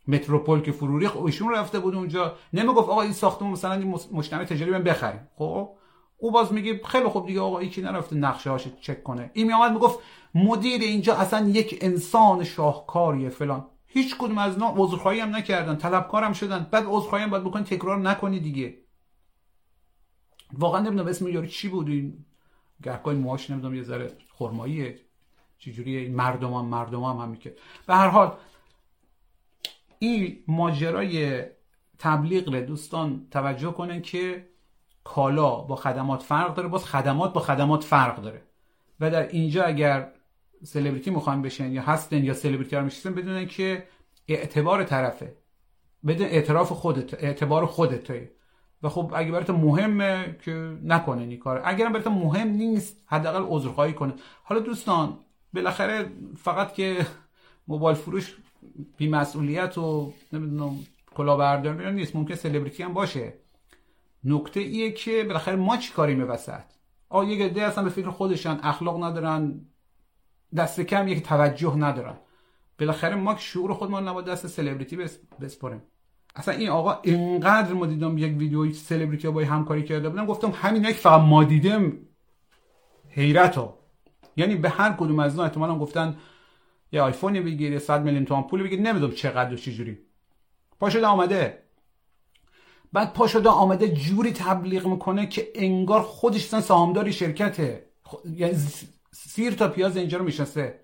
متروپول 0.09 0.61
که 0.61 0.73
فروری 0.73 1.09
خب 1.09 1.25
ایشون 1.25 1.53
رفته 1.53 1.79
بود 1.79 1.95
اونجا. 1.95 2.35
نمی‌گفت 2.53 2.89
آقا 2.89 3.03
این 3.03 3.13
ساختمون 3.13 3.53
مثلا 3.53 3.73
این 3.73 3.99
مجتمع 4.13 4.45
تجاری 4.45 4.71
من 4.71 4.83
بخریم. 4.83 5.29
خب؟ 5.37 5.71
او 6.19 6.31
باز 6.31 6.53
میگه 6.53 6.81
خیلی 6.85 7.09
خوب 7.09 7.27
دیگه 7.27 7.41
آقا 7.41 7.63
یکی 7.63 7.83
نرفته 7.83 8.17
نقشه 8.17 8.51
هاش 8.51 8.69
چک 8.81 9.03
کنه. 9.03 9.31
این 9.35 9.47
میامد 9.47 9.73
می‌گفت 9.73 9.99
مدیر 10.35 10.81
اینجا 10.81 11.15
اصلا 11.15 11.49
یک 11.49 11.79
انسان 11.81 12.45
شاهکاریه 12.45 13.29
فلان. 13.29 13.67
هیچ 13.87 14.17
کدوم 14.19 14.39
از 14.39 14.55
اینا 14.55 14.75
عذرخواهی 14.77 15.21
هم 15.21 15.37
نکردن 15.37 15.77
طلبکارم 15.77 16.33
شدن. 16.33 16.67
بعد 16.71 16.85
عذرخواهی 16.87 17.25
هم 17.25 17.31
باید 17.31 17.45
بکنی 17.45 17.63
تکرار 17.63 17.99
نکنی 17.99 18.41
دیگه. 18.41 18.79
واقعا 20.53 20.81
نمی‌دونم 20.81 21.09
اسم 21.09 21.29
یارو 21.29 21.47
چی 21.47 21.69
بود 21.69 21.89
این؟ 21.89 22.25
گهگاه 22.83 23.15
موهاش 23.15 23.51
نمی‌دونم 23.51 23.75
یه 23.75 23.83
ذره 23.83 24.13
خرماییه. 24.39 25.01
چجوری 25.65 26.09
مردم 26.09 26.53
هم 26.53 26.65
مردم 26.65 27.03
هم 27.03 27.37
که 27.37 27.57
به 27.87 27.95
هر 27.95 28.09
حال 28.09 28.37
این 29.99 30.39
ماجرای 30.49 31.43
تبلیغ 31.99 32.57
دوستان 32.57 33.27
توجه 33.31 33.73
کنن 33.73 34.03
که 34.03 34.49
کالا 35.05 35.55
با 35.57 35.77
خدمات 35.77 36.23
فرق 36.23 36.55
داره 36.55 36.69
باز 36.69 36.85
خدمات 36.85 37.33
با 37.33 37.41
خدمات 37.41 37.85
فرق 37.85 38.23
داره. 38.23 38.43
و 39.01 39.11
در 39.11 39.29
اینجا 39.29 39.65
اگر 39.65 40.13
سلبریتی 40.63 41.11
می‌خوان 41.11 41.43
بشن 41.43 41.73
یا 41.73 41.83
هستن 41.83 42.25
یا 42.25 42.35
سلبریتی 42.35 42.77
رو 42.77 42.85
میشن 42.85 43.15
بدونن 43.15 43.47
که 43.47 43.87
اعتبار 44.29 44.85
طرفه. 44.85 45.37
بدون 46.07 46.27
اعتراف 46.27 46.73
خودت 46.73 47.15
اعتبار 47.15 47.67
خودت 47.67 48.11
و 48.83 48.89
خب 48.89 49.13
اگه 49.15 49.33
برات 49.33 49.51
مهمه 49.51 50.37
که 50.45 50.79
نکنه 50.83 51.23
این 51.23 51.39
کار 51.39 51.63
اگرم 51.65 51.93
برات 51.93 52.07
مهم 52.07 52.49
نیست 52.49 52.97
حداقل 53.07 53.45
عذرخواهی 53.49 53.93
کنه 53.93 54.15
حالا 54.43 54.61
دوستان 54.61 55.19
بالاخره 55.55 56.11
فقط 56.37 56.75
که 56.75 57.07
موبایل 57.69 57.97
فروش 57.97 58.37
بی 58.97 59.09
مسئولیت 59.09 59.79
و 59.79 60.13
نمی‌دونم 60.33 60.79
کلاهبرداری 61.15 61.93
نیست 61.93 62.17
ممکن 62.17 62.35
سلبریتی 62.35 62.83
هم 62.83 62.95
باشه. 62.95 63.33
نکته 64.25 64.61
ایه 64.61 64.93
که 64.93 65.25
بالاخره 65.25 65.57
ما 65.57 65.77
چی 65.77 65.93
کاریم 65.93 66.31
وسط؟ 66.31 66.65
آ 67.09 67.25
یه 67.25 67.49
گده 67.49 67.63
اصلا 67.63 67.85
به 67.85 67.91
فکر 67.91 68.11
خودشان 68.11 68.61
اخلاق 68.63 69.05
ندارن 69.05 69.61
دست 70.57 70.81
کم 70.81 71.09
یک 71.09 71.23
توجه 71.23 71.77
ندارن. 71.77 72.17
بالاخره 72.79 73.15
ما 73.15 73.37
شعور 73.37 73.75
خودمان 73.75 74.09
نباید 74.09 74.27
دست 74.27 74.47
سلبریتی 74.47 74.97
بسپریم 75.41 75.83
اصلا 76.37 76.55
این 76.55 76.69
آقا 76.69 77.01
اینقدر 77.03 77.73
ما 77.73 77.87
دیدم 77.87 78.19
یک 78.19 78.39
ویدیوی 78.39 78.73
سلبریتی 78.73 79.29
با 79.29 79.41
همکاری 79.41 79.83
کرده 79.85 80.09
بودم 80.09 80.27
گفتم 80.27 80.51
همین 80.51 80.85
یک 80.85 80.97
فقط 80.97 81.21
ما 81.21 81.45
دیدم 81.45 81.93
حیرت 83.09 83.57
ها 83.57 83.84
یعنی 84.37 84.55
به 84.55 84.71
هر 84.71 84.93
کدوم 84.93 85.19
از 85.19 85.33
اینا 85.33 85.45
احتمالا 85.45 85.79
گفتن 85.79 86.17
یه 86.93 87.01
آیفونی 87.01 87.41
بگیر 87.41 87.79
100 87.79 88.03
میلیون 88.05 88.25
تومان 88.25 88.47
پول 88.47 88.63
بگیر 88.63 88.81
نمی‌دونم 88.81 89.13
چقدر 89.13 89.55
و 89.55 89.57
چجوری 89.57 89.99
پا 90.81 90.91
شده 90.91 91.07
آمده. 91.07 91.59
بعد 92.93 93.13
پا 93.13 93.27
شده 93.27 93.49
آمده 93.49 93.89
جوری 93.89 94.33
تبلیغ 94.33 94.87
می‌کنه 94.87 95.27
که 95.27 95.49
انگار 95.55 96.03
خودش 96.03 96.47
سهامداری 96.47 97.13
شرکته. 97.13 97.87
یعنی 98.37 98.55
سیر 99.13 99.53
تا 99.53 99.69
پیاز 99.69 99.97
اینجا 99.97 100.19
رو 100.19 100.25
می‌شناسه. 100.25 100.81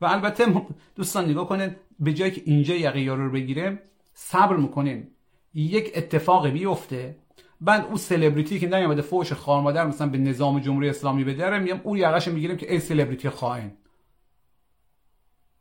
و 0.00 0.06
البته 0.06 0.62
دوستان 0.96 1.24
نگاه 1.24 1.48
کنید 1.48 1.76
به 2.00 2.12
جایی 2.12 2.32
که 2.32 2.42
اینجا 2.44 2.74
یقه 2.74 3.14
رو 3.14 3.30
بگیره 3.30 3.82
صبر 4.14 4.56
می‌کنیم. 4.56 5.08
یک 5.54 5.92
اتفاقی 5.94 6.50
بیفته 6.50 7.16
بعد 7.64 7.84
اون 7.84 7.96
سلبریتی 7.96 8.60
که 8.60 8.66
نیامده 8.66 9.02
فوش 9.02 9.32
خار 9.32 9.60
مادر 9.60 9.86
مثلا 9.86 10.06
به 10.06 10.18
نظام 10.18 10.60
جمهوری 10.60 10.88
اسلامی 10.88 11.24
بدره 11.24 11.58
میگم 11.58 11.80
اون 11.82 11.98
یقش 11.98 12.28
می‌گیریم 12.28 12.56
که 12.56 12.72
ای 12.72 12.80
سلبریتی 12.80 13.28
خائن. 13.28 13.72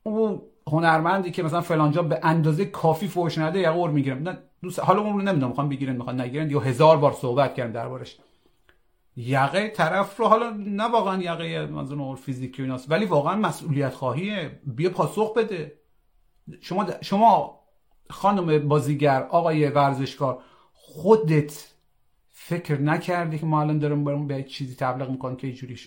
اون 0.04 0.42
هنرمندی 0.68 1.32
که 1.32 1.44
مثلا 1.44 1.62
فلانجا 1.62 2.04
به 2.04 2.20
اندازه 2.24 2.66
کافی 2.66 3.08
فوش 3.08 3.38
نده 3.38 3.60
یقه 3.60 3.70
اور 3.70 3.90
می‌گیرم. 3.90 4.30
نه 4.30 4.38
دوست 4.62 4.80
حالا 4.80 5.02
اون 5.02 5.14
رو 5.14 5.22
نمی‌دونم 5.22 5.48
می‌خوام 5.48 5.70
بگیرن 5.70 5.96
می‌خوان 5.96 6.22
نگیرن. 6.22 6.50
یا 6.50 6.60
هزار 6.60 6.98
بار 6.98 7.14
صحبت 7.14 7.56
کردم 7.56 7.72
دربارش. 7.72 8.18
یقه 9.16 9.70
طرف 9.70 10.18
رو 10.18 10.28
حالا 10.28 10.50
نه 10.50 10.84
واقعا 10.84 11.22
یقه 11.22 11.66
منظور 11.66 12.16
فیزیکی 12.16 12.64
و 12.64 12.78
ولی 12.88 13.06
واقعا 13.06 13.36
مسئولیت 13.36 13.94
خواهیه. 13.94 14.60
بیا 14.64 14.90
پاسخ 14.90 15.34
بده. 15.34 15.80
شما 16.62 16.88
شما 17.02 17.60
خانم 18.10 18.68
بازیگر 18.68 19.24
آقای 19.24 19.68
ورزشکار 19.68 20.42
خودت 20.74 21.71
فکر 22.52 22.82
نکردی 22.82 23.40
که 23.40 23.46
ما 23.46 23.62
الان 23.62 23.80
دارم 23.80 24.04
برام 24.04 24.28
به 24.28 24.44
چیزی 24.44 24.76
تبلیغ 24.76 25.10
می‌کنم 25.10 25.36
که 25.36 25.48
اینجوری 25.48 25.80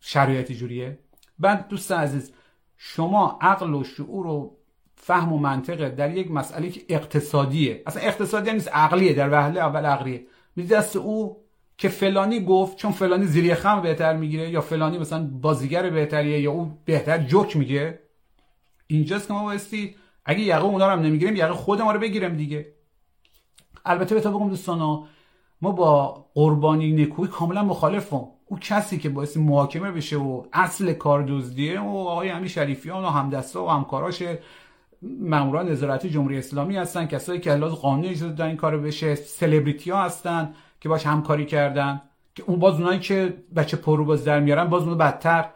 شرایطی 0.00 0.54
جوریه 0.54 0.98
بعد 1.38 1.68
دوست 1.68 1.92
عزیز 1.92 2.32
شما 2.76 3.38
عقل 3.40 3.74
و 3.74 3.84
شعور 3.84 4.26
و 4.26 4.56
فهم 4.96 5.32
و 5.32 5.38
منطقه 5.38 5.88
در 5.88 6.16
یک 6.16 6.30
مسئله 6.30 6.70
که 6.70 6.80
اقتصادیه. 6.88 7.82
اصلا 7.86 8.02
اقتصادی 8.02 8.52
نیست 8.52 8.68
عقلیه 8.68 9.12
در 9.12 9.30
وهله 9.32 9.60
اول 9.60 9.86
عقلیه. 9.86 10.26
میدی 10.56 10.68
دست 10.68 10.96
او 10.96 11.36
که 11.78 11.88
فلانی 11.88 12.40
گفت 12.44 12.76
چون 12.76 12.92
فلانی 12.92 13.26
زیر 13.26 13.54
خم 13.54 13.80
بهتر 13.80 14.16
می‌گیره 14.16 14.50
یا 14.50 14.60
فلانی 14.60 14.98
مثلا 14.98 15.26
بازیگر 15.26 15.90
بهتریه 15.90 16.40
یا 16.40 16.52
او 16.52 16.78
بهتر 16.84 17.18
جوک 17.18 17.56
میگه 17.56 17.98
اینجاست 18.86 19.28
که 19.28 19.32
ما 19.34 19.44
بایستی 19.44 19.94
اگه 20.24 20.40
یقه 20.40 20.64
اونا 20.64 20.86
رو 20.86 20.92
هم 20.92 21.00
نمی‌گیریم 21.00 21.36
یقه 21.36 21.52
خود 21.52 21.82
ما 21.82 21.92
رو 21.92 22.00
بگیریم 22.00 22.36
دیگه. 22.36 22.66
البته 23.84 24.14
به 24.14 24.20
بگم 24.20 24.48
دوستانا 24.48 25.06
ما 25.62 25.70
با 25.70 26.24
قربانی 26.34 26.92
نکوی 26.92 27.28
کاملا 27.28 27.64
مخالفم. 27.64 28.24
او 28.46 28.58
کسی 28.60 28.98
که 28.98 29.08
باعث 29.08 29.36
محاکمه 29.36 29.90
بشه 29.90 30.16
و 30.16 30.44
اصل 30.52 30.92
کار 30.92 31.24
دزدیه 31.28 31.80
و 31.80 31.88
آقای 31.88 32.28
همین 32.28 32.48
شریفیان 32.48 33.04
و 33.04 33.08
همدستا 33.08 33.64
و 33.64 33.68
همکاراش 33.68 34.22
ماموران 35.02 35.68
نظارتی 35.68 36.10
جمهوری 36.10 36.38
اسلامی 36.38 36.76
هستن 36.76 37.06
کسایی 37.06 37.40
که 37.40 37.54
لحاظ 37.54 37.72
قانونی 37.72 38.08
اجازه 38.08 38.28
دادن 38.28 38.46
این 38.46 38.56
کارو 38.56 38.80
بشه 38.80 39.14
سلبریتی 39.14 39.90
ها 39.90 40.02
هستن 40.02 40.54
که 40.80 40.88
باش 40.88 41.06
همکاری 41.06 41.46
کردن 41.46 42.02
که 42.34 42.42
اون 42.46 42.58
باز 42.58 42.74
اونایی 42.74 43.00
که 43.00 43.44
بچه 43.56 43.76
پرو 43.76 44.04
باز 44.04 44.24
در 44.24 44.40
میارن 44.40 44.64
باز 44.64 44.82
اونو 44.82 44.94
بدتر. 44.94 45.48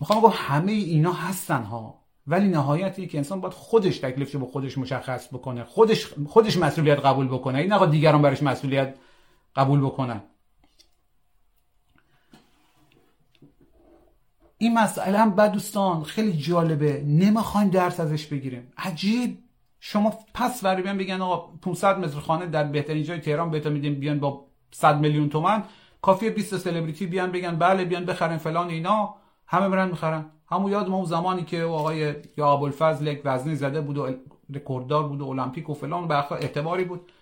می‌خوام 0.00 0.20
بگم 0.20 0.32
همه 0.34 0.72
اینا 0.72 1.12
هستن 1.12 1.62
ها. 1.62 2.02
ولی 2.26 2.48
نهایتی 2.48 3.06
که 3.06 3.18
انسان 3.18 3.40
باید 3.40 3.54
خودش 3.54 3.98
تکلیفش 3.98 4.36
با 4.36 4.46
خودش 4.46 4.78
مشخص 4.78 5.28
بکنه 5.28 5.64
خودش 5.64 6.14
خودش 6.26 6.58
مسئولیت 6.58 6.98
قبول 6.98 7.28
بکنه. 7.28 7.58
این 7.58 7.72
آقا 7.72 7.86
دیگران 7.86 8.22
برش 8.22 8.42
مسئولیت 8.42 8.94
قبول 9.56 9.80
بکنن. 9.80 10.22
این 14.58 14.78
مسئله 14.78 15.18
هم 15.18 15.30
بعد 15.30 15.52
دوستان 15.52 16.02
خیلی 16.02 16.32
جالبه. 16.32 17.02
نمی‌خوایم 17.06 17.68
درس 17.68 18.00
ازش 18.00 18.26
بگیریم. 18.26 18.72
عجیب. 18.78 19.38
شما 19.80 20.18
پس 20.34 20.64
وری 20.64 20.82
بیان 20.82 20.98
بگن 20.98 21.20
آقا 21.20 21.52
500 21.62 21.98
متر 21.98 22.20
خانه 22.20 22.46
در 22.46 22.64
بهترین 22.64 23.02
جای 23.02 23.20
تهران 23.20 23.50
بهتون 23.50 23.72
میدیم 23.72 23.94
بیان 23.94 24.20
با 24.20 24.46
100 24.70 25.00
میلیون 25.00 25.28
تومن 25.28 25.64
کافیه 26.02 26.30
20 26.30 26.58
سلبریتی 26.58 27.06
بیان 27.06 27.32
بگن 27.32 27.56
بله 27.56 27.84
بیان 27.84 28.04
بخرن 28.04 28.36
فلان 28.36 28.68
اینا. 28.68 29.14
همه 29.46 29.68
برن 29.68 29.88
می‌خرن. 29.88 30.24
همون 30.50 30.72
یاد 30.72 30.88
ما 30.88 30.96
اون 30.96 31.04
زمانی 31.04 31.44
که 31.44 31.62
آقای 31.62 32.14
یا 32.36 32.52
ابوالفضل 32.52 33.06
یک 33.06 33.22
وزنی 33.24 33.56
زده 33.56 33.80
بود 33.80 33.98
و 33.98 34.10
رکورددار 34.54 35.08
بود 35.08 35.20
و 35.20 35.28
المپیک 35.28 35.70
و 35.70 35.74
فلان 35.74 36.08
به 36.08 36.32
اعتباری 36.32 36.84
بود. 36.84 37.12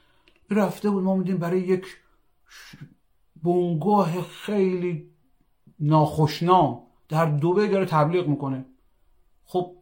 رفته 0.50 0.90
بود 0.90 1.04
ما 1.04 1.16
میدیم 1.16 1.36
برای 1.36 1.60
یک 1.60 1.86
بنگاه 3.42 4.22
خیلی 4.22 5.10
ناخوشنام 5.80 6.82
در 7.08 7.26
دوبه 7.26 7.68
داره 7.68 7.86
تبلیغ 7.86 8.28
می‌کنه. 8.28 8.64
خب 9.44 9.76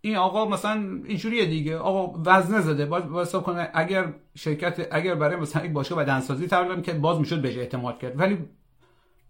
این 0.00 0.16
آقا 0.16 0.48
مثلا 0.48 1.02
اینجوریه 1.04 1.46
دیگه. 1.46 1.76
آقا 1.76 2.22
وزنه 2.26 2.60
زده. 2.60 2.86
باز 2.86 3.32
کنه 3.32 3.70
اگر 3.74 4.14
شرکت 4.34 4.88
اگر 4.90 5.14
برای 5.14 5.36
مثلا 5.36 5.64
یک 5.64 5.72
باشگاه 5.72 5.98
بدنسازی 5.98 6.48
تولد 6.48 6.82
که 6.82 6.92
باز 6.92 7.18
می‌شد 7.18 7.42
بهش 7.42 7.56
اعتماد 7.56 7.98
کرد. 7.98 8.18
ولی 8.18 8.38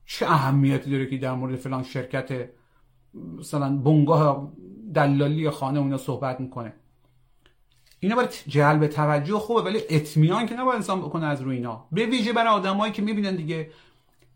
چه 0.05 0.27
اهمیتی 0.27 0.91
داره 0.91 1.07
که 1.07 1.19
در 1.19 1.35
مورد 1.35 1.57
فلان 1.57 1.83
شرکت 1.83 2.51
مثلا 3.15 3.77
بنگاه 3.77 4.53
دلالی 4.95 5.51
خانه 5.51 5.79
اونا 5.79 5.97
صحبت 5.97 6.41
می‌کنه؟ 6.41 6.73
اینا 8.01 8.16
برای 8.16 8.28
جلب 8.49 8.86
توجه 8.86 9.38
خوبه 9.38 9.62
ولی 9.62 9.82
اطمینان 9.88 10.46
که 10.46 10.55
نباید 10.55 10.76
انسان 10.76 11.01
بکنه 11.01 11.26
از 11.26 11.40
روی 11.40 11.57
اینا. 11.57 11.86
به 11.92 12.07
ویژه 12.07 12.32
برای 12.32 12.53
آدمایی 12.53 12.92
که 12.92 13.03
می‌بینن 13.03 13.36
دیگه 13.36 13.70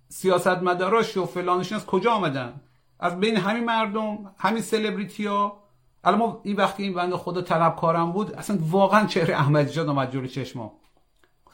سیاستمداراش 0.09 1.17
و 1.17 1.27
فلانشون 1.27 1.79
از 1.79 1.87
کجا 1.87 2.13
آمدن؟ 2.13 2.61
از 3.01 3.21
بین 3.21 3.37
همین 3.37 3.65
مردم 3.65 4.19
همین 4.39 4.63
سلبریتی 4.63 5.27
ها 5.27 5.63
الان 6.05 6.19
ما 6.19 6.41
این 6.45 6.57
وقتی 6.57 6.83
این 6.83 6.95
بنده 6.95 7.17
خدا 7.17 7.43
طلبکارم 7.43 8.13
بود 8.13 8.35
اصلا 8.35 8.59
واقعا 8.61 9.07
چهره 9.07 9.35
احمدی 9.35 9.73
جان 9.73 9.89
آمد 9.89 10.11
جلوی 10.11 10.29
چشما 10.29 10.73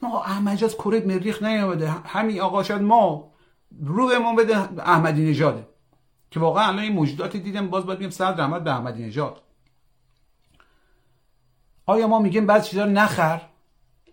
آقا 0.03 0.21
احمدی 0.21 0.65
از 0.65 0.75
کره 0.75 1.01
مریخ 1.07 1.43
نیامده 1.43 1.91
همین 1.91 2.41
آقا 2.41 2.63
شاید 2.63 2.83
ما 2.83 3.33
رو 3.81 4.07
به 4.07 4.19
ما 4.19 4.35
بده 4.35 4.57
احمدی 4.81 5.31
نژاده. 5.31 5.69
که 6.31 6.41
واقعا 6.41 6.67
الان 6.67 6.79
این 6.79 6.93
موجوداتی 6.93 7.41
دیدم 7.41 7.69
باز 7.69 7.87
باید 7.87 7.99
بگم 7.99 8.11
صد 8.11 8.41
رحمت 8.41 8.65
به 8.65 8.71
احمدی 8.71 9.07
نژاد. 9.07 9.43
آیا 11.89 12.07
ما 12.07 12.19
میگیم 12.19 12.47
بعض 12.47 12.67
چیزا 12.67 12.85
رو 12.85 12.91
نخر؟ 12.91 13.41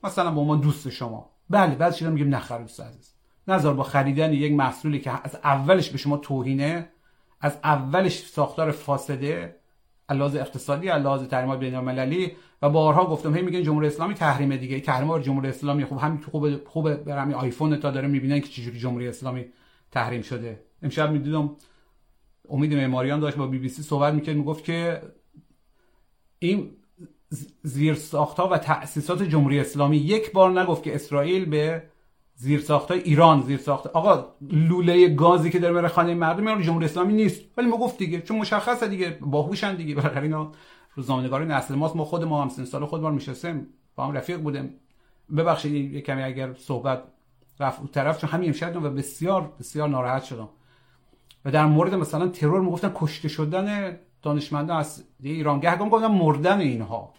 مثلا 0.03 0.31
با 0.31 0.43
ما 0.43 0.55
دوست 0.55 0.89
شما. 0.89 1.29
بله 1.49 1.75
بعض 1.75 1.95
چیزا 1.95 2.11
میگیم 2.11 2.35
نخر 2.35 2.57
دوست 2.57 2.79
عزیز. 2.79 3.13
نظر 3.47 3.73
با 3.73 3.83
خریدن 3.83 4.33
یک 4.33 4.51
محصولی 4.51 4.99
که 4.99 5.11
از 5.23 5.35
اولش 5.35 5.89
به 5.89 5.97
شما 5.97 6.17
توهینه 6.17 6.89
از 7.41 7.57
اولش 7.63 8.19
ساختار 8.19 8.71
فاسده 8.71 9.55
لحاظ 10.09 10.35
اقتصادی 10.35 10.87
لحاظ 10.87 11.23
تحریمات 11.23 11.59
بین 11.59 11.75
المللی 11.75 12.31
و 12.61 12.69
بارها 12.69 13.05
گفتم 13.05 13.35
هی 13.35 13.41
میگن 13.41 13.63
جمهوری 13.63 13.87
اسلامی 13.87 14.13
تحریم 14.13 14.55
دیگه. 14.55 14.79
تحریم 14.79 15.19
جمهوری 15.19 15.49
اسلامی 15.49 15.85
خوب 15.85 15.97
همین 15.97 16.21
تو 16.21 16.31
خوب 16.31 16.67
خوب 16.67 16.93
برام 16.93 17.33
آیفون 17.33 17.75
تا 17.75 17.91
داره 17.91 18.07
می‌بینن 18.07 18.39
که 18.39 18.47
چجوری 18.47 18.79
جمهوری 18.79 19.07
اسلامی 19.07 19.45
تحریم 19.91 20.21
شده. 20.21 20.63
امشب 20.81 21.11
می‌دیدم 21.11 21.55
امید 22.49 22.73
معماریان 22.73 23.19
داشت 23.19 23.37
با 23.37 23.47
بی 23.47 23.59
بی 23.59 23.69
سی 23.69 23.83
صحبت 23.83 24.13
می‌کرد 24.13 24.35
می‌گفت 24.35 24.63
که 24.63 25.01
این 26.39 26.71
زیر 27.63 27.95
ساختها 27.95 28.49
و 28.49 28.57
تأسیسات 28.57 29.23
جمهوری 29.23 29.59
اسلامی. 29.59 29.97
یک 29.97 30.31
بار 30.31 30.61
نگفت 30.61 30.83
که 30.83 30.95
اسرائیل 30.95 31.45
به 31.45 31.83
زیر 32.35 32.61
ساختای 32.61 32.99
ایران 32.99 33.41
زیر 33.41 33.57
ساخت 33.57 33.87
آقا 33.87 34.25
لوله 34.51 35.07
گازی 35.07 35.49
که 35.49 35.59
داره 35.59 35.73
بره 35.73 35.87
خانه 35.87 36.13
مردم 36.13 36.43
میاد 36.43 36.61
جمهوری 36.61 36.85
اسلامی 36.85 37.13
نیست. 37.13 37.41
ولی 37.57 37.67
ما 37.67 37.77
گفت 37.77 37.97
دیگه 37.97 38.21
چون 38.21 38.37
مشخصه 38.37 38.87
دیگه 38.87 39.17
باهوشن 39.21 39.75
دیگه. 39.75 39.95
برای 39.95 40.23
اینا 40.23 40.51
روزنامه‌نگار 40.95 41.45
نسل 41.45 41.75
ماست. 41.75 41.95
ما 41.95 42.05
خود 42.05 42.23
ما 42.23 42.41
هم 42.41 42.49
سن 42.49 42.65
سال 42.65 42.85
خود 42.85 43.01
ما 43.01 43.09
میشستیم 43.09 43.67
با 43.95 44.05
هم 44.05 44.13
رفیق 44.13 44.39
بودیم. 44.39 44.69
ببخشید 45.37 45.93
یه 45.93 46.01
کمی 46.01 46.23
اگر 46.23 46.53
صحبت 46.53 47.03
رفت 47.59 47.79
اون 47.79 47.87
طرف 47.87 48.21
چون 48.21 48.29
همین 48.29 48.49
امشب 48.49 48.83
و 48.83 48.89
بسیار 48.89 49.51
بسیار 49.59 49.89
ناراحت 49.89 50.23
شدم. 50.23 50.49
و 51.45 51.51
در 51.51 51.65
مورد 51.65 51.95
مثلا 51.95 52.27
ترور 52.27 52.61
می‌گفتن 52.61 52.91
کشته 52.95 53.27
شدن 53.27 53.97
دانشمندان 54.21 54.77
از 54.77 55.03
ایران 55.23 55.59
گهگام 55.59 55.89
گفتن 55.89 56.07
مردن 56.07 56.59
اینها. 56.59 57.13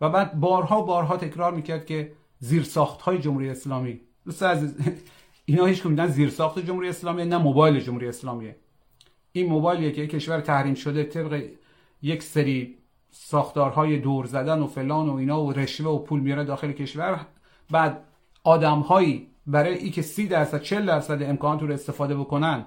و 0.00 0.08
بعد 0.08 0.40
بارها 0.40 0.82
بارها 0.82 1.16
تکرار 1.16 1.54
می‌کرد 1.54 1.86
که 1.86 2.12
زیر 2.38 2.62
ساخت 2.62 3.00
های 3.00 3.18
جمهوری 3.18 3.50
اسلامی 3.50 4.00
دوست 4.24 4.42
عزیز 4.42 4.74
اینا 5.48 5.64
هیچ 5.64 5.82
کدوم 5.82 6.06
زیر 6.06 6.30
ساخت 6.30 6.58
جمهوری 6.58 6.88
اسلامی 6.88 7.24
نه 7.24 7.38
موبایل 7.38 7.80
جمهوری 7.80 8.08
اسلامیه. 8.08 8.56
این 9.32 9.46
موبایلیه 9.46 9.92
که 9.92 10.06
کشور 10.06 10.40
تحریم 10.40 10.74
شده 10.74 11.04
طبق 11.04 11.42
یک 12.02 12.22
سری 12.22 12.78
ساختارهای 13.10 13.98
دور 13.98 14.26
زدن 14.26 14.58
و 14.58 14.66
فلان 14.66 15.08
و 15.08 15.14
اینا 15.14 15.44
و 15.44 15.52
رشوه 15.52 15.90
و 15.90 15.98
پول 15.98 16.20
میاره 16.20 16.44
داخل 16.44 16.72
کشور. 16.72 17.26
بعد 17.70 18.04
آدمهایی 18.44 19.26
برای 19.46 19.74
ای 19.74 19.90
که 19.90 20.02
سی 20.02 20.28
درصد 20.28 20.62
40 20.62 20.86
درصد 20.86 21.22
امکانات 21.22 21.62
رو 21.62 21.72
استفاده 21.72 22.16
بکنن 22.16 22.64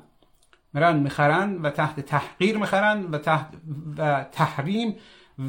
میرن 0.73 0.99
می‌خرن 0.99 1.61
و 1.61 1.69
تحت 1.69 1.99
تحقیر 1.99 2.57
می‌خرن 2.57 3.03
و 3.03 3.17
تحت 3.17 3.53
و 3.97 4.25
تحریم 4.31 4.95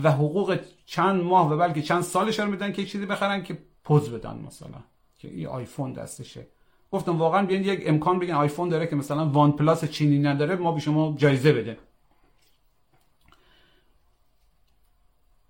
و 0.03 0.11
حقوق 0.11 0.59
چند 0.91 1.23
ماه 1.23 1.53
و 1.53 1.57
بلکه 1.57 1.83
چند 1.83 2.03
سالش 2.03 2.41
رو 2.41 2.51
میدن 2.51 2.73
که 2.73 2.85
چیزی 2.85 3.07
بخرن 3.07 3.43
که 3.43 3.59
پوز 3.85 4.11
بدن 4.11 4.39
مثلا. 4.47 4.79
که 5.19 5.29
این 5.29 5.47
آیفون 5.47 5.93
دستشه. 5.93 6.47
گفتم 6.93 7.19
واقعا 7.19 7.47
بیاین 7.47 7.65
یک 7.65 7.83
امکان 7.87 8.19
بگین 8.19 8.35
آیفون 8.35 8.69
داره 8.69 8.87
که 8.87 8.97
مثلا 8.97 9.29
وان 9.29 9.53
پلاس 9.53 9.85
چینی 9.85 10.19
نداره 10.19 10.57
ما 10.57 10.73
به 10.73 10.81
شما 10.81 11.15
جایزه 11.17 11.53
بده 11.53 11.79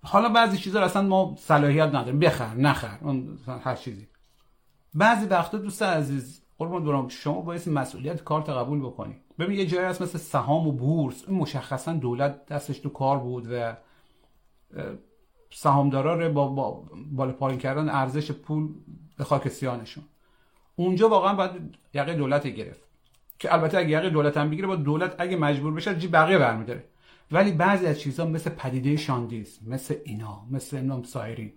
حالا 0.03 0.29
بعضی 0.29 0.57
چیزا 0.57 0.81
اصلا 0.81 1.01
ما 1.01 1.35
صلاحیت 1.39 1.87
نداریم. 1.87 2.19
بخر 2.19 2.55
نخر 2.55 2.97
اون 3.01 3.39
هر 3.63 3.75
چیزی. 3.75 4.07
بعضی 4.93 5.25
وقتا 5.25 5.57
دوست 5.57 5.83
عزیز 5.83 6.41
قربان 6.57 6.85
برام 6.85 7.07
شما 7.07 7.41
باید 7.41 7.69
مسئولیت 7.69 8.23
کارت 8.23 8.49
قبول 8.49 8.79
بکنی. 8.79 9.15
ببین 9.39 9.59
یه 9.59 9.65
جایی 9.65 9.85
هست 9.85 10.01
مثل 10.01 10.17
سهام 10.17 10.67
و 10.67 10.71
بورس. 10.71 11.23
این 11.27 11.37
مشخصا 11.37 11.93
دولت 11.93 12.45
دستش 12.45 12.79
تو 12.79 12.89
کار 12.89 13.17
بود 13.19 13.47
و 13.51 13.75
سهامدارا 15.53 16.19
رو 16.19 16.33
با, 16.33 16.47
با 16.47 16.83
بالا 17.11 17.31
پایین 17.31 17.59
کردن 17.59 17.89
ارزش 17.89 18.31
پول 18.31 18.69
به 19.17 19.23
خاک 19.23 19.47
سیانشون 19.47 20.03
اونجا 20.75 21.09
واقعا 21.09 21.33
باید 21.33 21.51
یقه 21.93 22.13
دولت 22.13 22.47
گرفت. 22.47 22.81
که 23.39 23.53
البته 23.53 23.77
اگه 23.77 23.89
یقه 23.89 24.09
دولت 24.09 24.37
هم 24.37 24.49
بگیره 24.49 24.67
با 24.67 24.75
دولت 24.75 25.15
اگه 25.17 25.37
مجبور 25.37 25.73
بشه 25.73 25.95
جی 25.95 26.07
بقیه 26.07 26.37
برمیداره. 26.37 26.83
ولی 27.31 27.51
بعضی 27.51 27.85
از 27.85 27.99
چیزها 27.99 28.25
مثل 28.25 28.49
پدیده 28.49 28.97
شاندیز 28.97 29.59
مثل 29.67 29.95
اینا 30.05 30.45
مثل 30.51 30.77
امنام 30.77 31.03
سایری 31.03 31.53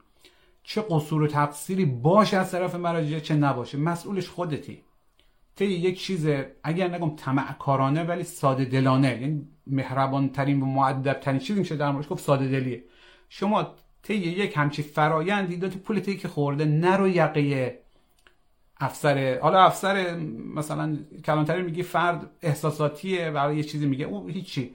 چه 0.63 0.85
قصور 0.91 1.23
و 1.23 1.27
تقصیری 1.27 1.85
باشه 1.85 2.37
از 2.37 2.51
طرف 2.51 2.75
مراجع 2.75 3.19
چه 3.19 3.35
نباشه. 3.35 3.79
مسئولش 3.79 4.29
خودتی. 4.29 4.83
طی 5.57 5.65
یک 5.65 6.01
چیز 6.01 6.29
اگر 6.63 6.89
نگم 6.89 7.17
طمع 7.17 7.53
کارانه 7.53 8.05
ولی 8.05 8.23
ساده 8.23 8.65
دلانه. 8.65 9.21
یعنی 9.21 9.49
مهربان 9.67 10.29
ترین 10.29 10.63
و 10.63 10.67
معدب 10.67 11.21
ترین 11.21 11.39
چیزی 11.39 11.59
میشه 11.59 11.77
در 11.77 11.91
موردش 11.91 12.09
گفت 12.11 12.25
ساده 12.25 12.49
دلیه. 12.49 12.85
شما 13.29 13.75
طی 14.05 14.15
یک 14.15 14.57
همچی 14.57 14.83
فرایندی 14.83 15.57
دو 15.57 15.69
پول 15.69 16.01
که 16.01 16.29
خورده 16.29 16.65
نرو 16.65 17.09
یقه 17.09 17.79
افسر 18.81 19.39
حالا 19.43 19.65
افسر 19.65 20.17
مثلا 20.55 20.97
کلانتری 21.25 21.63
میگه 21.63 21.83
فرد 21.83 22.31
احساساتیه 22.43 23.31
برای 23.31 23.57
یه 23.57 23.63
چیزی 23.63 23.87
میگه. 23.87 24.05
او 24.05 24.29
هیچی. 24.29 24.75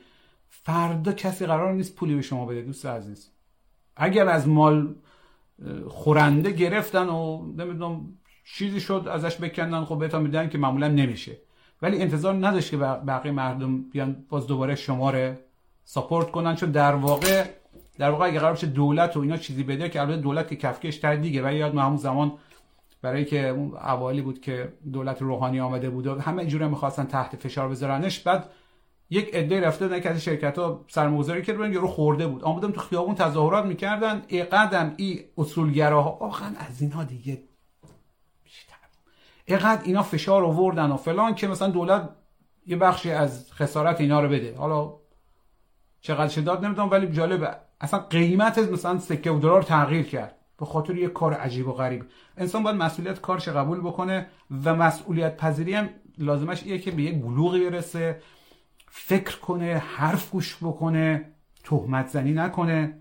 فردا 0.49 1.11
کسی 1.11 1.45
قرار 1.45 1.73
نیست 1.73 1.95
پولی 1.95 2.15
به 2.15 2.21
شما 2.21 2.45
بده 2.45 2.61
دوست 2.61 2.86
عزیز. 2.86 3.32
اگر 3.95 4.27
از 4.27 4.47
مال 4.47 4.95
خورنده 5.88 6.51
گرفتن 6.51 7.09
و 7.09 7.45
نمی‌دونم 7.57 8.01
چیزی 8.45 8.80
شد 8.82 9.07
ازش 9.11 9.41
بکندن 9.41 9.86
خب 9.86 9.99
بهتون 9.99 10.21
میدن 10.21 10.49
که 10.49 10.57
معمولا 10.57 10.88
نمیشه. 10.88 11.38
ولی 11.82 12.01
انتظار 12.01 12.47
نداشت 12.47 12.71
که 12.71 12.77
بقیه 12.77 13.32
مردم 13.32 13.82
بیان 13.82 14.25
باز 14.30 14.47
دوباره 14.47 14.75
شما 14.75 15.09
رو 15.09 15.34
ساپورت 15.84 16.32
کنن 16.32 16.55
چون 16.55 16.71
در 16.71 16.95
واقع 16.95 17.45
در 18.00 18.10
واقع 18.10 18.26
اگه 18.26 18.39
قرار 18.39 18.54
بشه 18.54 18.68
دولت 18.68 19.18
و 19.18 19.20
اینا 19.20 19.38
چیزی 19.38 19.64
بده 19.64 19.89
که 19.89 20.02
البته 20.02 20.18
دولت 20.18 20.47
که 20.47 20.56
کفکش 20.56 20.97
تر 20.97 21.16
دیگه 21.16 21.47
و 21.47 21.54
یاد 21.54 21.76
همون 21.76 21.97
زمان 21.97 22.32
برای 23.02 23.26
که 23.26 23.47
اون 23.47 23.76
اوالی 23.76 24.22
بود 24.22 24.41
که 24.41 24.74
دولت 24.93 25.22
روحانی 25.22 25.60
آمده 25.60 25.89
بود 25.89 26.08
و 26.08 26.20
همه 26.20 26.45
جوره 26.45 26.68
می‌خواستن 26.68 27.06
تحت 27.06 27.36
فشار 27.36 27.70
بذارنش 27.70 28.20
بعد 28.20 28.50
یک 29.10 29.36
عده 29.36 29.62
رفته 29.62 29.88
بودن 29.88 30.00
که 30.00 30.10
از 30.10 30.24
شرکت 30.24 30.58
ها 30.58 30.86
سرمایه‌گذاری 30.88 31.41
کردن 31.41 31.74
رو 31.74 31.88
خورده 31.88 32.28
بود. 32.28 32.43
آمدم 32.43 32.72
تو 32.72 32.82
خیابون 32.82 33.16
تظاهرات 33.16 33.66
می‌کردن 33.66 34.22
اقدم 34.30 34.93
ای 34.97 35.26
اصولگراها 35.38 36.18
واقعا 36.22 36.56
از 36.70 36.82
اینها 36.82 37.04
دیگه 37.04 37.43
اقدر 39.47 39.82
اینا 39.84 40.04
فشار 40.04 40.43
آوردن 40.43 40.91
و 40.91 40.97
فلان 40.97 41.36
که 41.36 41.47
مثلا 41.47 41.68
دولت 41.68 42.10
یه 42.66 42.78
بخشی 42.78 43.12
از 43.12 43.54
خسارت 43.54 44.02
اینا 44.02 44.22
رو 44.22 44.30
بده. 44.30 44.56
حالا 44.58 44.93
چقدر 46.02 46.28
شداد 46.28 46.66
نمی‌دونم 46.66 46.91
ولی 46.91 47.08
جالبه. 47.08 47.68
اصلا 47.82 47.99
قیمت 47.99 48.57
مثلا 48.57 48.99
سکه 48.99 49.32
و 49.32 49.39
دلار 49.39 49.61
تغییر 49.61 50.05
کرد. 50.05 50.36
به 50.59 50.65
خاطر 50.65 50.95
یه 50.95 51.07
کار 51.07 51.34
عجیب 51.34 51.67
و 51.67 51.73
غریب. 51.73 52.05
انسان 52.38 52.63
باید 52.63 52.75
مسئولیت 52.75 53.21
کارش 53.21 53.47
قبول 53.47 53.80
بکنه 53.80 54.27
و 54.63 54.75
مسئولیت 54.75 55.38
پذیری 55.38 55.73
هم 55.73 55.89
لازمش 56.17 56.63
ایه 56.63 56.80
که 56.80 56.91
به 56.91 57.01
یک 57.01 57.21
بلوغی 57.21 57.69
برسه 57.69 58.21
فکر 58.88 59.39
کنه 59.39 59.77
حرف 59.77 60.32
گوش 60.32 60.57
بکنه 60.61 61.25
تهمت 61.63 62.07
زنی 62.07 62.34
نکنه. 62.34 62.97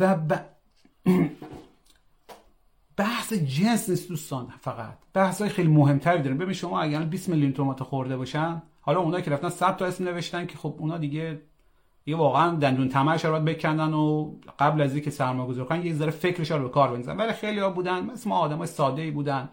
و 0.00 0.14
ب... 0.14 0.40
بحث 2.96 3.32
جنس 3.32 3.88
نیست 3.88 4.08
دوستان 4.08 4.52
فقط. 4.60 4.98
بحث 5.14 5.40
های 5.40 5.50
خیلی 5.50 5.68
مهمتری 5.68 6.22
داریم. 6.22 6.38
ببین 6.38 6.54
شما 6.54 6.80
اگر 6.80 7.02
20 7.02 7.28
میلیون 7.28 7.52
تومات 7.52 7.82
خورده 7.82 8.16
باشن 8.16 8.62
حالا 8.80 9.00
اونایی 9.00 9.24
که 9.24 9.30
رفتن 9.30 9.48
100 9.48 9.76
تا 9.76 9.86
اسم 9.86 10.04
نوشتن 10.04 10.46
که 10.46 10.58
خب 10.58 10.74
اونا 10.78 10.98
دیگه 10.98 11.40
یه 12.06 12.16
واقعا 12.16 12.56
دندون 12.56 12.88
تمرش 12.88 13.24
رو 13.24 13.40
بکندن 13.40 13.92
و 13.92 14.34
قبل 14.58 14.80
از 14.80 14.94
اینکه 14.94 15.10
سرمایه‌گذاری 15.10 15.68
کنن 15.68 15.86
یه 15.86 15.94
ذره 15.94 16.10
فکرش 16.10 16.50
رو 16.50 16.62
به 16.62 16.68
کار 16.68 16.88
بندازن. 16.88 17.16
ولی 17.16 17.32
خیلی 17.32 17.60
ها 17.60 17.70
بودن 17.70 18.04
مثل 18.04 18.28
ما 18.30 18.38
آدمای 18.38 18.66
ساده 18.66 19.02
ای 19.02 19.10
بودن. 19.10 19.48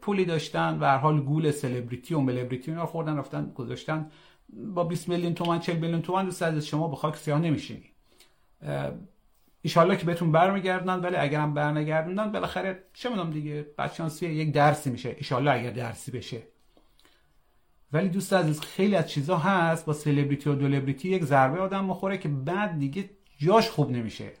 پولی 0.00 0.24
داشتن 0.24 0.78
و 0.80 0.84
هر 0.84 0.96
حال 0.96 1.20
گول 1.20 1.50
سلبریتی 1.50 2.14
و 2.14 2.20
ملبریتی 2.20 2.70
اینا 2.70 2.86
خوردن 2.86 3.16
رفتن 3.16 3.52
گذاشتن. 3.54 4.10
با 4.74 4.84
20 4.84 5.08
میلیون 5.08 5.34
تومان 5.34 5.60
40 5.60 5.76
میلیون 5.76 6.02
تومان 6.02 6.24
دوست 6.24 6.42
از 6.42 6.66
شما 6.66 6.88
به 6.88 6.96
خاک 6.96 7.16
سیاه 7.16 7.38
نمیشینی. 7.38 7.84
ایشالله 9.62 9.96
که 9.96 10.06
بهتون 10.06 10.32
برمیگردن 10.32 11.00
ولی 11.00 11.16
اگرم 11.16 11.54
برنگردوندن 11.54 12.32
بالاخره 12.32 12.84
چه 12.94 13.08
می‌دونم 13.08 13.30
دیگه 13.30 13.66
بچانسی 13.78 14.26
یک 14.26 14.52
درسی 14.52 14.90
میشه. 14.90 15.14
ایشالله 15.18 15.50
اگر 15.50 15.70
درسی 15.70 16.10
بشه 16.10 16.42
ولی 17.92 18.08
دوست 18.08 18.32
عزیز 18.32 18.60
خیلی 18.60 18.96
از 18.96 19.10
چیزا 19.10 19.36
هست 19.36 19.86
با 19.86 19.92
سلبریتی 19.92 20.50
و 20.50 20.54
دولبریتی 20.54 21.08
یک 21.08 21.24
ضربه 21.24 21.60
آدم 21.60 21.84
مخوره 21.84 22.18
که 22.18 22.28
بعد 22.28 22.78
دیگه 22.78 23.10
جاش 23.38 23.70
خوب 23.70 23.90
نمیشه. 23.90 24.32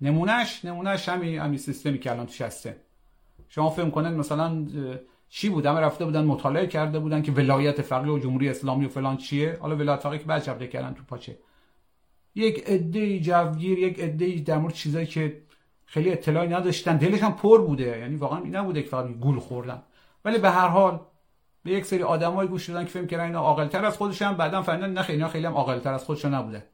نمونهش 0.00 0.64
نمونهش 0.64 1.08
همین 1.08 1.38
همین 1.38 1.58
سیستمی 1.58 1.98
که 1.98 2.10
الان 2.10 2.26
توش 2.26 2.40
هسته. 2.40 2.76
شما 3.48 3.70
فهم 3.70 3.90
کنید 3.90 4.12
مثلا 4.12 4.66
چی 5.28 5.48
بود؟ 5.48 5.66
همه 5.66 5.80
رفته 5.80 6.04
بودن 6.04 6.24
مطالعه 6.24 6.66
کرده 6.66 6.98
بودن 6.98 7.22
که 7.22 7.32
ولایت 7.32 7.82
فقیه 7.82 8.12
و 8.12 8.18
جمهوری 8.18 8.48
اسلامی 8.48 8.84
و 8.86 8.88
فلان 8.88 9.16
چیه؟ 9.16 9.58
حالا 9.60 9.76
ولایت 9.76 10.00
فقیه 10.00 10.18
که 10.18 10.24
بعد 10.24 10.44
جبده 10.44 10.66
کردن 10.66 10.94
تو 10.94 11.02
پاچه. 11.02 11.38
یک 12.34 12.64
عده 12.66 13.20
جوگیر 13.20 13.78
یک 13.78 14.00
عده 14.00 14.34
در 14.34 14.58
مورد 14.58 14.74
چیزایی 14.74 15.06
که 15.06 15.42
خیلی 15.86 16.12
اطلاعی 16.12 16.48
نداشتن. 16.48 16.96
دلشان 16.96 17.32
پر 17.32 17.60
بوده. 17.60 17.98
یعنی 17.98 18.16
واقعا 18.16 18.38
این 18.38 18.56
نبوده 18.56 18.82
که 18.82 18.88
فقط 18.88 19.10
گول 19.10 19.38
خوردن. 19.38 19.82
ولی 20.24 20.38
به 20.38 20.50
هر 20.50 20.68
حال 20.68 21.00
به 21.64 21.70
یک 21.70 21.84
سری 21.84 22.02
آدمای 22.02 22.46
گوش 22.46 22.68
دادن 22.68 22.84
که 22.84 22.90
فکر 22.90 23.06
کردن 23.06 23.24
اینا 23.24 23.40
عاقل‌تر 23.40 23.84
از 23.84 23.96
خودشون 23.96 24.32
بعدا 24.32 24.62
فهمیدن 24.62 24.92
نه 24.92 25.02
خیلی 25.02 25.28
خیلی 25.28 25.46
هم 25.46 25.54
عاقل‌تر 25.54 25.92
از 25.92 26.04
خودشون 26.04 26.34
نبوده. 26.34 26.66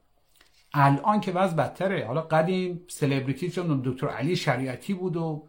الان 0.73 1.21
که 1.21 1.31
وضع 1.31 1.55
بدتره. 1.55 2.07
حالا 2.07 2.21
قدیم 2.21 2.81
سلبریتی 2.87 3.51
چون 3.51 3.81
دکتر 3.85 4.07
علی 4.07 4.35
شریعتی 4.35 4.93
بود 4.93 5.17
و 5.17 5.47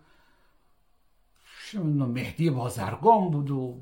مهدی 2.07 2.51
بازرگان 2.51 3.31
بود 3.31 3.51
و 3.51 3.81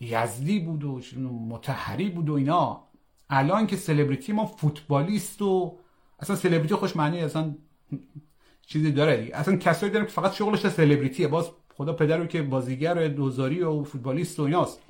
یزدی 0.00 0.58
بود 0.58 0.84
و 0.84 1.00
متحری 1.48 2.08
بود 2.08 2.28
و 2.28 2.34
اینا. 2.34 2.82
الان 3.30 3.66
که 3.66 3.76
سلبریتی 3.76 4.32
ما 4.32 4.46
فوتبالیست 4.46 5.42
و 5.42 5.78
اصلا 6.20 6.36
سلبریتی 6.36 6.74
خوش 6.74 6.96
معنی 6.96 7.20
اصلا 7.20 7.54
چیزی 8.66 8.92
داره. 8.92 9.16
دیگه 9.16 9.36
اصلا 9.36 9.56
کسایی 9.56 9.92
دارن 9.92 10.04
که 10.04 10.12
فقط 10.12 10.32
شغلش 10.32 10.68
سلبریتیه. 10.68 11.28
باز 11.28 11.50
خدا 11.76 11.92
پدر 11.92 12.16
رو 12.16 12.26
که 12.26 12.42
بازیگر 12.42 13.08
دوزاری 13.08 13.62
و 13.62 13.84
فوتبالیست 13.84 14.40
و 14.40 14.42
ایناست. 14.42 14.82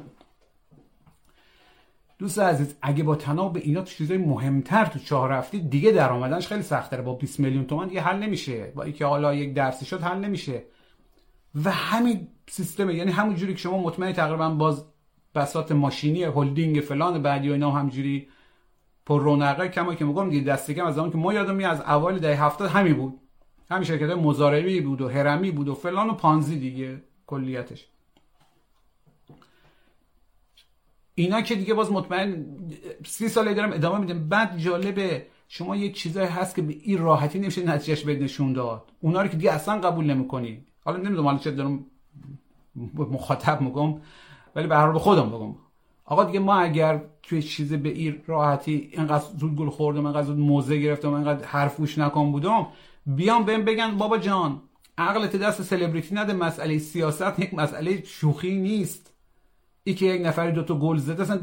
دوست 2.18 2.38
عزیز 2.38 2.76
اگه 2.82 3.04
با 3.04 3.16
تناب 3.16 3.52
به 3.52 3.60
اینا 3.60 3.82
چیزای 3.82 4.18
مهمتر 4.18 4.84
تو 4.84 4.98
چهار 4.98 5.32
هفته 5.32 5.58
دیگه 5.58 5.90
درآمدنش 5.90 6.46
خیلی 6.46 6.62
سختره. 6.62 7.02
با 7.02 7.14
20 7.14 7.40
میلیون 7.40 7.64
تومان 7.66 7.88
دیگه 7.88 8.00
حل 8.00 8.18
نمیشه. 8.18 8.72
با 8.74 8.82
اینکه 8.82 9.06
حالا 9.06 9.34
یک 9.34 9.54
درسی 9.54 9.84
شد 9.84 10.02
حل 10.02 10.18
نمیشه. 10.18 10.62
و 11.64 11.70
همین 11.70 12.28
سیستم 12.48 12.90
یعنی 12.90 13.10
همون 13.12 13.36
جوری 13.36 13.52
که 13.52 13.58
شما 13.58 13.78
مطمئنی 13.78 14.12
تقریبا 14.12 14.50
باز 14.50 14.84
بسات 15.34 15.72
ماشینی 15.72 16.24
هلدینگ 16.24 16.80
فلان 16.80 17.22
بعدی 17.22 17.48
و 17.48 17.52
اینا 17.52 17.70
همجوری 17.70 18.28
پر 19.06 19.22
رونقه 19.22 19.68
کما 19.68 19.94
که 19.94 20.04
میگم 20.04 20.30
دیگه 20.30 20.52
دست 20.52 20.78
از 20.78 20.94
زمان 20.94 21.10
که 21.10 21.18
ما 21.18 21.32
یادم 21.32 21.70
از 21.70 21.80
اوایل 21.80 22.18
دهه 22.18 22.44
70 22.44 22.68
همین 22.68 22.94
بود. 22.94 23.21
همین 23.72 23.84
شرکت 23.84 24.10
مزارعی 24.10 24.80
بود 24.80 25.00
و 25.00 25.08
هرمی 25.08 25.50
بود 25.50 25.68
و 25.68 25.74
فلان 25.74 26.10
و 26.10 26.12
پانزی 26.12 26.58
دیگه 26.58 27.02
کلیتش. 27.26 27.86
اینا 31.14 31.40
که 31.40 31.54
دیگه 31.54 31.74
باز 31.74 31.92
مطمئن 31.92 32.46
سی 33.06 33.28
ساله 33.28 33.54
دارم 33.54 33.72
ادامه 33.72 33.98
میدم. 33.98 34.28
بعد 34.28 34.58
جالبه 34.58 35.26
شما 35.48 35.76
یک 35.76 35.94
چیزایی 35.94 36.28
هست 36.28 36.54
که 36.54 36.62
به 36.62 36.76
این 36.82 36.98
راحتی 36.98 37.38
نمیشه 37.38 37.64
نتیجهش 37.64 38.04
بد 38.04 38.22
نشون 38.22 38.52
داد. 38.52 38.82
اونا 39.00 39.22
رو 39.22 39.28
که 39.28 39.36
دیگه 39.36 39.52
اصلا 39.52 39.80
قبول 39.80 40.04
نمی‌کنی. 40.04 40.64
حالا 40.84 40.96
نمی‌دونم 40.96 41.24
حالا 41.24 41.38
چه 41.38 41.50
دارم 41.50 41.86
مخاطب 42.96 43.60
میگم 43.60 43.94
ولی 44.54 44.66
به 44.66 44.76
هر 44.76 44.92
به 44.92 44.98
خودم 44.98 45.28
بگم. 45.30 45.54
آقا 46.04 46.24
دیگه 46.24 46.38
ما 46.38 46.54
اگر 46.54 47.02
توی 47.22 47.42
چیز 47.42 47.72
به 47.72 47.88
این 47.88 48.22
راحتی 48.26 48.90
اینقدر 48.92 49.24
زود 49.38 49.56
گل 49.56 49.70
خوردم 49.70 50.06
اینقدر 50.06 50.26
زود 50.26 50.38
موزه 50.38 50.78
گرفتم 50.78 51.12
اینقدر 51.12 51.44
حرفوش 51.44 51.98
نکن 51.98 52.32
بودم 52.32 52.66
بیام 53.06 53.44
بهم 53.44 53.64
بگن 53.64 53.96
بابا 53.96 54.18
جان 54.18 54.62
عقلت 54.98 55.36
دست 55.36 55.62
سلبریتی 55.62 56.14
نده 56.14 56.32
مسئله 56.32 56.78
سیاست 56.78 57.38
یک 57.38 57.54
مسئله 57.54 58.04
شوخی 58.04 58.58
نیست. 58.58 59.12
ای 59.84 59.94
که 59.94 60.06
یک 60.06 60.26
نفری 60.26 60.52
دو 60.52 60.62
تا 60.62 60.74
گل 60.74 60.96
زده 60.96 61.22
اصلا 61.22 61.40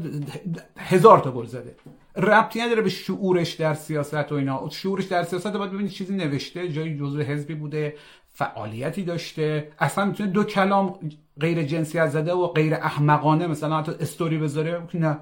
هزار 0.76 1.18
تا 1.18 1.30
گل 1.32 1.46
زده. 1.46 1.76
ربطی 2.16 2.60
نداره 2.60 2.82
به 2.82 2.88
شعورش 2.88 3.54
در 3.54 3.74
سیاست 3.74 4.32
و 4.32 4.34
اینا. 4.34 4.68
شعورش 4.70 5.04
در 5.04 5.22
سیاست 5.22 5.46
باید 5.46 5.70
ببینید 5.70 5.90
چیزی 5.90 6.16
نوشته 6.16 6.68
جایی 6.68 6.98
جزء 6.98 7.22
حزبی 7.22 7.54
بوده 7.54 7.94
فعالیتی 8.32 9.02
داشته. 9.02 9.72
اصلا 9.78 10.04
می‌تونه 10.04 10.30
دو 10.30 10.44
کلام 10.44 10.98
غیر 11.40 11.62
جنسیت 11.62 12.06
زده 12.06 12.32
و 12.32 12.46
غیر 12.46 12.74
احمقانه 12.74 13.46
مثلا 13.46 13.78
حتی 13.78 13.92
استوری 14.00 14.38
بذاره 14.38 14.88
نه. 14.94 15.18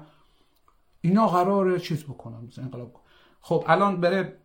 اینا 1.01 1.27
قراره 1.27 1.79
چیز 1.79 2.03
بکنن 2.03 2.45
مثلا 2.47 2.63
انقلاب. 2.63 2.95
خب 3.41 3.65
الان 3.67 4.01
بره 4.01 4.37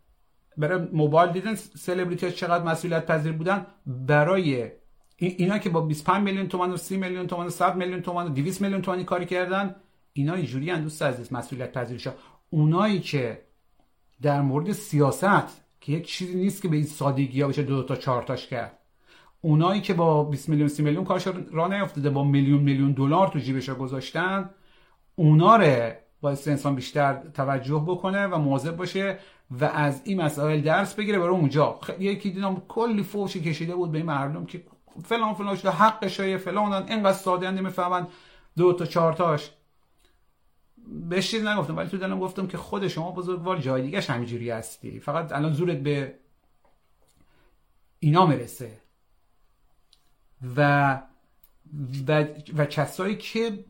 برای 0.58 0.88
موبایل 0.92 1.32
دیدن 1.32 1.54
سلبریتی 1.54 2.32
چقدر 2.32 2.64
مسئولیت 2.64 3.06
پذیر 3.06 3.32
بودن؟ 3.32 3.66
برای 3.86 4.70
اینا 5.16 5.58
که 5.58 5.70
با 5.70 5.80
25 5.80 6.24
میلیون 6.24 6.48
تومان 6.48 6.72
و 6.72 6.76
30 6.76 6.96
میلیون 6.96 7.26
تومان 7.26 7.46
و 7.46 7.50
100 7.50 7.76
میلیون 7.76 8.02
تومان 8.02 8.26
و 8.26 8.28
200 8.28 8.60
میلیون 8.60 8.82
تومانی 8.82 9.04
کاری 9.04 9.26
کردن 9.26 9.76
اینا 10.12 10.34
اینجوری 10.34 10.70
ان 10.70 10.82
دوست 10.82 11.02
عزیز 11.02 11.32
مسئولیت 11.32 11.72
پذیرش 11.72 12.08
اونایی 12.50 13.00
که 13.00 13.42
در 14.22 14.40
مورد 14.40 14.72
سیاست 14.72 15.64
که 15.80 15.92
یک 15.92 16.06
چیزی 16.06 16.34
نیست 16.34 16.62
که 16.62 16.68
به 16.68 16.76
این 16.76 16.86
سادگی 16.86 17.40
ها 17.40 17.48
بشه 17.48 17.62
دو, 17.62 17.82
تا 17.82 17.96
چهار 17.96 18.22
تاش 18.22 18.46
کرد. 18.46 18.78
اونایی 19.40 19.80
که 19.80 19.94
با 19.94 20.24
20 20.24 20.48
میلیون 20.48 20.68
30 20.68 20.82
میلیون 20.82 21.04
کارش 21.04 21.28
راه 21.52 21.68
نیافتاده 21.68 22.10
با 22.10 22.24
میلیون 22.24 22.62
میلیون 22.62 22.92
دلار 22.92 23.28
تو 23.28 23.38
جیبش 23.38 23.70
گذاشتن 23.70 24.50
اونا 25.16 25.56
رو 25.56 25.92
باعث 26.20 26.48
انسان 26.48 26.74
بیشتر 26.74 27.22
توجه 27.34 27.84
بکنه 27.86 28.26
و 28.26 28.38
مواظب 28.38 28.76
باشه 28.76 29.18
و 29.50 29.64
از 29.64 30.00
این 30.04 30.22
مسائل 30.22 30.60
درس 30.60 30.94
بگیره. 30.94 31.18
برای 31.18 31.30
اونجا 31.30 31.80
یکی 31.98 32.30
دیدم 32.30 32.62
کلی 32.68 33.02
فوشی 33.02 33.40
کشیده 33.40 33.74
بود 33.74 33.92
به 33.92 33.98
این 33.98 34.06
مردم 34.06 34.46
که 34.46 34.64
فلان 35.04 35.34
فلان 35.34 35.56
شده 35.56 35.70
حقش 35.70 36.20
های 36.20 36.38
فلان 36.38 36.72
اینقدر 36.72 37.12
ساده 37.12 37.50
نمی‌فهمن 37.50 38.06
دو 38.56 38.72
تا 38.72 38.86
چهار 38.86 39.12
تاش. 39.12 39.50
بهش 41.08 41.30
چیز 41.30 41.44
نگفتم 41.44 41.76
ولی 41.76 41.88
تو 41.88 41.96
دلم 41.96 42.20
گفتم 42.20 42.46
که 42.46 42.56
خود 42.56 42.88
شما 42.88 43.10
بزرگوار 43.10 43.58
جای 43.58 43.82
دیگه 43.82 44.00
همینجوری 44.00 44.50
هستی. 44.50 45.00
فقط 45.00 45.32
الان 45.32 45.52
زورت 45.52 45.78
به 45.78 46.14
اینا 47.98 48.26
می‌رسه. 48.26 48.80
و 50.56 51.00
و, 52.08 52.26
و 52.56 52.64
کسایی 52.64 53.16
که 53.16 53.64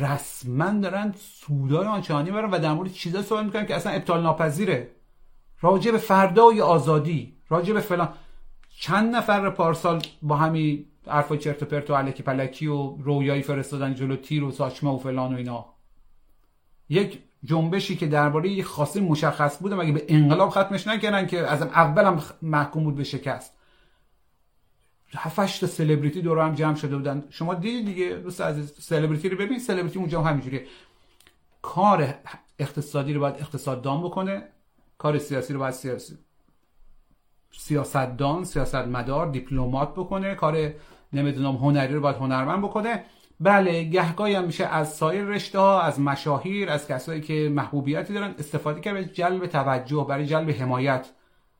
رسما 0.00 0.70
دارن 0.80 1.14
سودای 1.18 1.86
آنچنانی 1.86 2.30
برن 2.30 2.50
و 2.50 2.58
در 2.58 2.72
مورد 2.72 2.92
چیزا 2.92 3.22
صحبت 3.22 3.44
می‌کنن 3.44 3.66
که 3.66 3.76
اصلا 3.76 3.92
ابطال 3.92 4.22
ناپذیره 4.22 4.90
راجع 5.62 5.90
به 5.90 5.98
فردای 5.98 6.60
آزادی 6.60 7.36
راجع 7.48 7.72
به 7.72 7.80
فلان. 7.80 8.14
چند 8.78 9.16
نفر 9.16 9.50
پارسال 9.50 10.02
با 10.22 10.36
همین 10.36 10.86
حرفا 11.06 11.36
چرت 11.36 11.62
و 11.62 11.66
پرت 11.66 11.90
و 11.90 11.92
الکی 11.92 12.22
پلکی 12.22 12.66
و 12.66 12.96
رویایی 12.96 13.42
فرستادن 13.42 13.94
جلو 13.94 14.16
تیر 14.16 14.44
و 14.44 14.50
ساچمه 14.50 14.90
و 14.90 14.98
فلان 14.98 15.34
و 15.34 15.36
اینا. 15.36 15.66
یک 16.88 17.18
جنبشی 17.44 17.96
که 17.96 18.06
درباره 18.06 18.48
یک 18.48 18.64
خاصی 18.64 19.00
مشخص 19.00 19.62
بود 19.62 19.74
مگه 19.74 19.92
به 19.92 20.04
انقلاب 20.08 20.50
ختمش 20.50 20.86
نکردن 20.86 21.26
که 21.26 21.38
از 21.38 21.62
اول 21.62 22.04
هم 22.04 22.22
محکوم 22.42 22.84
بود 22.84 22.96
به 22.96 23.04
شکست. 23.04 23.52
هفتش 25.16 25.58
تا 25.58 25.66
سلبریتی 25.66 26.22
دور 26.22 26.38
هم 26.38 26.54
جمع 26.54 26.74
شده 26.74 26.96
بودن. 26.96 27.24
شما 27.30 27.54
دیدید 27.54 27.86
دیگه 27.86 28.08
دوست 28.08 28.40
عزیز 28.40 28.72
سلبریتی 28.78 29.28
رو 29.28 29.36
ببین. 29.36 29.58
سلبریتی 29.58 29.98
اونجا 29.98 30.20
هم 30.20 30.28
همینجوریه. 30.28 30.66
کار 31.62 32.14
اقتصادی 32.58 33.12
رو 33.12 33.20
باید 33.20 33.34
اقتصاددان 33.34 34.02
بکنه. 34.02 34.48
کار 35.02 35.18
سیاسی 35.18 35.52
رو 35.52 35.58
باید 35.58 35.74
سیاسی 35.74 36.14
سیاستدان 37.52 38.44
سیاستمدار 38.44 39.30
دیپلمات 39.30 39.92
بکنه 39.92 40.34
کار 40.34 40.72
نمی‌دونم 41.12 41.56
هنری 41.56 41.94
رو 41.94 42.00
باید 42.00 42.16
هنرمند 42.16 42.62
بکنه. 42.62 43.04
بله 43.40 43.84
گهگاهی 43.84 44.34
هم 44.34 44.44
میشه 44.44 44.66
از 44.66 44.94
سایر 44.94 45.24
رشته 45.24 45.58
ها 45.58 45.80
از 45.80 46.00
مشاهیر 46.00 46.70
از 46.70 46.88
کسایی 46.88 47.20
که 47.20 47.48
محبوبیتی 47.48 48.14
دارن 48.14 48.34
استفاده 48.38 48.80
کرد 48.80 48.94
برای 48.94 49.04
جلب 49.04 49.46
توجه 49.46 50.06
برای 50.08 50.26
جلب 50.26 50.50
حمایت. 50.50 51.10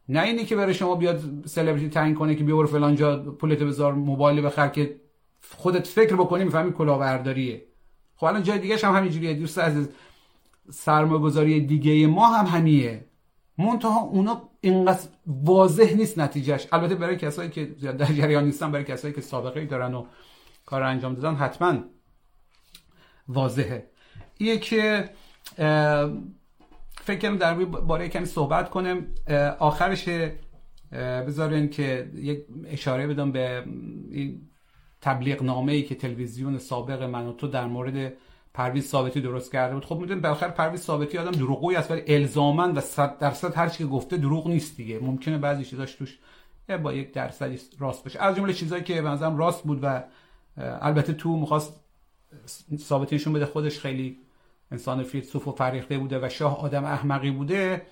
نه 0.09 0.23
اینی 0.23 0.45
که 0.45 0.57
برای 0.57 0.75
شما 0.75 0.95
بیاد 0.95 1.21
سلبریتی 1.47 1.89
تعیین 1.89 2.15
کنه 2.15 2.35
که 2.35 2.45
بیور 2.45 2.67
فلان 2.67 2.95
جا 2.97 3.23
پولت 3.23 3.59
بذار 3.59 3.93
موبایل 3.95 4.47
بخر 4.47 4.69
که 4.69 5.01
خودت 5.57 5.87
فکر 5.87 6.17
بکنی 6.17 6.45
می‌فهمی 6.45 6.73
کلاهبرداریه. 6.73 7.63
خب 8.17 8.25
الان 8.25 8.43
جای 8.43 8.59
دیگه 8.59 8.77
هم 8.77 8.97
همینجوریه. 8.97 9.35
دوست 9.35 9.59
عزیز 9.59 9.89
سرمایه‌گذاری 10.71 11.61
دیگه 11.61 12.07
ما 12.07 12.27
هم 12.27 12.47
همیه 12.47 13.05
منتها 13.63 14.01
اونا 14.01 14.49
اینقدر 14.61 15.09
واضح 15.27 15.95
نیست 15.95 16.19
نتیجهش. 16.19 16.67
البته 16.73 16.95
برای 16.95 17.17
کسایی 17.17 17.51
که 17.51 17.65
در 17.65 18.13
جریان 18.13 18.45
نیستن 18.45 18.73
برای 18.73 18.85
کسایی 18.85 19.15
که 19.15 19.21
سابقه 19.21 19.65
دارن 19.65 19.95
و 19.95 20.07
کار 20.67 20.83
انجام 20.83 21.15
دادن 21.15 21.35
حتما 21.35 21.75
واضحه. 23.29 23.91
یه 24.41 24.59
که 24.59 25.11
فکر 27.05 27.19
کنم 27.19 27.37
در 27.37 27.55
باره 27.65 28.09
کمی 28.09 28.27
صحبت 28.27 28.71
کنم. 28.71 29.07
آخرش 29.59 30.09
بذارین 31.27 31.71
که 31.71 32.11
یک 32.15 32.45
اشاره 32.67 33.07
بدم 33.07 33.33
به 33.33 33.65
این 34.11 34.49
تبلیغ 35.01 35.43
نامه 35.43 35.73
ای 35.73 35.83
که 35.83 35.95
تلویزیون 35.95 36.59
سابق 36.59 37.03
من 37.03 37.27
و 37.27 37.33
تو 37.33 37.49
در 37.49 37.67
مورد 37.67 38.13
پرویز 38.55 38.89
ثابتی 38.89 39.21
درست 39.21 39.53
کرده 39.53 39.75
بود. 39.75 39.85
خب 39.85 39.99
می‌دونید 39.99 40.23
بالاخره 40.23 40.51
پرویز 40.51 40.81
ثابتی 40.81 41.19
آدم 41.19 41.31
دروغگویی 41.31 41.77
است 41.77 41.91
ولی 41.91 42.03
الزاما 42.07 42.73
و 42.77 42.81
100 42.81 43.19
درصد 43.19 43.57
هر 43.57 43.69
چی 43.69 43.79
که 43.79 43.91
گفته 43.91 44.17
دروغ 44.17 44.49
نیست 44.49 44.77
دیگه. 44.77 44.99
ممکنه 44.99 45.39
بعضی 45.39 45.65
چیزاش 45.65 45.95
توش 45.95 46.19
با 46.83 46.93
یک 46.93 47.13
درصدی 47.13 47.61
راست 47.79 48.05
باشه. 48.05 48.23
از 48.23 48.37
جمله 48.37 48.53
چیزایی 48.53 48.83
که 48.83 49.03
به 49.03 49.11
راست 49.11 49.63
بود 49.63 49.79
و 49.83 50.03
البته 50.57 51.13
تو 51.13 51.37
می‌خواست 51.37 51.81
ثابتی 52.77 53.17
نشون 53.17 53.33
بده 53.33 53.47
خودش 53.47 53.79
خیلی 53.79 54.19
انسان 54.71 55.03
فیلسوف 55.03 55.49
و 55.49 55.53
فریخته 55.53 55.99
بوده 55.99 56.27
و 56.27 56.29
شاه 56.29 56.61
آدم 56.61 56.85
احمقی 56.85 57.31
بوده. 57.31 57.83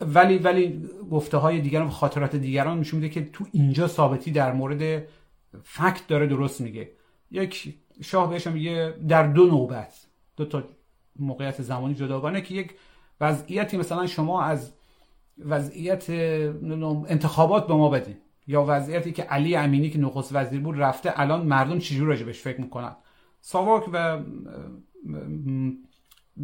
ولی 0.00 0.38
ولی 0.38 0.88
گفته 1.10 1.36
های 1.36 1.60
دیگران 1.60 1.86
و 1.86 1.90
خاطرات 1.90 2.36
دیگران 2.36 2.80
نشون 2.80 3.00
میده 3.00 3.14
که 3.14 3.30
تو 3.32 3.46
اینجا 3.52 3.88
ثابتی 3.88 4.30
در 4.30 4.52
مورد 4.52 5.02
فکت 5.62 6.06
داره 6.08 6.26
درست 6.26 6.60
میگه. 6.60 6.90
یک 7.30 7.74
شاه 8.02 8.30
بهش 8.30 8.46
میگه 8.46 8.94
در 9.08 9.26
دو 9.26 9.46
نوبت 9.46 10.06
دو 10.36 10.44
تا 10.44 10.64
موقعیت 11.18 11.62
زمانی 11.62 11.94
جداگانه 11.94 12.40
که 12.40 12.54
یک 12.54 12.74
وضعیتی 13.20 13.76
مثلا 13.76 14.06
شما 14.06 14.42
از 14.42 14.72
وضعیت 15.38 16.10
انتخابات 17.08 17.66
به 17.66 17.74
ما 17.74 17.88
بدین. 17.88 18.16
یا 18.46 18.64
وضعیتی 18.68 19.12
که 19.12 19.22
علی 19.22 19.56
امینی 19.56 19.90
که 19.90 19.98
نخست 19.98 20.30
وزیر 20.34 20.60
بود 20.60 20.80
رفته 20.80 21.20
الان 21.20 21.46
مردم 21.46 21.78
چجور 21.78 22.08
راجبش 22.08 22.40
فکر 22.40 22.60
می‌کنن؟ 22.60 22.96
ساواک 23.40 23.84
و 23.92 24.22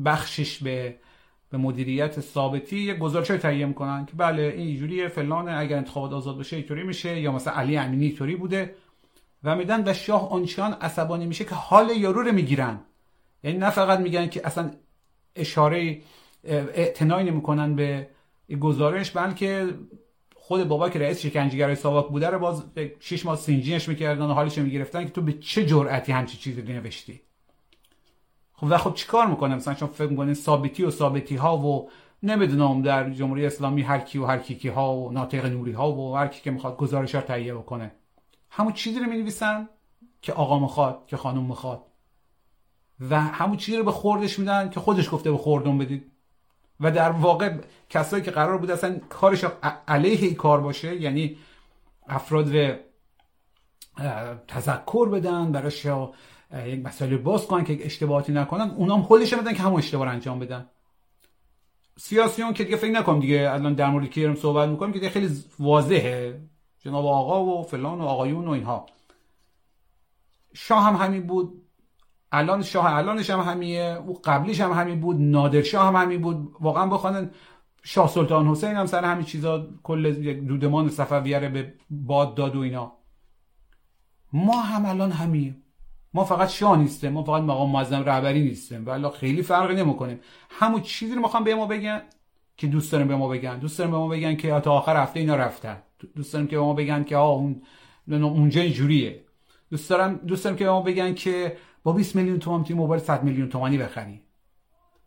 بخشش 0.05 0.63
به 0.63 0.97
به 1.51 1.59
مدیریت 1.59 2.21
ثابتی 2.21 2.79
یک 2.79 2.99
گزارش 2.99 3.29
تهیه 3.29 3.67
می‌کنن 3.67 4.07
که 4.07 4.13
بله 4.17 4.43
این 4.43 4.77
جوریه 4.77 5.09
فلان 5.09 5.49
اگر 5.49 5.77
انتخابات 5.77 6.13
آزاد 6.13 6.39
بشه 6.39 6.57
اینطوری 6.57 6.83
میشه 6.83 7.21
یا 7.21 7.33
مثلا 7.33 7.55
علی 7.55 7.77
امینی 7.77 8.07
اینطوری 8.07 8.37
بوده. 8.37 8.75
و 9.45 9.57
میدن 9.57 9.89
و 9.89 9.95
شاه 9.95 10.31
آنچنان 10.31 10.73
عصبانی 10.73 11.27
میشه 11.27 11.45
که 11.45 11.55
حال 11.55 11.91
یارو 11.91 12.23
رو 12.23 12.33
می‌گیرن. 12.33 12.81
یعنی 13.45 13.59
نه 13.59 13.71
فقط 13.71 13.99
میگن 13.99 14.29
که 14.29 14.47
اصلا 14.47 14.71
اشاره 15.37 16.01
اعتنایی 16.45 17.31
نمی‌کنن 17.31 17.75
به 17.75 18.09
گزارش 18.61 19.11
بلکه 19.11 19.75
خود 20.35 20.69
بابا 20.69 20.89
که 20.89 20.99
رئیس 20.99 21.21
شکنجهگرای 21.21 21.75
ساواک 21.75 22.09
بوده 22.09 22.31
رو 22.31 22.39
باز 22.39 22.65
6 23.01 23.27
ماه 23.27 23.37
سینجینش 23.37 23.89
می‌کردن 23.89 24.25
و 24.25 24.33
حالش 24.33 24.59
می‌گرفتن 24.59 25.05
که 25.05 25.11
تو 25.11 25.23
به 25.23 25.33
چه 25.33 25.67
جرأتی 25.67 26.13
همچی 26.13 26.37
چیزی 26.39 26.63
نوشتی؟ 26.63 27.21
خب 28.53 28.67
و 28.71 28.79
خب 28.79 28.95
چیکار 28.95 29.27
می‌کنه؟ 29.27 29.55
مثلا 29.55 29.75
شما 29.75 29.89
فکر 29.89 30.07
می‌کنین 30.07 30.35
ثابتی 30.35 30.85
و 30.85 30.91
ثابتی 30.91 31.37
ها 31.37 31.59
و 31.59 31.91
نمی‌دونم 32.23 32.83
در 32.83 33.11
جمهوری 33.11 33.47
اسلامی 33.47 33.83
هر 33.83 33.99
کی 33.99 34.19
و 34.19 34.27
هر 34.27 34.39
کی 34.39 34.69
ها 34.69 34.97
و 34.97 35.13
ناطق 35.13 35.47
نوری 35.47 35.73
ها 35.73 35.93
و 35.93 36.17
هر 36.17 36.27
کی 36.27 36.41
که 36.43 36.51
می‌خواد 36.51 36.77
گزارش 36.77 37.15
ها 37.15 37.21
تهیه 37.21 37.55
بکنه. 37.55 37.93
همون 38.51 38.73
چیزی 38.73 39.01
رو 39.01 39.07
می‌نویسن 39.07 39.69
که 40.23 40.33
آقا 40.33 40.59
می‌خواد 40.59 41.07
که 41.07 41.17
خانم 41.17 41.45
می‌خواد. 41.45 41.83
و 43.11 43.21
همون 43.21 43.57
چیزی 43.57 43.79
رو 43.79 43.85
به 43.85 43.93
خوردش 43.93 44.39
میدن 44.39 44.71
که 44.71 44.81
خودش 44.81 45.11
گفته 45.13 45.31
به 45.31 45.39
خوردون 45.39 45.79
بدید. 45.79 46.13
و 46.81 46.91
در 46.91 47.11
واقع 47.11 47.57
کسایی 47.91 48.23
که 48.23 48.31
قرار 48.31 48.59
بود 48.59 48.71
اصلا 48.71 48.99
کارش 49.09 49.45
علیه 49.89 50.29
ای 50.29 50.35
کار 50.35 50.61
باشه 50.61 51.01
یعنی 51.01 51.37
افراد 52.07 52.57
رو 52.57 52.75
تذکر 54.49 55.09
بدن 55.09 55.53
براش 55.53 55.85
یک 55.85 56.85
مسئله 56.85 57.17
باز 57.17 57.47
کنن 57.47 57.65
که 57.65 57.87
اشتباهاتی 57.87 58.33
نکنن 58.33 58.71
اونام 58.71 59.03
خودش 59.03 59.35
بدن 59.35 59.55
که 59.55 59.63
همون 59.63 59.79
اشتباه 59.79 60.09
انجام 60.09 60.39
بدن. 60.39 60.67
سیاسیون 61.99 62.53
که 62.53 62.65
دیگه 62.65 62.77
فکر 62.77 62.91
نکنم 62.91 63.21
دیگه 63.21 63.51
الان 63.53 63.75
در 63.75 63.91
مورد 63.91 64.11
کیرم 64.11 64.35
صحبت 64.35 64.69
می‌کنیم 64.69 64.93
که 64.93 64.99
دیگه 64.99 65.11
خیلی 65.11 65.45
واضحه. 65.59 66.41
جناب 66.81 67.07
آقا 67.07 67.45
و 67.45 67.63
فلان 67.63 68.01
و 68.01 68.05
آقایون 68.05 68.49
و 68.49 68.51
اینها. 68.51 68.87
شاه 70.55 70.85
هم 70.85 70.97
همین 70.97 71.27
بود. 71.27 71.63
الان 72.33 72.63
شاه 72.63 72.95
الانش 72.95 73.31
هم 73.31 73.41
همیه. 73.41 74.03
او 74.07 74.21
قبلیش 74.25 74.61
هم 74.61 74.73
همین 74.73 75.01
بود. 75.01 75.17
نادر 75.21 75.63
شاه 75.63 75.87
هم 75.87 75.97
همین 75.97 76.21
بود. 76.21 76.53
واقعا 76.61 76.87
بخوانن 76.87 77.31
شاه 77.83 78.09
سلطان 78.09 78.47
حسین 78.47 78.75
هم 78.75 78.87
سر 78.87 79.05
همین 79.05 79.25
چیزا 79.25 79.69
کل 79.83 80.13
دودمان 80.33 80.89
صفویه 80.89 81.49
به 81.49 81.75
باد 81.91 82.35
داد 82.35 82.57
و 82.57 82.61
اینا. 82.61 82.93
ما 84.33 84.61
هم 84.61 84.87
الان 84.87 85.13
همیم. 85.13 85.63
ما 86.15 86.25
فقط 86.25 86.49
شاه 86.49 86.79
نیستیم. 86.79 87.13
ما 87.13 87.23
فقط 87.23 87.43
مقام 87.43 87.71
معظم 87.71 88.03
رهبری 88.03 88.43
نیستیم. 88.43 88.87
ولی 88.87 89.11
خیلی 89.11 89.43
فرقی 89.43 89.75
نمی‌کنیم 89.75 90.21
همون 90.51 90.81
چیزی 90.81 91.15
رو 91.15 91.23
می‌خوام 91.23 91.45
به 91.45 91.55
ما 91.55 91.67
بگن 91.67 92.03
که 92.57 92.67
دوست 92.67 92.93
دارم 92.93 93.09
به 93.09 93.17
ما 93.17 93.29
بگن. 93.29 93.59
دوست 93.59 93.79
دارم 93.79 93.91
به 93.91 93.97
ما 93.97 94.09
بگن 94.09 94.37
که 94.37 94.61
تا 94.61 94.73
آخر 94.73 95.03
هفته 95.03 95.21
اینا 95.21 95.37
رفتن. 95.37 95.83
دوست 96.07 96.33
دارم 96.33 96.47
که 96.47 96.57
به 96.57 96.63
ما 96.63 96.75
بگن 96.75 97.05
که 97.05 97.17
آه 97.17 97.37
اون 97.37 97.63
اونجا 98.09 98.61
اینجوریه 98.61 99.25
دوست 99.71 99.91
دارم 99.91 100.15
دوست 100.15 100.45
دارم 100.45 100.57
که 100.57 100.65
به 100.65 100.71
ما 100.71 100.83
بگن 100.83 101.15
که 101.15 101.57
با 101.83 101.93
20 101.93 102.17
میلیون 102.17 102.39
تومان 102.39 102.61
می‌تونی 102.61 102.81
موبایل 102.81 103.03
100 103.03 103.25
میلیون 103.25 103.49
تومانی 103.49 103.79
بخری. 103.79 104.21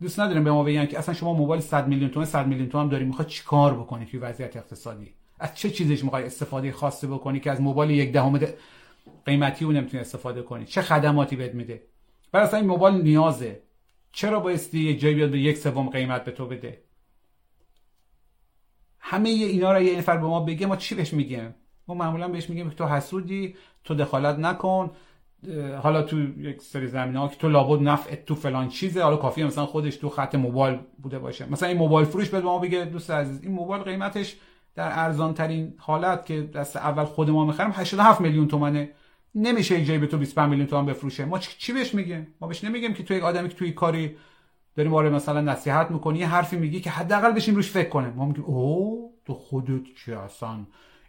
دوست 0.02 0.20
ندارم 0.20 0.44
به 0.44 0.52
ما 0.52 0.64
بگن 0.64 0.86
که 0.86 1.00
اصلا 1.00 1.14
شما 1.14 1.34
موبایل 1.34 1.62
100 1.62 1.88
میلیون 1.88 2.10
تومان 2.10 2.26
100 2.26 2.48
میلیون 2.48 2.70
تومان 2.70 2.90
داری 2.90 3.06
می‌خواد 3.06 3.28
چیکار 3.28 3.74
بکنی 3.74 4.06
توی 4.06 4.20
وضعیت 4.20 4.58
اقتصادی؟ 4.58 5.14
از 5.40 5.56
چه 5.56 5.70
چیزش 5.70 6.04
می‌خوای 6.04 6.24
استفاده 6.26 6.72
خاصی 6.72 7.08
بکنی 7.08 7.40
که 7.40 7.52
از 7.52 7.62
موبایل 7.62 7.92
یک 7.92 8.12
دهم 8.12 8.40
قیمتی 9.26 9.66
اون 9.66 9.78
نمی‌تونی 9.78 10.02
استفاده 10.02 10.42
کنی؟ 10.42 10.66
چه 10.66 10.82
خدماتی 10.82 11.36
بهت 11.36 11.54
میده؟ 11.54 11.84
برای 12.32 12.48
اصلا 12.48 12.60
این 12.60 12.70
موبایل 12.70 12.96
نیازه. 13.02 13.62
چرا 14.12 14.40
بایستی 14.40 14.80
یه 14.80 14.98
جای 14.98 15.14
بیاد 15.14 15.32
به 15.32 15.40
یک 15.40 15.58
سوم 15.58 15.90
قیمت 15.90 16.24
به 16.24 16.32
تو 16.32 16.48
بده؟ 16.48 16.83
همه 19.06 19.30
اینا 19.30 19.74
رو 19.74 19.82
یه 19.82 19.98
نفر 19.98 20.18
به 20.18 20.28
ما 20.28 20.40
بگه 20.40 20.68
ما 20.68 20.76
چی 20.76 20.96
بهش 20.96 21.14
میگیم؟ 21.14 21.56
ما 21.88 21.96
معمولا 21.96 22.28
بهش 22.28 22.50
میگیم 22.50 22.70
تو 22.70 22.86
حسودی 22.86 23.56
تو 23.84 23.96
دخالت 23.96 24.40
نکن 24.40 24.92
حالا 25.82 26.02
تو 26.02 26.40
یک 26.40 26.62
سری 26.62 26.88
زمینه 26.88 27.20
ها 27.20 27.28
که 27.28 27.36
تو 27.36 27.50
لابد 27.50 27.82
نفع 27.82 28.16
تو 28.16 28.36
فلان 28.36 28.70
چیزه 28.70 29.04
حالا 29.04 29.16
کافیه 29.16 29.46
مثلا 29.46 29.66
خودش 29.66 29.96
تو 29.96 30.10
خط 30.10 30.36
موبایل 30.36 30.80
بوده 31.02 31.20
باشه. 31.20 31.52
مثلا 31.52 31.70
این 31.70 31.78
موبایل 31.78 32.08
فروش 32.08 32.30
به 32.30 32.42
ما 32.42 32.60
بگه 32.60 32.86
دوست 32.86 33.12
عزیز 33.12 33.44
این 33.44 33.52
موبایل 33.52 33.84
قیمتش 33.84 34.36
در 34.76 34.90
ارزان 35.00 35.34
ترین 35.34 35.74
حالت 35.78 36.26
که 36.26 36.42
دست 36.42 36.76
اول 36.76 37.04
خود 37.04 37.30
ما 37.30 37.46
می‌خریم 37.46 37.72
87 37.76 38.22
میلیون 38.22 38.48
تومنه. 38.48 38.90
نمیشه 39.36 39.80
یک 39.80 39.86
جایی 39.86 40.00
به 40.00 40.08
تو 40.08 40.18
25 40.18 40.50
میلیون 40.50 40.68
تومان 40.68 40.86
بفروشه. 40.86 41.26
ما 41.26 41.40
چی 41.40 41.74
بهش 41.74 41.94
میگیم؟ 41.94 42.28
ما 42.42 42.48
بهش 42.48 42.64
نمیگیم 42.64 42.94
که 42.94 43.04
تو 43.04 43.14
یک 43.14 43.24
آدمی 43.24 43.50
که 43.50 43.56
توی 43.56 43.72
کاری 43.72 44.16
داری 44.76 44.90
ما 44.90 45.02
مثلا 45.02 45.42
نصیحت 45.42 45.92
می‌کنی 45.92 46.20
یه 46.20 46.28
حرفی 46.28 46.58
میگی 46.58 46.82
که 46.82 46.90
حداقل 46.90 47.32
بشیم 47.32 47.56
روش 47.56 47.72
فکر 47.72 47.90
کنه. 47.90 48.10
ما 48.10 48.26
میگیم 48.26 48.44
او 48.44 49.14
تو 49.26 49.34
خودت 49.34 49.82
چی 50.06 50.14
اصلا 50.14 50.60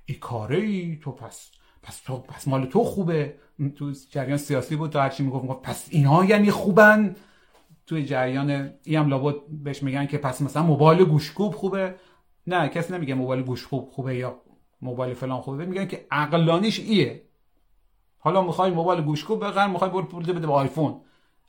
ای 0.06 0.14
کاره 0.14 0.56
ای 0.58 0.98
تو 1.02 1.12
پس 1.12 1.50
پس 1.82 2.00
تو 2.00 2.18
پس 2.18 2.48
مال 2.48 2.66
تو 2.66 2.84
خوبه. 2.84 3.34
تو 3.76 3.92
جریان 4.10 4.36
سیاسی 4.36 4.76
بود 4.76 4.90
تو 4.90 4.98
هرچی 4.98 5.22
می‌گفت 5.22 5.62
پس 5.62 5.86
اینها 5.90 6.24
یعنی 6.24 6.50
خوبن. 6.50 7.16
توی 7.86 8.04
جریان 8.04 8.70
ای 8.84 8.96
هم 8.96 9.08
لابد 9.08 9.34
بهش 9.64 9.82
میگن 9.82 10.06
که 10.06 10.18
پس 10.18 10.42
مثلا 10.42 10.62
موبایل 10.62 11.04
گوشکوب 11.04 11.54
خوبه. 11.54 11.94
نه 12.46 12.68
کسی 12.68 12.92
نمیگه 12.92 13.14
موبایل 13.14 13.42
گوشکوب 13.42 13.88
خوبه 13.92 14.16
یا 14.16 14.40
موبایل 14.82 15.14
فلان 15.14 15.40
خوبه. 15.40 15.66
میگن 15.66 15.86
که 15.86 16.06
عقلانیش 16.10 16.80
ایه. 16.80 17.22
حالا 18.18 18.42
می‌خوای 18.42 18.70
موبایل 18.70 19.00
گوشکوب 19.00 19.44
بخر 19.44 19.66
می‌خوای 19.66 19.90
برو 19.90 20.02
پول 20.02 20.32
بده 20.32 20.46
به 20.46 20.52
آیفون. 20.52 21.00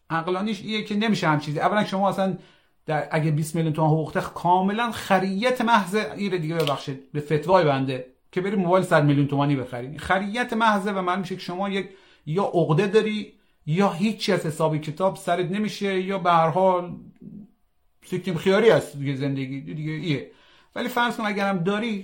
عقلانیش 0.10 0.62
ایه 0.62 0.84
که 0.84 0.96
نمیشه 0.96 1.28
هم 1.28 1.40
چیزی. 1.40 1.60
اولا 1.60 1.86
شما 1.86 2.10
اصلا 2.10 2.38
در 2.86 3.08
اگه 3.12 3.32
20 3.32 3.56
میلیون 3.56 3.74
تومان 3.74 3.92
حقوق 3.92 4.20
کاملا 4.20 4.92
خریت 4.92 5.62
محض 5.62 5.96
ایره 5.96 6.38
دیگه 6.38 6.56
ببخشید. 6.56 7.12
به 7.12 7.20
فتوای 7.20 7.66
بنده. 7.66 8.16
که 8.36 8.42
بری 8.42 8.56
موبایل 8.56 8.84
100 8.84 9.06
میلیون 9.06 9.28
تومانی 9.28 9.56
بخری 9.56 9.98
خریت 9.98 10.54
محض 10.54 10.88
و 10.88 11.02
معلوم 11.02 11.20
میشه 11.20 11.36
که 11.36 11.42
شما 11.42 11.70
یک 11.70 11.90
یا 12.26 12.44
عقده 12.44 12.88
داری 12.88 13.34
یا 13.66 13.92
هیچی 13.92 14.32
از 14.32 14.46
حسابی 14.46 14.80
کتاب 14.80 15.16
سرت 15.16 15.52
نمیشه 15.52 16.02
یا 16.02 16.18
به 16.18 16.32
هر 16.32 16.50
حال 16.50 16.96
سیکتیم 18.06 18.36
خیاری 18.36 18.70
است 18.70 18.98
دیگه 18.98 19.16
زندگی 19.16 19.62
دیگه 19.62 19.92
ایه. 19.92 20.32
ولی 20.76 20.88
فرض 20.88 21.18
کن 21.18 21.26
اگرم 21.26 21.58
داری 21.58 22.04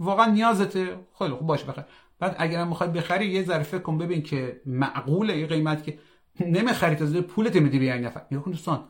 واقعا 0.00 0.26
نیازته. 0.26 0.96
خیلی 1.18 1.30
خوب 1.30 1.46
باشه 1.46 1.66
بخر. 1.66 1.84
بعد 2.18 2.36
اگرم 2.38 2.68
می‌خواد 2.68 2.92
بخری 2.92 3.26
یه 3.26 3.42
فکر 3.42 3.78
کن 3.78 3.98
ببین 3.98 4.22
که 4.22 4.60
معقوله 4.66 5.38
یه 5.38 5.46
قیمت 5.46 5.84
که 5.84 5.98
نمی‌خری 6.40 6.94
تا 6.94 7.22
پولت 7.22 7.56
میدی 7.56 7.78
به 7.78 7.84
یک 7.84 8.04
نفر. 8.04 8.20
کن 8.20 8.50
دوستان. 8.50 8.88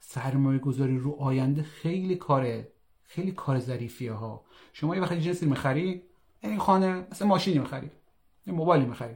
سرمایه 0.00 0.58
گذاری 0.58 0.98
رو 0.98 1.12
آینده 1.12 1.62
خیلی 1.62 2.16
کاره 2.16 2.72
خیلی 3.02 3.32
کار 3.32 3.58
ظریفیه 3.58 4.12
ها. 4.12 4.44
شما 4.72 4.96
یه 4.96 5.02
وقتی 5.02 5.20
جنسی 5.20 5.46
می‌خری 5.46 6.02
این 6.42 6.58
خانه 6.58 7.06
مثلا 7.10 7.28
ماشینی 7.28 7.58
می‌خری 7.58 7.90
یه 8.46 8.52
موبایلی 8.52 8.86
می‌خری 8.86 9.14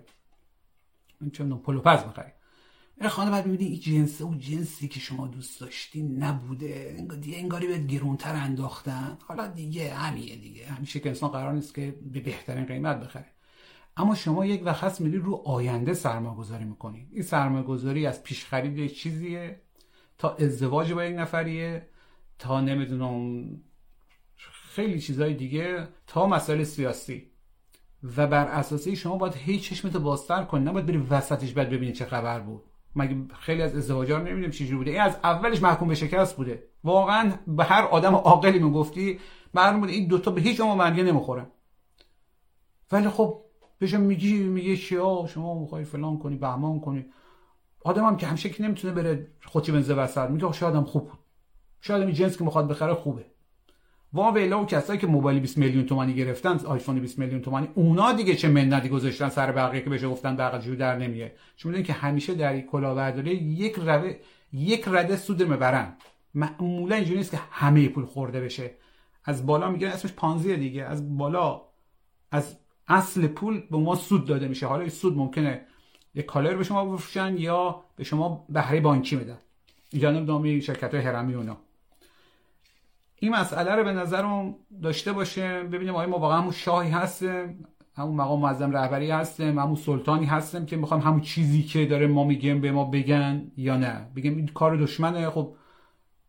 این 1.21 1.31
چون 1.31 1.59
پلوپز 1.59 2.07
می‌خری. 2.07 2.31
این 3.01 3.09
خانه 3.09 3.31
بعد 3.31 3.47
می‌بینی 3.47 3.71
این 3.71 3.81
جنس 3.81 4.21
او 4.21 4.35
جنسی 4.35 4.89
که 4.89 5.01
شما 5.01 5.27
دوست 5.27 5.61
داشتی 5.61 6.03
نبوده. 6.03 7.07
دیگه 7.21 7.39
انگاری 7.39 7.67
به 7.67 7.79
گرونتر 7.79 8.35
انداختن. 8.35 9.19
حالا 9.27 9.47
دیگه 9.47 9.95
همیه 9.95 10.37
دیگه. 10.37 10.67
همیشه 10.67 11.01
که 11.01 11.09
انسان 11.09 11.31
قرار 11.31 11.53
نیست 11.53 11.75
که 11.75 11.99
به 12.13 12.21
بهترین 12.21 12.65
قیمت 12.65 13.01
بخره. 13.01 13.27
اما 14.01 14.15
شما 14.15 14.47
یک 14.47 14.63
وقت 14.65 14.85
هست 14.85 15.01
میری 15.01 15.19
رو 15.19 15.43
آینده 15.45 15.95
سرمایه 15.95 16.37
گذاری 16.37 16.65
می‌کنی. 16.65 17.09
این 17.13 17.23
سرمایه 17.23 17.65
گذاری 17.65 18.07
از 18.07 18.23
پیش 18.23 18.45
خرید 18.45 18.87
چیزیه. 18.87 19.61
تا 20.19 20.31
ازدواج 20.31 20.93
با 20.93 21.05
یک 21.05 21.19
نفریه. 21.19 21.89
تا 22.39 22.61
نمی‌دونم 22.61 23.45
خیلی 24.71 25.01
چیزهای 25.01 25.35
دیگه. 25.35 25.89
تا 26.07 26.27
مسائل 26.27 26.65
سیاسی. 26.65 27.31
و 28.17 28.27
بر 28.27 28.47
اساسی 28.47 28.97
شما 28.97 29.17
باید 29.17 29.35
هیچ 29.35 29.69
چشمتو 29.69 30.01
بازتر 30.01 30.43
کنی. 30.45 30.65
نباید 30.65 30.87
بری 30.87 30.99
وسطش 30.99 31.53
بعد 31.53 31.71
ببینی 31.71 31.93
چه 31.93 32.05
خبر 32.05 32.41
بود. 32.41 32.63
مگه 32.97 33.17
خیلی 33.39 33.63
از 33.63 33.77
ازدواجا 33.77 34.17
رو 34.17 34.23
نمی‌دونیم 34.23 34.51
چجوری 34.51 34.77
بوده. 34.77 34.91
این 34.91 35.01
از 35.01 35.17
اولش 35.25 35.63
محکوم 35.63 35.89
به 35.89 35.95
شکست 35.95 36.37
بوده. 36.37 36.63
واقعا 36.85 37.33
به 37.47 37.65
هر 37.65 37.83
آدم 37.83 38.15
عاقلی 38.15 38.59
می‌گفتی 38.59 39.21
معلوم 39.55 39.81
بوده 39.81 39.93
این 39.93 40.09
دوتا 40.09 40.31
به 40.31 40.41
هیچ 40.41 40.61
عنوان 40.61 40.93
نمی‌خورن. 40.93 41.47
ولی 42.93 43.09
خب 43.09 43.50
بهش 43.81 43.95
میگی 43.95 44.39
میگه 44.39 44.77
چیا 44.77 45.27
شما 45.29 45.61
می‌خوای 45.61 45.85
فلان 45.85 46.19
کنی 46.19 46.37
بهمان 46.37 46.81
کنی. 46.81 47.05
آدم 47.85 48.05
هم 48.05 48.17
که 48.17 48.27
همیشه 48.27 48.49
که 48.51 48.63
نمی‌تونه 48.63 48.95
بره 48.95 49.27
خودی 49.45 49.73
بنزه 49.73 49.95
وسط 49.95 50.31
میگه 50.31 50.53
شاید 50.53 50.75
هم 50.75 50.85
خوب 50.85 51.09
بود. 51.09 51.19
شاید 51.81 52.03
این 52.03 52.13
جنس 52.13 52.39
که 52.39 52.45
می‌خواد 52.45 52.69
بخره 52.69 52.95
خوبه. 52.95 53.25
وا 54.13 54.33
و 54.33 54.67
کسایی 54.67 54.99
که 54.99 55.07
موبایل 55.07 55.41
20 55.41 55.59
میلیون 55.59 55.87
تومانی 55.87 56.15
گرفتن 56.15 56.59
آیفون 56.59 57.01
20 57.01 57.19
میلیون 57.19 57.41
تومانی 57.41 57.69
اونا 57.75 58.13
دیگه 58.13 58.35
چه 58.35 58.49
منتی 58.49 58.89
گذاشتن 58.89 59.29
سر 59.29 59.53
بقیه 59.53 59.83
که 59.83 59.91
بهش 59.91 60.05
گفتن 60.05 60.37
بقیه 60.37 60.61
جو 60.61 60.77
در 60.77 60.99
نمیه. 60.99 61.35
چون 61.57 61.71
می‌دونین 61.71 61.87
که 61.87 61.93
همیشه 61.93 62.35
در 62.35 62.61
کلاهبرداری 62.61 63.31
یک 63.35 63.75
روه 63.75 64.17
یک 64.53 64.85
رده 64.89 65.17
سود 65.17 65.43
می‌برن. 65.43 65.97
معمولا 66.35 66.95
اینجوری 66.97 67.19
نیست 67.19 67.31
که 67.31 67.41
همه 67.51 67.89
پول 67.89 68.05
خورده 68.05 68.41
بشه. 68.41 68.71
از 69.25 69.47
بالا 69.47 69.71
میگن 69.71 69.89
اسمش 69.89 70.13
پانزیه 70.13 70.57
دیگه. 70.57 70.85
از 70.85 71.19
بالا 71.19 71.63
از 72.31 72.57
اصل 72.91 73.27
پول 73.27 73.63
به 73.71 73.77
ما 73.77 73.95
سود 73.95 74.25
داده 74.25 74.49
میشه. 74.49 74.67
حالا 74.67 74.81
این 74.81 74.91
سود 74.91 75.17
ممکنه 75.17 75.61
یک 76.15 76.27
کالر 76.27 76.57
به 76.57 76.65
شما 76.65 76.85
بفروشن 76.85 77.37
یا 77.39 77.81
به 77.97 78.05
شما 78.05 78.47
بهره 78.49 78.81
بانکی 78.81 79.17
بدن 79.17 79.39
اینجا 79.93 80.11
نمی‌دونم 80.11 80.61
شرکت 80.61 80.95
های 80.95 81.03
هرمی 81.05 81.35
اونا. 81.35 81.57
این 83.17 83.33
مسئله 83.33 83.75
رو 83.75 83.85
به 83.85 83.93
نظرم 83.93 84.55
داشته 84.83 85.13
باشه. 85.13 85.63
ببینیم 85.63 85.95
آیا 85.95 86.09
ما 86.09 86.19
واقعا 86.19 86.39
همون 86.39 86.53
شاهی 86.53 86.91
هستیم 86.91 87.65
همون 87.97 88.15
مقام 88.15 88.41
معظم 88.41 88.73
رهبری 88.73 89.11
هستیم 89.11 89.59
همون 89.59 89.77
سلطانی 89.77 90.27
هستیم 90.27 90.67
که 90.67 90.77
می‌خوام 90.77 91.01
همون 91.01 91.21
چیزی 91.21 91.63
که 91.63 91.87
داره 91.87 92.07
ما 92.07 92.25
میگیم 92.25 92.61
به 92.61 92.73
ما 92.73 92.85
بگن 92.85 93.53
یا 93.57 93.77
نه. 93.77 94.07
بگیم 94.17 94.37
این 94.37 94.47
کار 94.47 94.77
دشمنه. 94.77 95.31
خب 95.31 95.55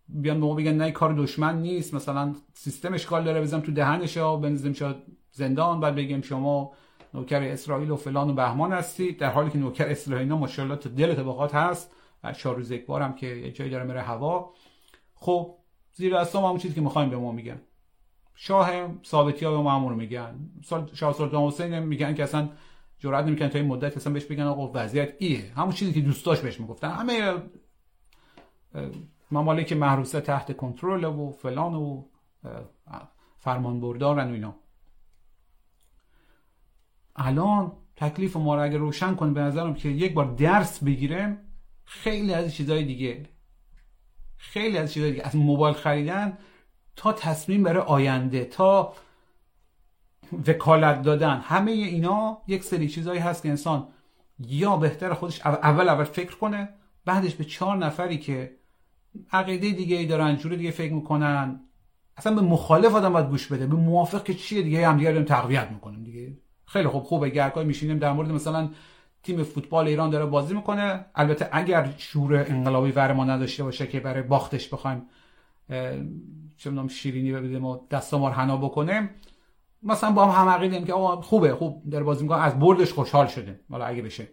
بیان 0.08 0.40
به 0.40 0.46
ما 0.46 0.56
بگن 0.56 0.74
نه 0.74 0.92
کار 0.92 1.14
دشمن 1.14 1.62
نیست. 1.62 1.94
مثلا 1.94 2.36
سیستم 2.54 2.94
اشکال 2.94 3.24
داره 3.24 3.42
بزنم 3.42 3.62
تو 3.62 3.72
دهنش 3.72 4.18
ها 4.18 4.38
بنزیم 4.38 4.74
شاد 4.74 5.04
زندان. 5.32 5.80
بعد 5.80 5.96
بگیم 5.96 6.22
شما 6.22 6.72
نوکر 7.14 7.44
اسرائیل 7.44 7.92
و 7.92 7.96
فلان 7.96 8.30
و 8.30 8.34
بهمان 8.34 8.74
هستی. 8.74 9.12
در 9.12 9.30
حالی 9.30 9.50
که 9.50 9.58
نوکر 9.58 9.88
اسرائیل 9.88 10.34
ماشاءالله 10.34 10.76
تو 10.78 10.90
دل 10.90 11.14
طبقات 11.14 11.56
هست. 11.56 11.92
چهار 12.38 12.56
روز 12.56 12.72
یک 12.72 12.86
بارم 12.86 13.16
که 13.16 13.28
یه 13.28 13.52
جایی 13.52 13.72
داره 13.72 13.84
میره 13.84 14.02
هوا. 14.02 14.54
خب 15.14 15.56
زیر 15.94 16.20
دستام 16.20 16.46
همون 16.46 16.58
چیزی 16.58 16.74
که 16.74 16.82
می‌خوایم 16.82 17.10
به 17.10 17.18
ما 17.18 17.32
میگن. 17.32 17.62
شاه 18.36 18.70
ثابتی 19.06 19.46
ها 19.46 19.64
به 19.64 19.70
همون 19.70 19.94
میگن. 19.94 20.50
شاه 20.94 21.14
سلطان 21.14 21.48
حسین 21.48 21.80
میگن 21.80 22.14
که 22.14 22.24
اصلا 22.24 22.50
جرئت 23.00 23.26
نمی‌کنن 23.26 23.50
تا 23.50 23.60
این 23.60 23.68
مدت 23.68 23.98
اصلا 23.98 24.14
بهش 24.14 24.26
بگن 24.26 24.44
آقا 24.44 24.72
وضعیت 24.74 25.14
ایه. 25.20 25.52
همون 25.56 25.72
چیزی 25.72 25.94
که 25.94 26.02
دوستاش 26.02 26.40
بهش 26.40 26.60
می‌گفتن. 26.60 26.90
همه 26.90 27.34
ممالک 29.32 29.74
محروسه 29.74 30.22
تحت 30.22 30.58
کنترل 30.58 31.04
و 31.04 31.32
فلان 31.32 31.74
و 31.74 32.04
فرمان 33.40 33.80
بردارن 33.80 34.30
و 34.30 34.34
اینا. 34.34 34.56
الان 37.16 37.72
تکلیف 37.96 38.36
ما 38.38 38.56
رو 38.56 38.64
اگر 38.64 38.78
روشن 38.78 39.16
کنیم 39.16 39.34
به 39.34 39.42
نظرم 39.42 39.74
که 39.74 39.90
یک 39.90 40.14
بار 40.14 40.26
درس 40.26 40.84
بگیره 40.84 41.38
خیلی 41.86 42.34
از 42.34 42.54
چیزهای 42.54 42.84
دیگه 42.84 43.26
خیلی 44.38 44.78
از 44.78 44.94
چیزهای 44.94 45.12
دیگه 45.12 45.28
از 45.28 45.36
موبایل 45.36 45.76
خریدن 45.76 46.38
تا 46.96 47.14
تصمیم 47.14 47.64
برای 47.64 47.84
آینده 47.84 48.46
تا 48.46 48.94
وکالت 50.48 51.02
دادن 51.02 51.38
همه 51.38 51.72
اینا 51.72 52.42
یک 52.48 52.64
سری 52.64 52.90
چیزهایی 52.90 53.20
هست 53.20 53.44
که 53.44 53.50
انسان 53.50 53.88
یا 54.40 54.78
بهتر 54.78 55.14
خودش 55.14 55.42
اول 55.42 55.90
اول 55.90 56.04
فکر 56.04 56.36
کنه 56.36 56.70
بعدش 57.06 57.36
به 57.36 57.44
چهار 57.44 57.78
نفری 57.78 58.18
که 58.18 58.61
عقیده 59.32 59.72
دیگه 59.72 59.98
ای 59.98 60.06
دارن 60.06 60.36
جور 60.36 60.56
دیگه 60.56 60.72
فکر 60.72 60.94
می‌کنن. 60.94 61.60
اصلا 62.18 62.36
به 62.36 62.42
مخالف 62.42 62.96
آدم 62.96 63.14
باید 63.14 63.30
گوش 63.30 63.48
بده. 63.48 63.68
به 63.68 63.76
موافق 63.76 64.24
که 64.24 64.34
چیه 64.34 64.62
دیگه؟ 64.62 64.88
هم 64.88 64.98
دیگه 64.98 65.24
تقویت 65.24 65.72
می‌کنیم 65.72 66.04
دیگه. 66.04 66.38
خیلی 66.66 66.88
خوب 66.88 67.04
خوبه. 67.04 67.30
گرکای 67.30 67.66
میشینیم 67.66 68.00
در 68.00 68.14
مورد 68.14 68.32
مثلا 68.32 68.70
تیم 69.24 69.44
فوتبال 69.44 69.88
ایران 69.88 70.10
داره 70.10 70.26
بازی 70.26 70.54
می‌کنه. 70.54 71.06
البته 71.16 71.50
اگر 71.52 71.94
شور 71.98 72.36
انقلابی 72.36 72.92
ور 72.92 73.14
ما 73.14 73.26
نداشته 73.26 73.64
باشه 73.64 73.88
که 73.88 74.00
برای 74.00 74.24
باختش 74.24 74.74
بخوایم 74.74 75.02
چه 76.58 76.88
شیرینی 76.88 77.32
بدیم 77.32 77.66
و 77.66 77.80
دستامار 77.92 78.32
حنا 78.32 78.58
بکنه 78.58 79.10
مثلا 79.84 80.12
با 80.12 80.26
هم 80.26 80.64
هم 80.74 80.86
که 80.86 80.94
آقا 80.94 81.22
خوبه 81.22 81.56
خوب 81.56 81.90
در 81.90 82.04
بازی 82.04 82.24
می‌کنه. 82.24 82.42
از 82.42 82.60
بردش 82.60 82.94
خوشحال 82.94 83.28
شده 83.28 83.60
حالا 83.70 83.86
اگه 83.86 84.02
بشه. 84.02 84.28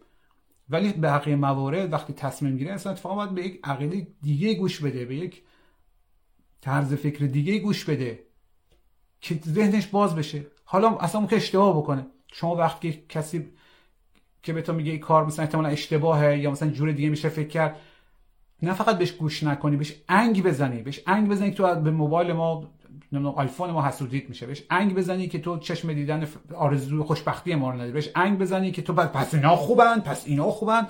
ولی 0.71 0.93
به 0.93 1.11
حقیقت 1.11 1.39
موارد 1.39 1.93
وقتی 1.93 2.13
تصمیم 2.13 2.57
گیره 2.57 2.73
اصلا 2.73 2.93
اتفاقا 2.93 3.15
باید 3.15 3.35
به 3.35 3.47
یک 3.47 3.61
عقیده 3.65 4.07
دیگه 4.23 4.55
گوش 4.55 4.81
بده 4.81 5.05
به 5.05 5.17
یک 5.17 5.43
طرز 6.61 6.95
فکر 6.95 7.25
دیگه 7.25 7.59
گوش 7.59 7.85
بده 7.85 8.29
که 9.21 9.41
ذهنش 9.47 9.87
باز 9.87 10.17
بشه. 10.17 10.47
حالا 10.65 10.97
اصلا 10.97 11.27
که 11.27 11.37
اشتباه 11.37 11.77
بکنه. 11.77 12.07
شما 12.33 12.57
وقتی 12.57 13.05
کسی 13.09 13.49
که 14.43 14.53
به 14.53 14.63
تو 14.63 14.73
میگه 14.73 14.91
این 14.91 15.01
کار 15.01 15.27
مثلا 15.27 15.45
احتمالا 15.45 15.69
اشتباهه 15.69 16.39
یا 16.39 16.51
مثلا 16.51 16.71
جور 16.71 16.93
دیگه 16.93 17.09
میشه 17.09 17.29
فکر 17.29 17.49
کرد 17.49 17.77
نه 18.63 18.75
فقط 18.75 18.99
بهش 18.99 19.13
گوش 19.13 19.43
نکنی 19.43 19.77
بهش 19.77 19.95
انگ 20.09 20.43
بزنی 20.43 20.83
بهش 20.83 21.01
انگ 21.07 21.29
بزنی 21.29 21.51
که 21.51 21.57
تو 21.57 21.75
به 21.75 21.91
موبایل 21.91 22.33
ما 22.33 22.71
نمی‌دونم 23.13 23.35
آیفون 23.35 23.71
ما 23.71 23.87
حسودیت 23.87 24.29
میشه. 24.29 24.47
بهش 24.47 24.63
انگ 24.71 24.95
بزنی 24.95 25.29
که 25.29 25.39
تو 25.39 25.59
چشم 25.59 25.93
دیدن 25.93 26.29
آرزو 26.55 27.05
خوشبختی 27.05 27.55
ما 27.55 27.71
رو 27.71 27.77
نداری. 27.77 27.93
بهش 27.93 28.11
انگ 28.15 28.39
بزنی 28.39 28.71
که 28.71 28.83
تو 28.83 28.93
پس 28.93 29.35
اینا 29.35 29.57
خوبن 29.57 30.01
پس 30.01 30.27
اینا 30.27 30.51
خوبن. 30.51 30.87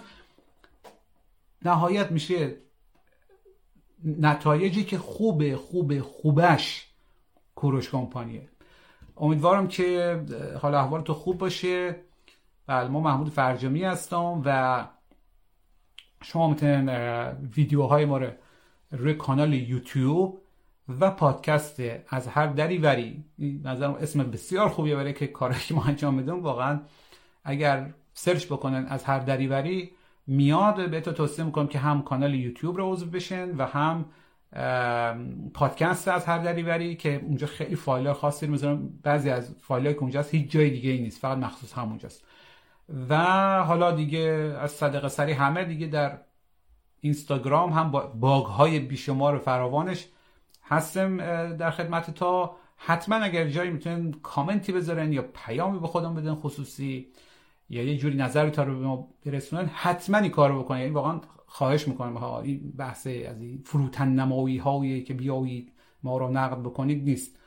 نهایت 1.62 2.10
میشه 2.10 2.56
نتایجی 4.04 4.84
که 4.84 4.98
خوبه 4.98 5.56
خوبه 5.56 6.02
خوبش 6.02 6.86
کوروش 7.54 7.90
کمپانیه. 7.90 8.48
امیدوارم 9.16 9.68
که 9.68 10.20
حال 10.62 10.74
احوال 10.74 11.02
تو 11.02 11.14
خوب 11.14 11.38
باشه. 11.38 11.96
بله 12.66 12.88
ما 12.88 13.00
محمود 13.00 13.28
فرجامی 13.28 13.84
هستم 13.84 14.42
و 14.44 14.84
شما 16.22 16.48
می‌تونین 16.48 16.88
ویدیوهای 17.56 18.04
ما 18.04 18.18
رو 18.18 18.30
روی 18.90 19.14
کانال 19.14 19.54
یوتیوب 19.54 20.42
و 21.00 21.10
پادکست 21.10 21.82
از 22.08 22.28
هر 22.28 22.46
دری 22.46 22.78
وری. 22.78 23.24
نظرم 23.64 23.94
اسم 23.94 24.22
بسیار 24.30 24.68
خوبیه 24.68 24.96
برای 24.96 25.12
که 25.12 25.26
کاری 25.26 25.54
که 25.68 25.74
ما 25.74 25.84
انجام 25.84 26.14
میدیم 26.14 26.42
واقعا 26.42 26.80
اگر 27.44 27.90
سرچ 28.14 28.46
بکنن 28.46 28.86
از 28.86 29.04
هر 29.04 29.18
دری 29.18 29.46
وری 29.46 29.90
میاد. 30.26 31.00
تو 31.00 31.12
توصیه 31.12 31.44
می‌کنم 31.44 31.66
که 31.66 31.78
هم 31.78 32.02
کانال 32.02 32.34
یوتیوب 32.34 32.76
رو 32.76 32.92
عضو 32.92 33.06
بشن 33.06 33.56
و 33.56 33.66
هم 33.66 34.04
پادکست 35.54 36.08
از 36.08 36.24
هر 36.24 36.38
دریوری 36.38 36.96
که 36.96 37.20
اونجا 37.24 37.46
خیلی 37.46 37.76
فایل 37.76 38.12
خاصی 38.12 38.46
رو 38.46 38.52
می‌ذارم. 38.52 38.98
بعضی 39.02 39.30
از 39.30 39.54
فایل 39.60 39.92
که 39.92 39.98
اونجاست 39.98 40.34
هیچ 40.34 40.50
جای 40.50 40.70
دیگه 40.70 40.90
ای 40.90 41.00
نیست. 41.00 41.20
فقط 41.20 41.38
مخصوص 41.38 41.72
همونجاست. 41.72 42.24
و 43.08 43.16
حالا 43.64 43.92
دیگه 43.92 44.56
از 44.60 44.70
صدق 44.70 45.08
سری 45.08 45.32
همه 45.32 45.64
دیگه 45.64 45.86
در 45.86 46.18
اینستاگرام 47.00 47.72
هم 47.72 47.90
باگ 48.14 48.46
های 48.46 48.78
بیشمار 48.78 49.38
فراوانش 49.38 50.08
هستم 50.68 51.16
در 51.56 51.70
خدمت 51.70 52.10
تا 52.10 52.56
حتما 52.76 53.16
اگر 53.16 53.48
جایی 53.48 53.70
می‌تونن 53.70 54.12
کامنتی 54.22 54.72
بذارن 54.72 55.12
یا 55.12 55.24
پیامی 55.46 55.78
به 55.78 55.86
خودم 55.86 56.14
بدن 56.14 56.34
خصوصی 56.34 57.06
یا 57.70 57.82
یه 57.82 57.96
جوری 57.96 58.16
نظر 58.16 58.50
تا 58.50 58.62
رو 58.62 58.78
به 58.78 58.86
ما 58.86 59.08
برسونن 59.26 59.66
حتما 59.66 60.18
این 60.18 60.30
کارو 60.30 60.62
بکنن. 60.62 60.78
یعنی 60.78 60.90
واقعا 60.90 61.20
خواهش 61.46 61.88
می‌کنم. 61.88 62.16
ها 62.16 62.40
این 62.40 62.72
بحث 62.78 63.06
از 63.06 63.40
این 63.40 63.62
فروتن 63.64 64.08
نمایی 64.08 64.58
هایی 64.58 65.02
که 65.02 65.14
بیایید 65.14 65.72
ما 66.02 66.18
رو 66.18 66.30
نقد 66.30 66.58
بکنید 66.58 67.04
نیست. 67.04 67.38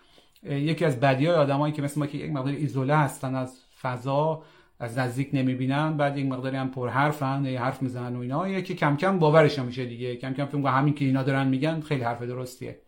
یکی 0.43 0.85
از 0.85 0.99
بدی 0.99 1.25
های 1.25 1.35
آدمایی 1.35 1.73
که 1.73 1.81
مثل 1.81 1.99
ما 1.99 2.07
که 2.07 2.17
یک 2.17 2.31
مقدار 2.31 2.53
ایزوله 2.53 2.95
هستن 2.95 3.35
از 3.35 3.59
فضا 3.81 4.43
از 4.79 4.97
نزدیک 4.97 5.29
نمی‌بینن 5.33 5.97
بعد 5.97 6.17
یک 6.17 6.25
مقداری 6.25 6.57
هم 6.57 6.71
پر 6.71 6.89
حرفن 6.89 7.45
حرف 7.45 7.81
می‌زنن 7.81 8.15
و 8.15 8.19
اینا 8.19 8.47
یکی 8.47 8.75
کم 8.75 8.95
کم 8.95 9.19
باورش 9.19 9.59
میشه 9.59 9.85
دیگه. 9.85 10.15
کم 10.15 10.33
کم 10.33 10.45
فکر 10.45 10.67
همین 10.67 10.93
که 10.93 11.05
اینا 11.05 11.23
دارن 11.23 11.47
میگن 11.47 11.79
خیلی 11.79 12.03
حرف 12.03 12.21
درستیه. 12.21 12.79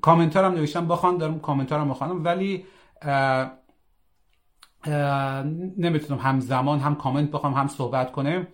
کامنتار 0.00 0.44
هم 0.44 0.52
نوشتم 0.52 0.88
بخوان 0.88 1.18
دارم 1.18 1.40
کامنتار 1.40 1.80
هم 1.80 1.90
بخوانم 1.90 2.24
ولی 2.24 2.64
نمی‌تونم 5.76 6.20
همزمان 6.20 6.78
هم 6.78 6.94
کامنت 6.94 7.30
بخوام 7.30 7.54
هم 7.54 7.68
صحبت 7.68 8.12
کنه 8.12 8.46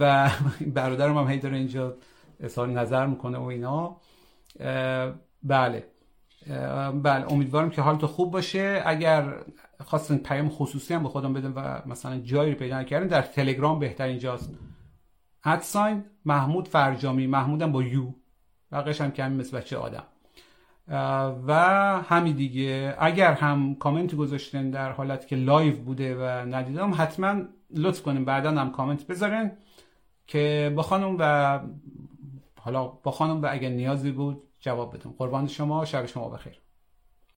و 0.00 0.30
برادرم 0.74 1.18
هم 1.18 1.30
هی 1.30 1.38
داره 1.38 1.56
اینجا 1.56 1.96
اظهار 2.40 2.68
نظر 2.68 3.06
می‌کنه 3.06 3.38
و 3.38 3.42
اینا. 3.42 3.96
بله. 5.42 5.86
بله 7.02 7.32
امیدوارم 7.32 7.70
که 7.70 7.82
حالت 7.82 8.06
خوب 8.06 8.30
باشه. 8.32 8.82
اگر 8.86 9.34
خواستن 9.84 10.16
پیام 10.16 10.48
خصوصی 10.48 10.94
هم 10.94 11.02
به 11.02 11.08
خودم 11.08 11.32
بدن 11.32 11.52
و 11.52 11.80
مثلا 11.86 12.18
جایی 12.18 12.52
رو 12.52 12.58
پیدا 12.58 12.82
کردن 12.84 13.06
در 13.06 13.22
تلگرام 13.22 13.78
بهتر 13.78 14.04
اینجاست. 14.04 14.50
at 15.44 15.64
sign 15.64 16.04
محمود 16.24 16.68
فرجامی 16.68 17.26
محمودم 17.26 17.72
با 17.72 17.82
U. 17.82 18.12
بقیش 18.72 19.00
هم 19.00 19.10
کمی 19.10 19.36
مثل 19.36 19.58
بچه 19.58 19.76
آدم. 19.76 20.02
و 20.88 21.52
همین 22.08 22.36
دیگه. 22.36 22.94
اگر 22.98 23.32
هم 23.32 23.74
کامنت 23.74 24.14
گذاشتن 24.14 24.70
در 24.70 24.92
حالت 24.92 25.26
که 25.26 25.36
live 25.36 25.76
بوده 25.76 26.16
و 26.16 26.22
ندیدم 26.54 26.94
حتما 26.94 27.42
لطف 27.70 28.02
کنیم 28.02 28.24
بعدا 28.24 28.50
هم 28.50 28.72
کامنت 28.72 29.06
بذارین 29.06 29.50
که 30.26 30.72
با 30.76 30.82
خانم 30.82 31.16
و 31.18 31.60
حالا 32.60 32.86
با 32.86 33.10
خانم 33.10 33.42
و 33.42 33.48
اگر 33.50 33.68
نیازی 33.68 34.10
بود 34.10 34.42
جواب 34.60 34.94
بدم 34.94 35.14
قربان 35.18 35.46
شما. 35.46 35.84
شب 35.84 36.06
شما 36.06 36.28
بخیر. 36.28 36.65